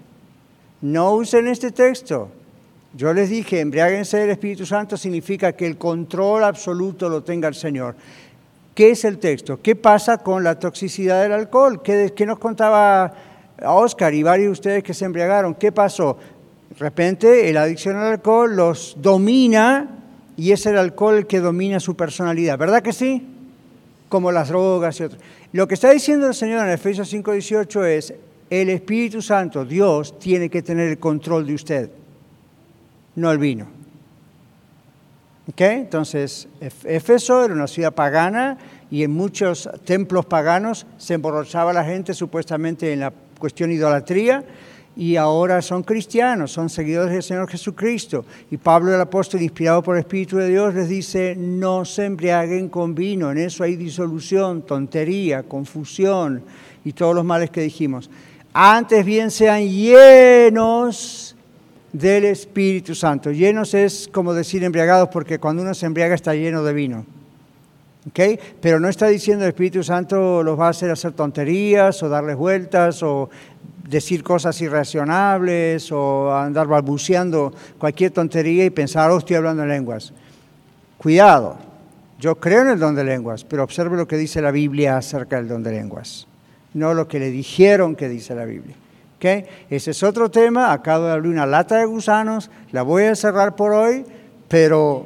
No 0.83 1.13
usen 1.13 1.47
este 1.47 1.71
texto. 1.71 2.27
Yo 2.93 3.13
les 3.13 3.29
dije, 3.29 3.61
embriáguense 3.61 4.17
del 4.17 4.31
Espíritu 4.31 4.65
Santo 4.65 4.97
significa 4.97 5.53
que 5.53 5.65
el 5.65 5.77
control 5.77 6.43
absoluto 6.43 7.07
lo 7.07 7.23
tenga 7.23 7.47
el 7.47 7.55
Señor. 7.55 7.95
¿Qué 8.75 8.91
es 8.91 9.05
el 9.05 9.17
texto? 9.17 9.61
¿Qué 9.61 9.77
pasa 9.77 10.17
con 10.17 10.43
la 10.43 10.59
toxicidad 10.59 11.23
del 11.23 11.31
alcohol? 11.31 11.81
¿Qué, 11.81 12.25
nos 12.25 12.37
contaba 12.37 13.13
Oscar 13.65 14.13
y 14.13 14.23
varios 14.23 14.47
de 14.47 14.51
ustedes 14.51 14.83
que 14.83 14.93
se 14.93 15.05
embriagaron? 15.05 15.55
¿Qué 15.55 15.71
pasó? 15.71 16.17
De 16.69 16.75
repente, 16.75 17.53
la 17.53 17.61
adicción 17.61 17.95
al 17.95 18.11
alcohol 18.11 18.53
los 18.53 18.97
domina 18.99 19.87
y 20.35 20.51
es 20.51 20.65
el 20.65 20.77
alcohol 20.77 21.15
el 21.15 21.27
que 21.27 21.39
domina 21.39 21.79
su 21.79 21.95
personalidad. 21.95 22.57
¿Verdad 22.57 22.83
que 22.83 22.91
sí? 22.91 23.25
Como 24.09 24.33
las 24.33 24.49
drogas 24.49 24.99
y 24.99 25.03
otros. 25.03 25.21
Lo 25.53 25.65
que 25.65 25.75
está 25.75 25.91
diciendo 25.91 26.27
el 26.27 26.33
Señor 26.33 26.65
en 26.65 26.73
Efesios 26.73 27.09
5:18 27.09 27.85
es, 27.85 28.13
el 28.61 28.69
Espíritu 28.69 29.19
Santo, 29.19 29.65
Dios, 29.65 30.19
tiene 30.19 30.47
que 30.47 30.61
tener 30.61 30.87
el 30.87 30.99
control 30.99 31.47
de 31.47 31.55
usted, 31.55 31.89
no 33.15 33.31
el 33.31 33.39
vino. 33.39 33.65
¿Ok? 35.49 35.61
Entonces, 35.61 36.47
Éfeso 36.83 37.43
era 37.43 37.53
una 37.53 37.65
ciudad 37.65 37.93
pagana 37.93 38.57
y 38.91 39.01
en 39.03 39.11
muchos 39.11 39.67
templos 39.85 40.27
paganos 40.27 40.85
se 40.97 41.15
emborrachaba 41.15 41.73
la 41.73 41.83
gente 41.83 42.13
supuestamente 42.13 42.93
en 42.93 42.99
la 42.99 43.11
cuestión 43.39 43.71
idolatría 43.71 44.43
y 44.95 45.15
ahora 45.15 45.63
son 45.63 45.81
cristianos, 45.81 46.51
son 46.51 46.69
seguidores 46.69 47.11
del 47.11 47.23
Señor 47.23 47.49
Jesucristo. 47.49 48.23
Y 48.51 48.57
Pablo 48.57 48.93
el 48.93 49.01
apóstol, 49.01 49.41
inspirado 49.41 49.81
por 49.81 49.95
el 49.95 50.01
Espíritu 50.01 50.37
de 50.37 50.49
Dios, 50.49 50.75
les 50.75 50.87
dice, 50.87 51.35
no 51.35 51.85
se 51.85 52.05
embriaguen 52.05 52.69
con 52.69 52.93
vino, 52.93 53.31
en 53.31 53.39
eso 53.39 53.63
hay 53.63 53.75
disolución, 53.75 54.61
tontería, 54.61 55.41
confusión 55.41 56.43
y 56.85 56.93
todos 56.93 57.15
los 57.15 57.25
males 57.25 57.49
que 57.49 57.61
dijimos. 57.61 58.11
Antes 58.55 59.03
bien 59.03 59.31
sean 59.31 59.67
llenos 59.67 61.35
del 61.91 62.25
Espíritu 62.25 62.93
Santo. 62.93 63.31
Llenos 63.31 63.73
es 63.73 64.07
como 64.11 64.31
decir 64.35 64.63
embriagados, 64.63 65.09
porque 65.09 65.39
cuando 65.39 65.63
uno 65.63 65.73
se 65.73 65.87
embriaga 65.87 66.13
está 66.13 66.35
lleno 66.35 66.63
de 66.63 66.73
vino. 66.73 67.05
Pero 68.61 68.79
no 68.79 68.89
está 68.89 69.07
diciendo 69.07 69.45
el 69.45 69.49
Espíritu 69.49 69.81
Santo 69.81 70.43
los 70.43 70.59
va 70.59 70.67
a 70.67 70.69
hacer 70.69 70.91
hacer 70.91 71.13
tonterías 71.13 72.03
o 72.03 72.09
darles 72.09 72.35
vueltas 72.35 73.01
o 73.01 73.31
decir 73.89 74.23
cosas 74.23 74.61
irracionables 74.61 75.91
o 75.91 76.35
andar 76.35 76.67
balbuceando 76.67 77.51
cualquier 77.79 78.11
tontería 78.11 78.65
y 78.65 78.69
pensar, 78.69 79.09
oh, 79.09 79.17
estoy 79.17 79.35
hablando 79.35 79.63
en 79.63 79.69
lenguas. 79.69 80.13
Cuidado, 80.99 81.57
yo 82.19 82.35
creo 82.35 82.61
en 82.61 82.67
el 82.67 82.79
don 82.79 82.93
de 82.93 83.03
lenguas, 83.03 83.43
pero 83.43 83.63
observe 83.63 83.97
lo 83.97 84.07
que 84.07 84.17
dice 84.17 84.43
la 84.43 84.51
Biblia 84.51 84.97
acerca 84.97 85.37
del 85.37 85.47
don 85.47 85.63
de 85.63 85.71
lenguas 85.71 86.27
no 86.73 86.93
lo 86.93 87.07
que 87.07 87.19
le 87.19 87.29
dijeron 87.29 87.95
que 87.95 88.09
dice 88.09 88.35
la 88.35 88.45
Biblia. 88.45 88.75
¿Okay? 89.17 89.45
Ese 89.69 89.91
es 89.91 90.03
otro 90.03 90.29
tema, 90.29 90.73
acabo 90.73 91.05
de 91.05 91.13
abrir 91.13 91.31
una 91.31 91.45
lata 91.45 91.77
de 91.77 91.85
gusanos, 91.85 92.51
la 92.71 92.81
voy 92.81 93.03
a 93.03 93.15
cerrar 93.15 93.55
por 93.55 93.71
hoy, 93.71 94.05
pero 94.49 95.05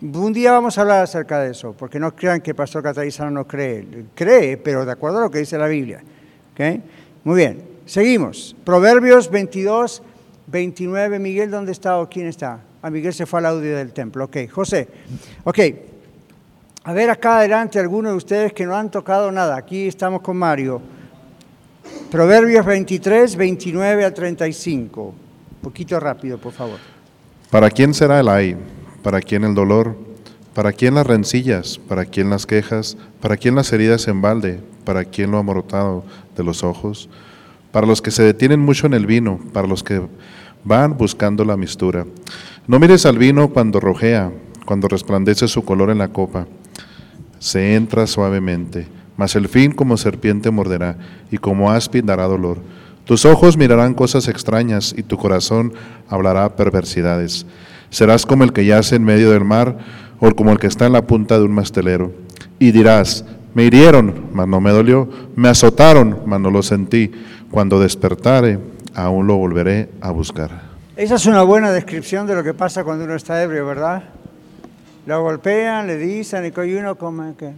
un 0.00 0.32
día 0.32 0.52
vamos 0.52 0.78
a 0.78 0.80
hablar 0.80 1.02
acerca 1.02 1.40
de 1.40 1.50
eso, 1.50 1.74
porque 1.78 2.00
no 2.00 2.16
crean 2.16 2.40
que 2.40 2.54
pastor 2.54 2.82
Catarizano 2.82 3.30
no 3.30 3.46
cree, 3.46 3.86
cree, 4.14 4.56
pero 4.56 4.86
de 4.86 4.92
acuerdo 4.92 5.18
a 5.18 5.22
lo 5.22 5.30
que 5.30 5.38
dice 5.38 5.58
la 5.58 5.66
Biblia. 5.66 6.02
¿Okay? 6.54 6.82
Muy 7.24 7.36
bien, 7.36 7.62
seguimos. 7.84 8.56
Proverbios 8.64 9.30
22, 9.30 10.02
29, 10.46 11.18
Miguel, 11.18 11.50
¿dónde 11.50 11.72
está 11.72 11.98
o 11.98 12.08
quién 12.08 12.26
está? 12.26 12.52
A 12.82 12.88
ah, 12.88 12.90
Miguel 12.90 13.14
se 13.14 13.26
fue 13.26 13.38
al 13.38 13.46
audio 13.46 13.76
del 13.76 13.92
templo, 13.92 14.24
ok. 14.24 14.50
José, 14.50 14.88
ok. 15.44 15.58
A 16.84 16.92
ver 16.92 17.10
acá 17.10 17.38
adelante 17.38 17.78
algunos 17.78 18.10
de 18.10 18.16
ustedes 18.16 18.52
que 18.52 18.66
no 18.66 18.74
han 18.74 18.90
tocado 18.90 19.30
nada. 19.30 19.56
Aquí 19.56 19.86
estamos 19.86 20.20
con 20.20 20.36
Mario. 20.36 20.82
Proverbios 22.10 22.66
23, 22.66 23.36
29 23.36 24.04
a 24.04 24.12
35. 24.12 25.02
Un 25.02 25.14
poquito 25.62 26.00
rápido, 26.00 26.38
por 26.38 26.52
favor. 26.52 26.80
¿Para 27.50 27.70
quién 27.70 27.94
será 27.94 28.18
el 28.18 28.28
ay? 28.28 28.56
¿Para 29.00 29.20
quién 29.20 29.44
el 29.44 29.54
dolor? 29.54 29.96
¿Para 30.54 30.72
quién 30.72 30.96
las 30.96 31.06
rencillas? 31.06 31.78
¿Para 31.78 32.04
quién 32.04 32.30
las 32.30 32.46
quejas? 32.46 32.96
¿Para 33.20 33.36
quién 33.36 33.54
las 33.54 33.72
heridas 33.72 34.08
en 34.08 34.20
balde? 34.20 34.60
¿Para 34.84 35.04
quién 35.04 35.30
lo 35.30 35.38
amorotado 35.38 36.02
de 36.36 36.42
los 36.42 36.64
ojos? 36.64 37.08
Para 37.70 37.86
los 37.86 38.02
que 38.02 38.10
se 38.10 38.24
detienen 38.24 38.58
mucho 38.58 38.88
en 38.88 38.94
el 38.94 39.06
vino, 39.06 39.38
para 39.52 39.68
los 39.68 39.84
que 39.84 40.02
van 40.64 40.98
buscando 40.98 41.44
la 41.44 41.56
mistura. 41.56 42.06
No 42.66 42.80
mires 42.80 43.06
al 43.06 43.18
vino 43.18 43.50
cuando 43.50 43.78
rojea, 43.78 44.32
cuando 44.66 44.88
resplandece 44.88 45.46
su 45.46 45.64
color 45.64 45.90
en 45.90 45.98
la 45.98 46.08
copa 46.08 46.48
se 47.42 47.74
entra 47.74 48.06
suavemente, 48.06 48.86
mas 49.16 49.34
el 49.34 49.48
fin 49.48 49.72
como 49.72 49.96
serpiente 49.96 50.52
morderá, 50.52 50.96
y 51.28 51.38
como 51.38 51.72
áspid 51.72 52.04
dará 52.04 52.28
dolor. 52.28 52.58
Tus 53.04 53.24
ojos 53.24 53.56
mirarán 53.56 53.94
cosas 53.94 54.28
extrañas, 54.28 54.94
y 54.96 55.02
tu 55.02 55.16
corazón 55.16 55.72
hablará 56.08 56.54
perversidades. 56.54 57.44
Serás 57.90 58.26
como 58.26 58.44
el 58.44 58.52
que 58.52 58.64
yace 58.64 58.94
en 58.94 59.02
medio 59.02 59.32
del 59.32 59.44
mar, 59.44 59.76
o 60.20 60.30
como 60.36 60.52
el 60.52 60.60
que 60.60 60.68
está 60.68 60.86
en 60.86 60.92
la 60.92 61.02
punta 61.02 61.36
de 61.36 61.44
un 61.44 61.50
mastelero. 61.50 62.12
Y 62.60 62.70
dirás, 62.70 63.24
me 63.54 63.64
hirieron, 63.64 64.26
mas 64.32 64.46
no 64.46 64.60
me 64.60 64.70
dolió, 64.70 65.08
me 65.34 65.48
azotaron, 65.48 66.20
mas 66.24 66.38
no 66.38 66.48
lo 66.48 66.62
sentí. 66.62 67.10
Cuando 67.50 67.80
despertare, 67.80 68.60
aún 68.94 69.26
lo 69.26 69.36
volveré 69.36 69.88
a 70.00 70.12
buscar. 70.12 70.62
Esa 70.94 71.16
es 71.16 71.26
una 71.26 71.42
buena 71.42 71.72
descripción 71.72 72.24
de 72.28 72.36
lo 72.36 72.44
que 72.44 72.54
pasa 72.54 72.84
cuando 72.84 73.04
uno 73.04 73.16
está 73.16 73.42
ebrio, 73.42 73.66
¿verdad? 73.66 74.04
Lo 75.06 75.20
golpean, 75.22 75.86
le 75.86 75.96
dicen, 75.96 76.44
y 76.44 76.74
uno 76.74 76.96
como 76.96 77.36
que, 77.36 77.52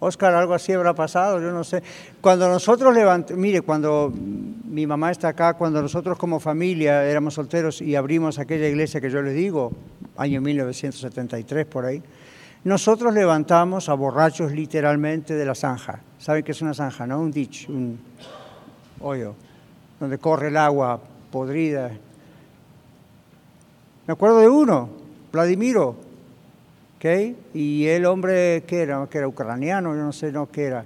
Oscar, 0.00 0.34
algo 0.34 0.54
así 0.54 0.72
habrá 0.72 0.94
pasado, 0.94 1.40
yo 1.40 1.52
no 1.52 1.62
sé. 1.62 1.82
Cuando 2.20 2.48
nosotros 2.48 2.92
levantamos, 2.92 3.40
mire, 3.40 3.60
cuando 3.60 4.12
mi 4.12 4.86
mamá 4.86 5.10
está 5.10 5.28
acá, 5.28 5.54
cuando 5.54 5.80
nosotros 5.82 6.18
como 6.18 6.40
familia 6.40 7.04
éramos 7.04 7.34
solteros 7.34 7.80
y 7.80 7.94
abrimos 7.94 8.38
aquella 8.38 8.66
iglesia 8.66 9.00
que 9.00 9.10
yo 9.10 9.22
les 9.22 9.34
digo, 9.34 9.72
año 10.16 10.40
1973 10.40 11.66
por 11.66 11.84
ahí, 11.84 12.02
nosotros 12.64 13.14
levantamos 13.14 13.88
a 13.88 13.94
borrachos 13.94 14.52
literalmente 14.52 15.34
de 15.34 15.44
la 15.44 15.54
zanja. 15.54 16.00
¿Saben 16.18 16.42
qué 16.42 16.52
es 16.52 16.60
una 16.60 16.74
zanja, 16.74 17.06
no? 17.06 17.20
Un 17.20 17.30
ditch, 17.30 17.68
un 17.68 17.98
hoyo, 19.00 19.34
donde 19.98 20.18
corre 20.18 20.48
el 20.48 20.56
agua 20.56 21.00
podrida. 21.30 21.90
Me 24.06 24.12
acuerdo 24.12 24.38
de 24.38 24.48
uno, 24.48 24.88
Vladimiro, 25.32 26.09
y 27.54 27.86
el 27.86 28.04
hombre, 28.04 28.62
que 28.66 28.82
era? 28.82 29.06
Que 29.08 29.18
era 29.18 29.28
ucraniano, 29.28 29.94
yo 29.94 30.02
no 30.02 30.12
sé, 30.12 30.30
no, 30.30 30.50
qué 30.50 30.64
era. 30.64 30.84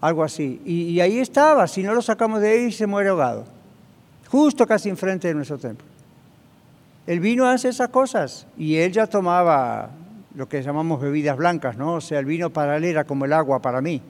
Algo 0.00 0.24
así. 0.24 0.60
Y, 0.64 0.98
ahí 1.00 1.18
estaba, 1.20 1.68
si 1.68 1.82
no 1.82 1.94
lo 1.94 2.02
sacamos 2.02 2.40
de 2.40 2.50
ahí, 2.50 2.72
se 2.72 2.86
muere 2.86 3.10
ahogado. 3.10 3.44
Justo 4.28 4.66
casi 4.66 4.88
enfrente 4.88 5.28
de 5.28 5.34
nuestro 5.34 5.58
templo. 5.58 5.86
El 7.06 7.20
vino 7.20 7.46
hace 7.46 7.68
esas 7.68 7.88
cosas 7.88 8.46
y 8.56 8.76
él 8.76 8.92
ya 8.92 9.06
tomaba 9.06 9.90
lo 10.34 10.48
que 10.48 10.62
llamamos 10.62 11.00
bebidas 11.00 11.36
blancas, 11.36 11.76
¿no? 11.76 11.94
O 11.94 12.00
sea, 12.00 12.18
el 12.18 12.24
vino 12.24 12.50
para 12.50 12.76
él 12.76 12.84
era 12.84 13.04
como 13.04 13.24
el 13.24 13.32
agua 13.32 13.60
para 13.60 13.80
mí. 13.80 14.02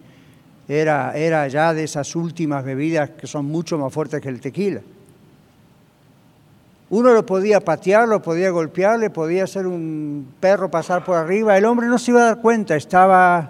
era, 0.69 1.13
era 1.17 1.47
ya 1.49 1.75
de 1.75 1.85
esas 1.85 2.15
últimas 2.17 2.65
bebidas 2.65 3.11
que 3.11 3.27
son 3.27 3.47
mucho 3.47 3.79
más 3.79 3.93
fuertes 3.93 4.21
que 4.21 4.29
el 4.29 4.41
tequila. 4.41 4.81
Uno 6.91 7.13
lo 7.13 7.25
podía 7.25 7.61
patear, 7.61 8.09
lo 8.09 8.21
podía 8.21 8.51
golpear, 8.51 8.99
le 8.99 9.11
podía 9.11 9.45
hacer 9.45 9.65
un 9.69 10.35
perro 10.41 10.73
pasar 10.73 11.05
por 11.05 11.17
arriba. 11.17 11.57
El 11.57 11.65
hombre 11.65 11.87
no 11.87 11.99
se 11.99 12.11
iba 12.11 12.23
a 12.23 12.25
dar 12.27 12.41
cuenta, 12.41 12.75
estaba... 12.75 13.49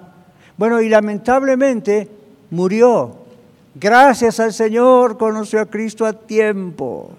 Bueno, 0.59 0.79
y 0.83 0.91
lamentablemente 0.91 2.07
murió. 2.51 3.17
Gracias 3.75 4.41
al 4.41 4.53
Señor 4.53 5.17
conoció 5.17 5.59
a 5.63 5.67
Cristo 5.67 6.05
a 6.05 6.13
tiempo. 6.13 7.13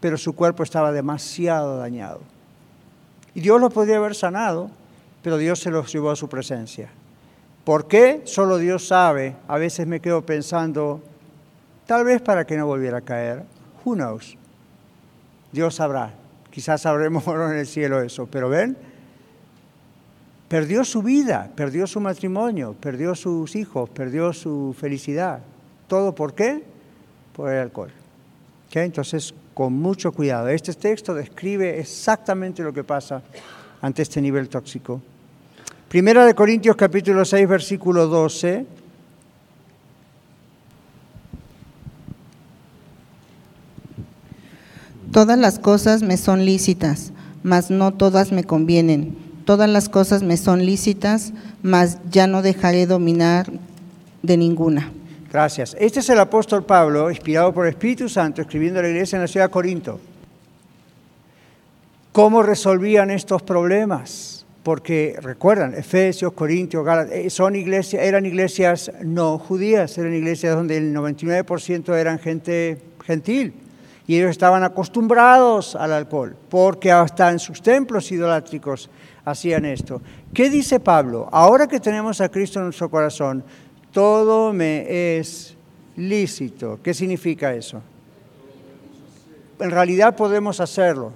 Pero 0.00 0.16
su 0.16 0.34
cuerpo 0.34 0.62
estaba 0.62 0.92
demasiado 0.92 1.76
dañado. 1.76 2.20
Y 3.34 3.42
Dios 3.42 3.60
lo 3.60 3.68
podía 3.68 3.98
haber 3.98 4.14
sanado, 4.14 4.70
pero 5.22 5.36
Dios 5.36 5.60
se 5.60 5.70
los 5.70 5.92
llevó 5.92 6.10
a 6.10 6.16
su 6.16 6.26
presencia. 6.26 6.88
¿Por 7.64 7.86
qué? 7.86 8.22
Solo 8.24 8.56
Dios 8.56 8.88
sabe. 8.88 9.36
A 9.46 9.58
veces 9.58 9.86
me 9.86 10.00
quedo 10.00 10.24
pensando, 10.24 11.02
tal 11.84 12.04
vez 12.04 12.22
para 12.22 12.46
que 12.46 12.56
no 12.56 12.66
volviera 12.66 12.96
a 12.96 13.02
caer 13.02 13.59
Who 13.84 13.94
knows? 13.94 14.36
Dios 15.52 15.76
sabrá. 15.76 16.14
Quizás 16.50 16.82
sabremos 16.82 17.26
en 17.26 17.58
el 17.58 17.66
cielo 17.66 18.00
eso. 18.00 18.26
Pero 18.26 18.48
ven, 18.48 18.76
perdió 20.48 20.84
su 20.84 21.02
vida, 21.02 21.50
perdió 21.54 21.86
su 21.86 22.00
matrimonio, 22.00 22.74
perdió 22.78 23.14
sus 23.14 23.56
hijos, 23.56 23.88
perdió 23.90 24.32
su 24.32 24.74
felicidad. 24.78 25.40
¿Todo 25.88 26.14
por 26.14 26.34
qué? 26.34 26.62
Por 27.34 27.52
el 27.52 27.60
alcohol. 27.60 27.90
Entonces, 28.72 29.34
con 29.54 29.72
mucho 29.72 30.12
cuidado. 30.12 30.48
Este 30.48 30.72
texto 30.74 31.12
describe 31.14 31.80
exactamente 31.80 32.62
lo 32.62 32.72
que 32.72 32.84
pasa 32.84 33.22
ante 33.80 34.02
este 34.02 34.20
nivel 34.20 34.48
tóxico. 34.48 35.00
Primera 35.88 36.24
de 36.24 36.34
Corintios 36.34 36.76
capítulo 36.76 37.24
6, 37.24 37.48
versículo 37.48 38.06
12 38.06 38.79
Todas 45.12 45.36
las 45.36 45.58
cosas 45.58 46.02
me 46.02 46.16
son 46.16 46.44
lícitas, 46.44 47.12
mas 47.42 47.68
no 47.68 47.92
todas 47.92 48.30
me 48.30 48.44
convienen. 48.44 49.16
Todas 49.44 49.68
las 49.68 49.88
cosas 49.88 50.22
me 50.22 50.36
son 50.36 50.64
lícitas, 50.64 51.32
mas 51.62 51.98
ya 52.12 52.28
no 52.28 52.42
dejaré 52.42 52.86
dominar 52.86 53.50
de 54.22 54.36
ninguna. 54.36 54.92
Gracias. 55.32 55.76
Este 55.80 55.98
es 55.98 56.08
el 56.10 56.20
apóstol 56.20 56.64
Pablo, 56.64 57.10
inspirado 57.10 57.52
por 57.52 57.66
el 57.66 57.72
Espíritu 57.72 58.08
Santo, 58.08 58.40
escribiendo 58.40 58.78
a 58.78 58.84
la 58.84 58.88
iglesia 58.88 59.16
en 59.16 59.22
la 59.22 59.28
ciudad 59.28 59.46
de 59.46 59.50
Corinto. 59.50 60.00
¿Cómo 62.12 62.44
resolvían 62.44 63.10
estos 63.10 63.42
problemas? 63.42 64.46
Porque 64.62 65.16
recuerdan, 65.20 65.74
Efesios, 65.74 66.34
Corintios, 66.34 66.84
Gálatas, 66.84 67.14
eh, 67.14 67.30
son 67.30 67.56
iglesias, 67.56 68.04
eran 68.04 68.26
iglesias 68.26 68.92
no 69.02 69.38
judías, 69.38 69.98
eran 69.98 70.14
iglesias 70.14 70.54
donde 70.54 70.76
el 70.76 70.94
99% 70.94 71.96
eran 71.96 72.20
gente 72.20 72.80
gentil 73.04 73.54
y 74.10 74.16
ellos 74.16 74.32
estaban 74.32 74.64
acostumbrados 74.64 75.76
al 75.76 75.92
alcohol, 75.92 76.34
porque 76.48 76.90
hasta 76.90 77.30
en 77.30 77.38
sus 77.38 77.62
templos 77.62 78.10
idolátricos 78.10 78.90
hacían 79.24 79.64
esto. 79.64 80.02
¿Qué 80.34 80.50
dice 80.50 80.80
Pablo? 80.80 81.28
Ahora 81.30 81.68
que 81.68 81.78
tenemos 81.78 82.20
a 82.20 82.28
Cristo 82.28 82.58
en 82.58 82.64
nuestro 82.64 82.90
corazón, 82.90 83.44
todo 83.92 84.52
me 84.52 85.18
es 85.18 85.54
lícito. 85.94 86.80
¿Qué 86.82 86.92
significa 86.92 87.54
eso? 87.54 87.82
En 89.60 89.70
realidad 89.70 90.16
podemos 90.16 90.58
hacerlo, 90.58 91.12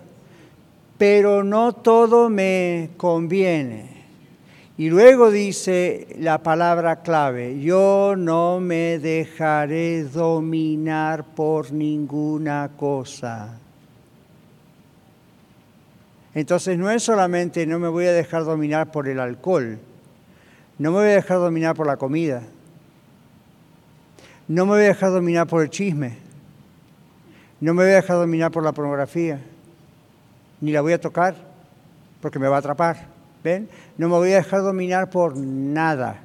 pero 0.96 1.42
no 1.42 1.72
todo 1.72 2.30
me 2.30 2.90
conviene. 2.96 3.93
Y 4.76 4.90
luego 4.90 5.30
dice 5.30 6.08
la 6.18 6.38
palabra 6.38 7.02
clave, 7.02 7.60
yo 7.60 8.14
no 8.16 8.58
me 8.58 8.98
dejaré 8.98 10.02
dominar 10.02 11.24
por 11.24 11.72
ninguna 11.72 12.72
cosa. 12.76 13.60
Entonces 16.34 16.76
no 16.76 16.90
es 16.90 17.04
solamente 17.04 17.64
no 17.66 17.78
me 17.78 17.86
voy 17.86 18.06
a 18.06 18.12
dejar 18.12 18.42
dominar 18.42 18.90
por 18.90 19.06
el 19.06 19.20
alcohol, 19.20 19.78
no 20.78 20.90
me 20.90 20.98
voy 20.98 21.10
a 21.10 21.14
dejar 21.14 21.38
dominar 21.38 21.76
por 21.76 21.86
la 21.86 21.96
comida, 21.96 22.42
no 24.48 24.66
me 24.66 24.72
voy 24.72 24.82
a 24.82 24.88
dejar 24.88 25.12
dominar 25.12 25.46
por 25.46 25.62
el 25.62 25.70
chisme, 25.70 26.18
no 27.60 27.74
me 27.74 27.84
voy 27.84 27.92
a 27.92 27.96
dejar 27.96 28.16
dominar 28.16 28.50
por 28.50 28.64
la 28.64 28.72
pornografía, 28.72 29.40
ni 30.60 30.72
la 30.72 30.80
voy 30.80 30.94
a 30.94 31.00
tocar 31.00 31.36
porque 32.20 32.40
me 32.40 32.48
va 32.48 32.56
a 32.56 32.58
atrapar. 32.58 33.13
¿Ven? 33.44 33.68
No 33.98 34.08
me 34.08 34.16
voy 34.16 34.32
a 34.32 34.36
dejar 34.36 34.62
dominar 34.62 35.10
por 35.10 35.36
nada. 35.36 36.22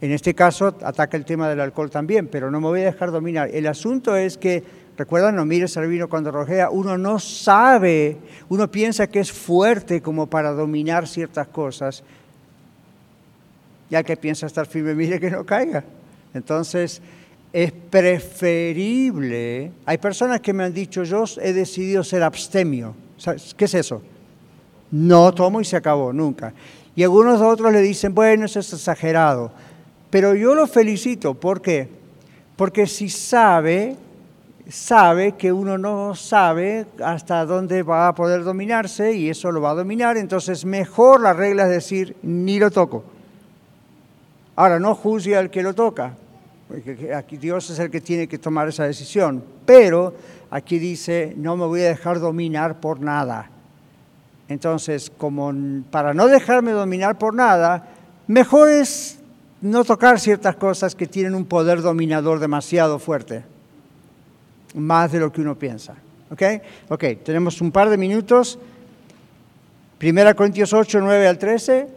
En 0.00 0.12
este 0.12 0.34
caso 0.34 0.76
ataca 0.82 1.16
el 1.16 1.24
tema 1.24 1.48
del 1.48 1.60
alcohol 1.60 1.90
también, 1.90 2.28
pero 2.28 2.48
no 2.48 2.60
me 2.60 2.68
voy 2.68 2.82
a 2.82 2.84
dejar 2.84 3.10
dominar. 3.10 3.50
El 3.52 3.66
asunto 3.66 4.14
es 4.14 4.38
que, 4.38 4.62
recuerdan, 4.96 5.34
no 5.34 5.44
mires 5.44 5.76
al 5.76 5.88
vino 5.88 6.08
cuando 6.08 6.30
rojea, 6.30 6.70
uno 6.70 6.96
no 6.96 7.18
sabe, 7.18 8.18
uno 8.48 8.70
piensa 8.70 9.08
que 9.08 9.18
es 9.18 9.32
fuerte 9.32 10.00
como 10.00 10.28
para 10.28 10.52
dominar 10.52 11.08
ciertas 11.08 11.48
cosas. 11.48 12.04
Ya 13.90 14.04
que 14.04 14.16
piensa 14.16 14.46
estar 14.46 14.66
firme, 14.66 14.94
mire 14.94 15.18
que 15.18 15.30
no 15.30 15.44
caiga. 15.44 15.82
Entonces, 16.34 17.02
es 17.52 17.72
preferible. 17.72 19.72
Hay 19.84 19.98
personas 19.98 20.40
que 20.40 20.52
me 20.52 20.62
han 20.62 20.72
dicho, 20.72 21.02
yo 21.02 21.24
he 21.42 21.52
decidido 21.52 22.04
ser 22.04 22.22
abstemio. 22.22 22.94
¿Qué 23.56 23.64
es 23.64 23.74
eso? 23.74 24.02
No 24.90 25.32
tomo 25.32 25.60
y 25.60 25.64
se 25.64 25.76
acabó, 25.76 26.12
nunca. 26.12 26.52
Y 26.94 27.02
algunos 27.02 27.40
otros 27.40 27.72
le 27.72 27.80
dicen, 27.80 28.14
bueno, 28.14 28.46
eso 28.46 28.60
es 28.60 28.72
exagerado. 28.72 29.50
Pero 30.10 30.34
yo 30.34 30.54
lo 30.54 30.66
felicito, 30.66 31.34
¿por 31.34 31.60
qué? 31.60 31.88
Porque 32.56 32.86
si 32.86 33.08
sabe, 33.10 33.96
sabe 34.68 35.32
que 35.32 35.52
uno 35.52 35.76
no 35.76 36.14
sabe 36.14 36.86
hasta 37.04 37.44
dónde 37.44 37.82
va 37.82 38.08
a 38.08 38.14
poder 38.14 38.44
dominarse 38.44 39.12
y 39.12 39.28
eso 39.28 39.52
lo 39.52 39.60
va 39.60 39.70
a 39.70 39.74
dominar, 39.74 40.16
entonces 40.16 40.64
mejor 40.64 41.20
la 41.20 41.32
regla 41.32 41.64
es 41.64 41.70
decir, 41.70 42.16
ni 42.22 42.58
lo 42.58 42.70
toco. 42.70 43.04
Ahora, 44.56 44.80
no 44.80 44.94
juzgue 44.94 45.36
al 45.36 45.50
que 45.50 45.62
lo 45.62 45.74
toca, 45.74 46.14
porque 46.66 47.12
aquí 47.14 47.36
Dios 47.36 47.68
es 47.68 47.78
el 47.78 47.90
que 47.90 48.00
tiene 48.00 48.26
que 48.26 48.38
tomar 48.38 48.68
esa 48.68 48.84
decisión, 48.84 49.44
pero 49.66 50.14
aquí 50.50 50.78
dice, 50.78 51.34
no 51.36 51.56
me 51.56 51.66
voy 51.66 51.82
a 51.82 51.88
dejar 51.88 52.20
dominar 52.20 52.80
por 52.80 53.00
nada. 53.00 53.50
Entonces, 54.48 55.10
como 55.16 55.52
para 55.90 56.14
no 56.14 56.28
dejarme 56.28 56.72
dominar 56.72 57.18
por 57.18 57.34
nada, 57.34 57.88
mejor 58.26 58.70
es 58.70 59.18
no 59.60 59.84
tocar 59.84 60.20
ciertas 60.20 60.56
cosas 60.56 60.94
que 60.94 61.06
tienen 61.06 61.34
un 61.34 61.44
poder 61.44 61.82
dominador 61.82 62.38
demasiado 62.38 62.98
fuerte, 62.98 63.44
más 64.74 65.10
de 65.12 65.20
lo 65.20 65.32
que 65.32 65.40
uno 65.40 65.58
piensa. 65.58 65.94
¿Ok? 66.30 66.42
Ok, 66.88 67.04
tenemos 67.24 67.60
un 67.60 67.72
par 67.72 67.88
de 67.88 67.96
minutos. 67.96 68.58
Primera 69.98 70.34
Corintios 70.34 70.72
8, 70.72 71.00
9 71.00 71.26
al 71.26 71.38
13. 71.38 71.88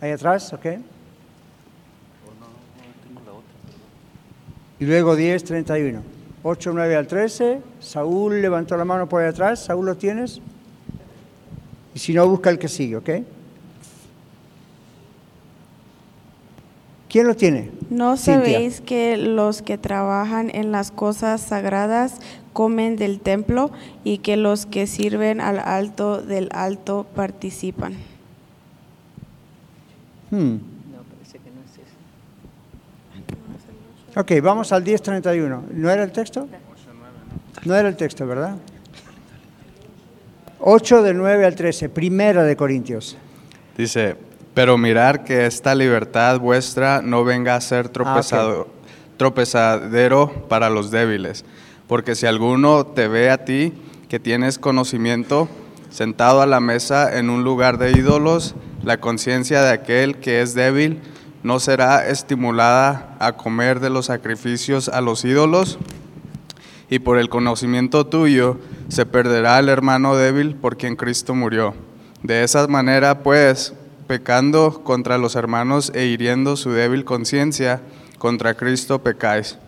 Ahí 0.00 0.10
atrás, 0.10 0.52
¿ok? 0.52 0.66
Y 4.80 4.86
luego 4.86 5.14
10, 5.16 5.44
31. 5.44 6.02
8, 6.42 6.72
9 6.74 6.96
al 6.96 7.06
13. 7.06 7.60
Saúl 7.80 8.42
levantó 8.42 8.76
la 8.76 8.84
mano 8.84 9.08
por 9.08 9.22
ahí 9.22 9.28
atrás. 9.28 9.64
Saúl, 9.64 9.86
¿lo 9.86 9.96
tienes? 9.96 10.40
Y 11.94 11.98
si 11.98 12.12
no, 12.12 12.28
busca 12.28 12.50
el 12.50 12.58
que 12.58 12.68
sigue, 12.68 12.96
¿ok? 12.96 13.10
¿Quién 17.08 17.28
lo 17.28 17.36
tiene? 17.36 17.70
¿No 17.90 18.16
sabéis 18.16 18.80
que 18.80 19.16
los 19.16 19.62
que 19.62 19.78
trabajan 19.78 20.50
en 20.52 20.72
las 20.72 20.90
cosas 20.90 21.40
sagradas 21.40 22.16
comen 22.52 22.96
del 22.96 23.20
templo 23.20 23.70
y 24.02 24.18
que 24.18 24.36
los 24.36 24.66
que 24.66 24.88
sirven 24.88 25.40
al 25.40 25.60
alto 25.60 26.20
del 26.20 26.48
alto 26.52 27.06
participan? 27.14 27.94
Hmm. 30.32 30.56
Ok, 34.16 34.32
vamos 34.42 34.72
al 34.72 34.84
10.31. 34.84 35.62
¿No 35.72 35.90
era 35.90 36.02
el 36.02 36.10
texto? 36.10 36.48
No 37.64 37.74
era 37.76 37.88
el 37.88 37.96
texto, 37.96 38.26
¿verdad? 38.26 38.56
8 40.66 41.02
del 41.02 41.18
9 41.18 41.44
al 41.44 41.54
13, 41.56 41.90
primera 41.90 42.42
de 42.42 42.56
Corintios. 42.56 43.18
Dice, 43.76 44.16
pero 44.54 44.78
mirar 44.78 45.22
que 45.22 45.44
esta 45.44 45.74
libertad 45.74 46.40
vuestra 46.40 47.02
no 47.02 47.22
venga 47.22 47.54
a 47.54 47.60
ser 47.60 47.90
tropezado, 47.90 48.66
ah, 48.70 48.86
tropezadero 49.18 50.46
para 50.48 50.70
los 50.70 50.90
débiles, 50.90 51.44
porque 51.86 52.14
si 52.14 52.24
alguno 52.24 52.86
te 52.86 53.08
ve 53.08 53.28
a 53.28 53.44
ti 53.44 53.74
que 54.08 54.18
tienes 54.18 54.58
conocimiento 54.58 55.50
sentado 55.90 56.40
a 56.40 56.46
la 56.46 56.60
mesa 56.60 57.18
en 57.18 57.28
un 57.28 57.44
lugar 57.44 57.76
de 57.76 57.90
ídolos, 57.90 58.54
la 58.82 58.98
conciencia 59.00 59.60
de 59.60 59.70
aquel 59.70 60.16
que 60.16 60.40
es 60.40 60.54
débil 60.54 61.02
no 61.42 61.60
será 61.60 62.08
estimulada 62.08 63.14
a 63.18 63.32
comer 63.32 63.80
de 63.80 63.90
los 63.90 64.06
sacrificios 64.06 64.88
a 64.88 65.02
los 65.02 65.26
ídolos. 65.26 65.78
Y 66.88 67.00
por 67.00 67.18
el 67.18 67.28
conocimiento 67.28 68.06
tuyo 68.06 68.58
se 68.88 69.06
perderá 69.06 69.58
el 69.58 69.68
hermano 69.68 70.16
débil 70.16 70.54
por 70.54 70.76
quien 70.76 70.96
Cristo 70.96 71.34
murió. 71.34 71.74
De 72.22 72.44
esa 72.44 72.66
manera, 72.66 73.22
pues, 73.22 73.74
pecando 74.06 74.82
contra 74.84 75.18
los 75.18 75.36
hermanos 75.36 75.90
e 75.94 76.06
hiriendo 76.06 76.56
su 76.56 76.70
débil 76.72 77.04
conciencia, 77.04 77.80
contra 78.18 78.54
Cristo 78.54 79.02
pecáis. 79.02 79.58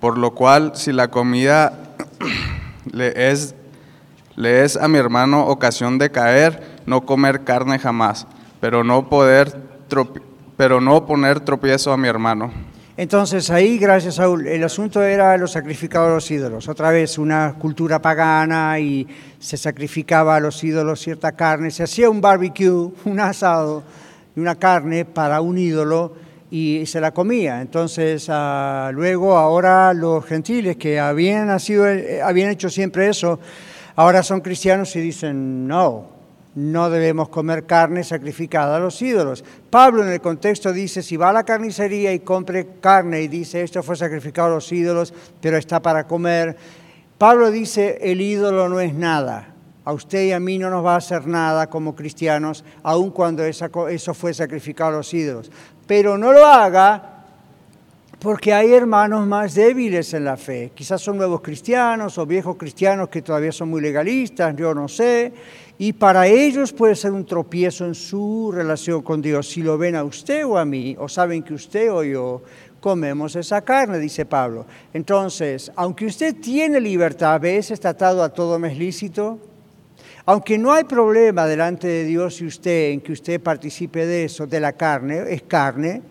Por 0.00 0.18
lo 0.18 0.34
cual, 0.34 0.72
si 0.74 0.92
la 0.92 1.08
comida 1.08 1.94
le 2.92 3.30
es, 3.30 3.54
le 4.36 4.64
es 4.64 4.76
a 4.76 4.88
mi 4.88 4.98
hermano 4.98 5.46
ocasión 5.46 5.98
de 5.98 6.10
caer, 6.10 6.80
no 6.86 7.06
comer 7.06 7.44
carne 7.44 7.78
jamás, 7.78 8.26
pero 8.60 8.84
no 8.84 9.08
poder 9.08 9.74
pero 10.56 10.80
no 10.80 11.06
poner 11.06 11.40
tropiezo 11.40 11.92
a 11.92 11.96
mi 11.96 12.08
hermano. 12.08 12.50
Entonces 12.96 13.50
ahí, 13.50 13.76
gracias 13.76 14.14
Saúl, 14.14 14.46
el 14.46 14.62
asunto 14.62 15.02
era 15.02 15.36
los 15.36 15.50
sacrificados 15.50 16.10
a 16.10 16.14
los 16.14 16.30
ídolos. 16.30 16.68
Otra 16.68 16.90
vez, 16.90 17.18
una 17.18 17.56
cultura 17.58 18.00
pagana 18.00 18.78
y 18.78 19.04
se 19.40 19.56
sacrificaba 19.56 20.36
a 20.36 20.40
los 20.40 20.62
ídolos 20.62 21.00
cierta 21.00 21.32
carne. 21.32 21.72
Se 21.72 21.82
hacía 21.82 22.08
un 22.08 22.20
barbecue, 22.20 22.70
un 23.04 23.18
asado 23.18 23.82
y 24.36 24.40
una 24.40 24.54
carne 24.54 25.04
para 25.04 25.40
un 25.40 25.58
ídolo 25.58 26.14
y 26.52 26.86
se 26.86 27.00
la 27.00 27.10
comía. 27.10 27.60
Entonces, 27.60 28.28
ah, 28.28 28.92
luego, 28.94 29.36
ahora 29.36 29.92
los 29.92 30.24
gentiles 30.24 30.76
que 30.76 31.00
habían, 31.00 31.48
nacido, 31.48 31.88
eh, 31.88 32.22
habían 32.22 32.50
hecho 32.50 32.70
siempre 32.70 33.08
eso, 33.08 33.40
ahora 33.96 34.22
son 34.22 34.40
cristianos 34.40 34.94
y 34.94 35.00
dicen, 35.00 35.66
no, 35.66 36.13
no 36.54 36.88
debemos 36.88 37.28
comer 37.28 37.66
carne 37.66 38.04
sacrificada 38.04 38.76
a 38.76 38.80
los 38.80 39.00
ídolos. 39.02 39.44
Pablo 39.70 40.02
en 40.02 40.10
el 40.10 40.20
contexto 40.20 40.72
dice, 40.72 41.02
si 41.02 41.16
va 41.16 41.30
a 41.30 41.32
la 41.32 41.44
carnicería 41.44 42.12
y 42.12 42.20
compre 42.20 42.78
carne 42.80 43.22
y 43.22 43.28
dice, 43.28 43.62
esto 43.62 43.82
fue 43.82 43.96
sacrificado 43.96 44.48
a 44.48 44.54
los 44.54 44.70
ídolos, 44.70 45.12
pero 45.40 45.56
está 45.56 45.80
para 45.82 46.06
comer, 46.06 46.56
Pablo 47.18 47.50
dice, 47.50 47.98
el 48.02 48.20
ídolo 48.20 48.68
no 48.68 48.80
es 48.80 48.94
nada. 48.94 49.48
A 49.84 49.92
usted 49.92 50.24
y 50.24 50.32
a 50.32 50.40
mí 50.40 50.58
no 50.58 50.70
nos 50.70 50.84
va 50.84 50.94
a 50.94 50.98
hacer 50.98 51.26
nada 51.26 51.68
como 51.68 51.94
cristianos, 51.94 52.64
aun 52.82 53.10
cuando 53.10 53.44
eso 53.44 54.14
fue 54.14 54.32
sacrificado 54.32 54.90
a 54.90 54.96
los 54.98 55.12
ídolos. 55.12 55.50
Pero 55.86 56.16
no 56.16 56.32
lo 56.32 56.46
haga 56.46 57.10
porque 58.18 58.54
hay 58.54 58.72
hermanos 58.72 59.26
más 59.26 59.54
débiles 59.54 60.14
en 60.14 60.24
la 60.24 60.38
fe. 60.38 60.72
Quizás 60.74 61.02
son 61.02 61.18
nuevos 61.18 61.42
cristianos 61.42 62.16
o 62.16 62.24
viejos 62.24 62.56
cristianos 62.56 63.10
que 63.10 63.20
todavía 63.20 63.52
son 63.52 63.68
muy 63.68 63.82
legalistas, 63.82 64.56
yo 64.56 64.74
no 64.74 64.88
sé 64.88 65.32
y 65.76 65.92
para 65.92 66.26
ellos 66.26 66.72
puede 66.72 66.94
ser 66.94 67.12
un 67.12 67.26
tropiezo 67.26 67.84
en 67.84 67.94
su 67.94 68.52
relación 68.52 69.02
con 69.02 69.20
Dios. 69.20 69.48
Si 69.48 69.62
lo 69.62 69.76
ven 69.76 69.96
a 69.96 70.04
usted 70.04 70.46
o 70.46 70.56
a 70.56 70.64
mí, 70.64 70.96
o 70.98 71.08
saben 71.08 71.42
que 71.42 71.54
usted 71.54 71.90
o 71.90 72.04
yo 72.04 72.42
comemos 72.80 73.34
esa 73.34 73.62
carne, 73.62 73.98
dice 73.98 74.24
Pablo. 74.24 74.66
Entonces, 74.92 75.72
aunque 75.74 76.06
usted 76.06 76.36
tiene 76.36 76.80
libertad, 76.80 77.34
a 77.34 77.38
veces 77.38 77.72
está 77.72 77.90
atado 77.90 78.22
a 78.22 78.28
todo 78.28 78.58
mes 78.58 78.78
lícito, 78.78 79.38
aunque 80.26 80.58
no 80.58 80.72
hay 80.72 80.84
problema 80.84 81.46
delante 81.46 81.86
de 81.88 82.04
Dios 82.04 82.40
y 82.40 82.46
usted 82.46 82.90
en 82.90 83.00
que 83.00 83.12
usted 83.12 83.40
participe 83.40 84.06
de 84.06 84.24
eso, 84.24 84.46
de 84.46 84.60
la 84.60 84.72
carne, 84.72 85.24
es 85.28 85.42
carne, 85.42 86.02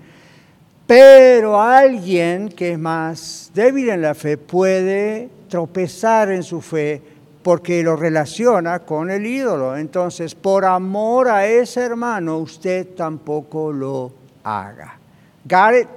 pero 0.86 1.62
alguien 1.62 2.50
que 2.50 2.74
es 2.74 2.80
más 2.80 3.52
débil 3.54 3.90
en 3.90 4.02
la 4.02 4.14
fe 4.14 4.38
puede 4.38 5.30
tropezar 5.48 6.32
en 6.32 6.44
su 6.44 6.60
fe 6.60 7.02
porque 7.44 7.84
lo 7.84 7.96
relaciona 7.96 8.80
con 8.80 9.12
el 9.12 9.26
ídolo. 9.26 9.78
Entonces, 9.78 10.34
por 10.34 10.66
amor 10.66 11.28
a 11.28 11.46
ese 11.46 11.82
hermano, 11.82 12.40
usted 12.40 12.96
tampoco 12.96 13.72
lo 13.72 14.12
haga. 14.44 14.98
¿Got 15.44 15.82
it? 15.82 15.88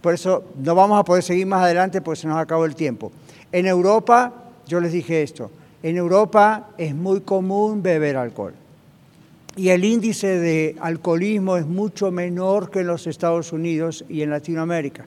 Por 0.00 0.14
eso 0.14 0.44
no 0.56 0.74
vamos 0.74 0.98
a 0.98 1.04
poder 1.04 1.22
seguir 1.22 1.46
más 1.46 1.62
adelante 1.62 2.00
porque 2.00 2.20
se 2.22 2.26
nos 2.26 2.38
acabó 2.38 2.64
el 2.64 2.74
tiempo. 2.74 3.12
En 3.52 3.66
Europa, 3.66 4.32
yo 4.66 4.80
les 4.80 4.92
dije 4.92 5.22
esto, 5.22 5.50
en 5.82 5.96
Europa 5.96 6.70
es 6.78 6.94
muy 6.94 7.20
común 7.20 7.82
beber 7.82 8.16
alcohol. 8.16 8.54
Y 9.54 9.68
el 9.68 9.84
índice 9.84 10.38
de 10.38 10.76
alcoholismo 10.80 11.58
es 11.58 11.66
mucho 11.66 12.10
menor 12.10 12.70
que 12.70 12.80
en 12.80 12.86
los 12.86 13.06
Estados 13.06 13.52
Unidos 13.52 14.04
y 14.08 14.22
en 14.22 14.30
Latinoamérica. 14.30 15.04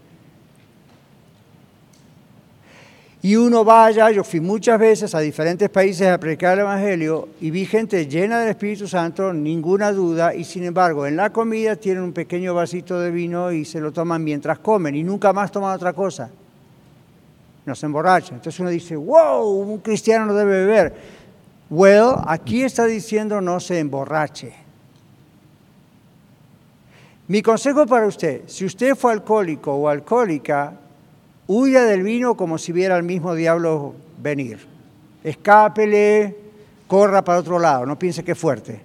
Y 3.26 3.36
uno 3.38 3.66
vaya, 3.66 4.12
yo 4.12 4.24
fui 4.24 4.40
muchas 4.40 4.80
veces 4.80 5.16
a 5.16 5.20
diferentes 5.20 5.68
países 5.72 6.08
a 6.08 6.20
predicar 6.20 6.54
el 6.54 6.60
Evangelio 6.60 7.30
y 7.42 7.50
vi 7.50 7.66
gente 7.66 8.06
llena 8.06 8.40
del 8.40 8.50
Espíritu 8.50 8.88
Santo, 8.88 9.34
ninguna 9.34 9.92
duda, 9.92 10.36
y 10.36 10.44
sin 10.44 10.64
embargo 10.64 11.08
en 11.08 11.16
la 11.16 11.32
comida 11.32 11.76
tienen 11.76 12.04
un 12.04 12.14
pequeño 12.14 12.54
vasito 12.54 13.00
de 13.00 13.10
vino 13.10 13.52
y 13.52 13.66
se 13.66 13.80
lo 13.80 13.92
toman 13.92 14.24
mientras 14.24 14.60
comen 14.60 14.94
y 14.94 15.02
nunca 15.02 15.34
más 15.34 15.52
toman 15.52 15.76
otra 15.76 15.92
cosa. 15.94 16.30
No 17.66 17.74
se 17.74 17.88
emborrachan. 17.88 18.36
Entonces 18.36 18.60
uno 18.60 18.70
dice, 18.70 18.96
wow, 18.96 19.44
un 19.44 19.80
cristiano 19.80 20.28
no 20.28 20.36
debe 20.36 20.64
beber. 20.64 20.94
Well, 21.72 22.18
aquí 22.28 22.62
está 22.62 22.86
diciendo 22.86 23.42
no 23.42 23.60
se 23.60 23.80
emborrache. 23.80 24.54
Mi 27.28 27.42
consejo 27.42 27.88
para 27.88 28.06
usted, 28.06 28.44
si 28.46 28.66
usted 28.66 28.94
fue 28.94 29.14
alcohólico 29.14 29.74
o 29.74 29.90
alcohólica, 29.90 30.82
Huya 31.48 31.84
del 31.84 32.04
vino 32.04 32.36
como 32.36 32.58
si 32.58 32.72
viera 32.72 32.96
al 32.96 33.04
mismo 33.04 33.36
diablo 33.36 33.94
venir. 34.22 34.60
Escápele, 35.24 36.36
corra 36.88 37.24
para 37.24 37.40
otro 37.40 37.60
lado, 37.60 37.86
no 37.86 37.98
piense 37.98 38.24
que 38.24 38.32
es 38.32 38.38
fuerte. 38.38 38.82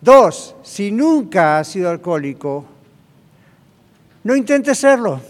Dos, 0.00 0.56
si 0.62 0.90
nunca 0.90 1.58
ha 1.58 1.64
sido 1.64 1.90
alcohólico, 1.90 2.64
no 4.24 4.36
intente 4.36 4.74
serlo. 4.74 5.20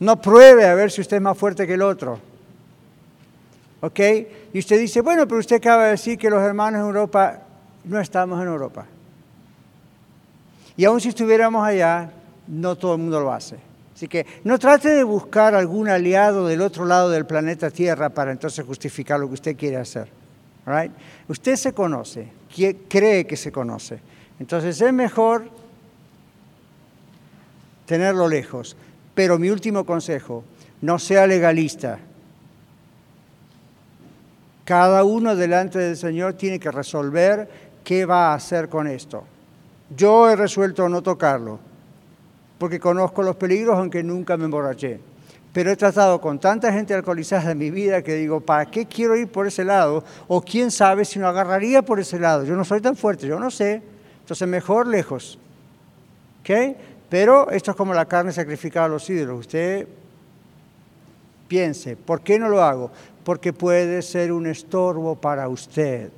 No 0.00 0.20
pruebe 0.20 0.66
a 0.66 0.74
ver 0.74 0.90
si 0.90 1.00
usted 1.00 1.16
es 1.16 1.22
más 1.22 1.36
fuerte 1.36 1.66
que 1.66 1.74
el 1.74 1.82
otro. 1.82 2.18
¿Ok? 3.80 4.00
Y 4.52 4.58
usted 4.58 4.78
dice, 4.78 5.00
bueno, 5.00 5.26
pero 5.26 5.40
usted 5.40 5.56
acaba 5.56 5.84
de 5.84 5.90
decir 5.92 6.18
que 6.18 6.30
los 6.30 6.42
hermanos 6.42 6.80
en 6.80 6.86
Europa 6.86 7.40
no 7.84 8.00
estamos 8.00 8.40
en 8.40 8.48
Europa. 8.48 8.86
Y 10.76 10.84
aun 10.84 11.00
si 11.00 11.08
estuviéramos 11.08 11.64
allá, 11.64 12.10
no 12.46 12.76
todo 12.76 12.94
el 12.94 13.00
mundo 13.00 13.20
lo 13.20 13.32
hace. 13.32 13.71
Así 13.94 14.08
que 14.08 14.26
no 14.44 14.58
trate 14.58 14.88
de 14.88 15.04
buscar 15.04 15.54
algún 15.54 15.88
aliado 15.88 16.46
del 16.46 16.62
otro 16.62 16.84
lado 16.84 17.10
del 17.10 17.26
planeta 17.26 17.70
Tierra 17.70 18.10
para 18.10 18.32
entonces 18.32 18.64
justificar 18.64 19.20
lo 19.20 19.28
que 19.28 19.34
usted 19.34 19.56
quiere 19.56 19.76
hacer. 19.76 20.08
Usted 21.28 21.56
se 21.56 21.72
conoce, 21.72 22.28
cree 22.88 23.26
que 23.26 23.36
se 23.36 23.52
conoce. 23.52 24.00
Entonces 24.40 24.80
es 24.80 24.92
mejor 24.92 25.48
tenerlo 27.86 28.28
lejos. 28.28 28.76
Pero 29.14 29.38
mi 29.38 29.50
último 29.50 29.84
consejo, 29.84 30.44
no 30.80 30.98
sea 30.98 31.26
legalista. 31.26 31.98
Cada 34.64 35.04
uno 35.04 35.36
delante 35.36 35.78
del 35.78 35.96
Señor 35.96 36.34
tiene 36.34 36.58
que 36.58 36.70
resolver 36.70 37.48
qué 37.84 38.06
va 38.06 38.32
a 38.32 38.34
hacer 38.34 38.68
con 38.68 38.86
esto. 38.86 39.24
Yo 39.94 40.30
he 40.30 40.36
resuelto 40.36 40.88
no 40.88 41.02
tocarlo 41.02 41.71
porque 42.62 42.78
conozco 42.78 43.24
los 43.24 43.34
peligros 43.34 43.76
aunque 43.76 44.04
nunca 44.04 44.36
me 44.36 44.44
emborraché. 44.44 45.00
Pero 45.52 45.72
he 45.72 45.76
tratado 45.76 46.20
con 46.20 46.38
tanta 46.38 46.72
gente 46.72 46.94
alcoholizada 46.94 47.50
en 47.50 47.58
mi 47.58 47.72
vida 47.72 48.02
que 48.02 48.14
digo, 48.14 48.40
¿para 48.40 48.66
qué 48.66 48.86
quiero 48.86 49.16
ir 49.16 49.26
por 49.26 49.48
ese 49.48 49.64
lado? 49.64 50.04
O 50.28 50.40
quién 50.40 50.70
sabe 50.70 51.04
si 51.04 51.18
no 51.18 51.26
agarraría 51.26 51.82
por 51.82 51.98
ese 51.98 52.20
lado. 52.20 52.44
Yo 52.44 52.54
no 52.54 52.64
soy 52.64 52.80
tan 52.80 52.94
fuerte, 52.94 53.26
yo 53.26 53.40
no 53.40 53.50
sé. 53.50 53.82
Entonces 54.20 54.46
mejor 54.46 54.86
lejos. 54.86 55.40
¿Ok? 56.42 56.76
Pero 57.08 57.50
esto 57.50 57.72
es 57.72 57.76
como 57.76 57.94
la 57.94 58.04
carne 58.04 58.30
sacrificada 58.30 58.86
a 58.86 58.90
los 58.90 59.10
ídolos. 59.10 59.40
Usted 59.40 59.88
piense, 61.48 61.96
¿por 61.96 62.20
qué 62.20 62.38
no 62.38 62.48
lo 62.48 62.62
hago? 62.62 62.92
Porque 63.24 63.52
puede 63.52 64.02
ser 64.02 64.30
un 64.30 64.46
estorbo 64.46 65.16
para 65.16 65.48
usted 65.48 66.12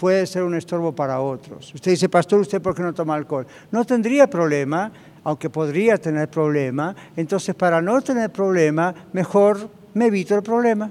puede 0.00 0.26
ser 0.26 0.44
un 0.44 0.54
estorbo 0.54 0.92
para 0.92 1.20
otros. 1.20 1.74
Usted 1.74 1.90
dice, 1.90 2.08
pastor, 2.08 2.40
¿usted 2.40 2.62
por 2.62 2.74
qué 2.74 2.80
no 2.80 2.94
toma 2.94 3.14
alcohol? 3.14 3.46
No 3.70 3.84
tendría 3.84 4.30
problema 4.30 4.90
aunque 5.24 5.50
podría 5.50 5.98
tener 5.98 6.28
problema, 6.28 6.94
entonces 7.16 7.54
para 7.54 7.80
no 7.82 8.00
tener 8.00 8.30
problema, 8.30 8.94
mejor 9.12 9.70
me 9.94 10.06
evito 10.06 10.34
el 10.34 10.42
problema. 10.42 10.90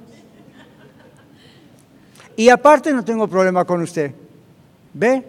Y 2.36 2.50
aparte 2.50 2.94
no 2.94 3.04
tengo 3.04 3.28
problema 3.28 3.66
con 3.66 3.82
usted. 3.82 4.14
¿Ve? 4.94 5.24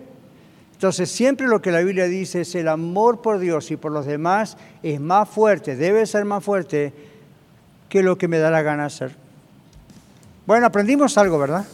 Entonces 0.72 1.10
siempre 1.10 1.46
lo 1.46 1.60
que 1.60 1.70
la 1.70 1.80
Biblia 1.80 2.04
dice 2.04 2.42
es 2.42 2.54
el 2.54 2.68
amor 2.68 3.20
por 3.20 3.38
Dios 3.38 3.70
y 3.70 3.76
por 3.76 3.92
los 3.92 4.06
demás 4.06 4.56
es 4.82 5.00
más 5.00 5.28
fuerte, 5.28 5.76
debe 5.76 6.06
ser 6.06 6.24
más 6.24 6.42
fuerte 6.42 6.92
que 7.88 8.02
lo 8.02 8.16
que 8.16 8.28
me 8.28 8.38
da 8.38 8.50
la 8.50 8.62
gana 8.62 8.86
hacer. 8.86 9.14
Bueno, 10.46 10.66
aprendimos 10.66 11.18
algo, 11.18 11.38
¿verdad? 11.38 11.66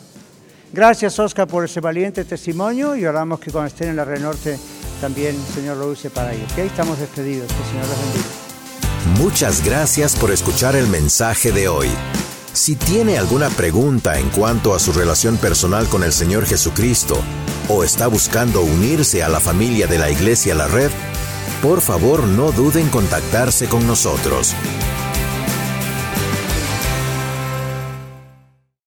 Gracias, 0.73 1.19
Oscar, 1.19 1.47
por 1.47 1.65
ese 1.65 1.81
valiente 1.81 2.25
testimonio 2.25 2.97
y 2.97 3.07
oramos 3.07 3.39
que 3.39 3.53
cuando 3.53 3.69
estén 3.69 3.91
en 3.91 3.97
la 3.97 4.05
Renorte 4.05 4.59
también 5.01 5.37
Señor 5.55 5.77
lo 5.77 5.89
use 5.89 6.11
para 6.11 6.33
ellos. 6.33 6.53
Que 6.53 6.67
estamos 6.67 6.99
despedidos. 6.99 7.49
Que 7.49 7.63
el 7.63 7.69
Señor 7.69 7.87
los 7.87 7.99
bendiga. 7.99 9.23
Muchas 9.23 9.65
gracias 9.65 10.17
por 10.17 10.31
escuchar 10.31 10.75
el 10.77 10.89
mensaje 10.89 11.53
de 11.53 11.69
hoy. 11.69 11.89
Si 12.53 12.75
tiene 12.75 13.19
alguna 13.19 13.51
pregunta 13.51 14.19
en 14.19 14.31
cuanto 14.31 14.75
a 14.75 14.79
su 14.79 14.93
relación 14.93 15.37
personal 15.37 15.87
con 15.89 16.03
el 16.03 16.13
Señor 16.13 16.47
Jesucristo 16.47 17.23
o 17.69 17.85
está 17.85 18.07
buscando 18.07 18.63
unirse 18.63 19.23
a 19.23 19.29
la 19.29 19.41
familia 19.41 19.87
de 19.87 19.99
la 19.99 20.11
Iglesia 20.11 20.55
La 20.55 20.67
Red, 20.67 20.91
por 21.63 21.81
favor 21.81 22.25
no 22.25 22.53
duden 22.53 22.85
en 22.85 22.91
contactarse 22.91 23.69
con 23.69 23.87
nosotros. 23.87 24.55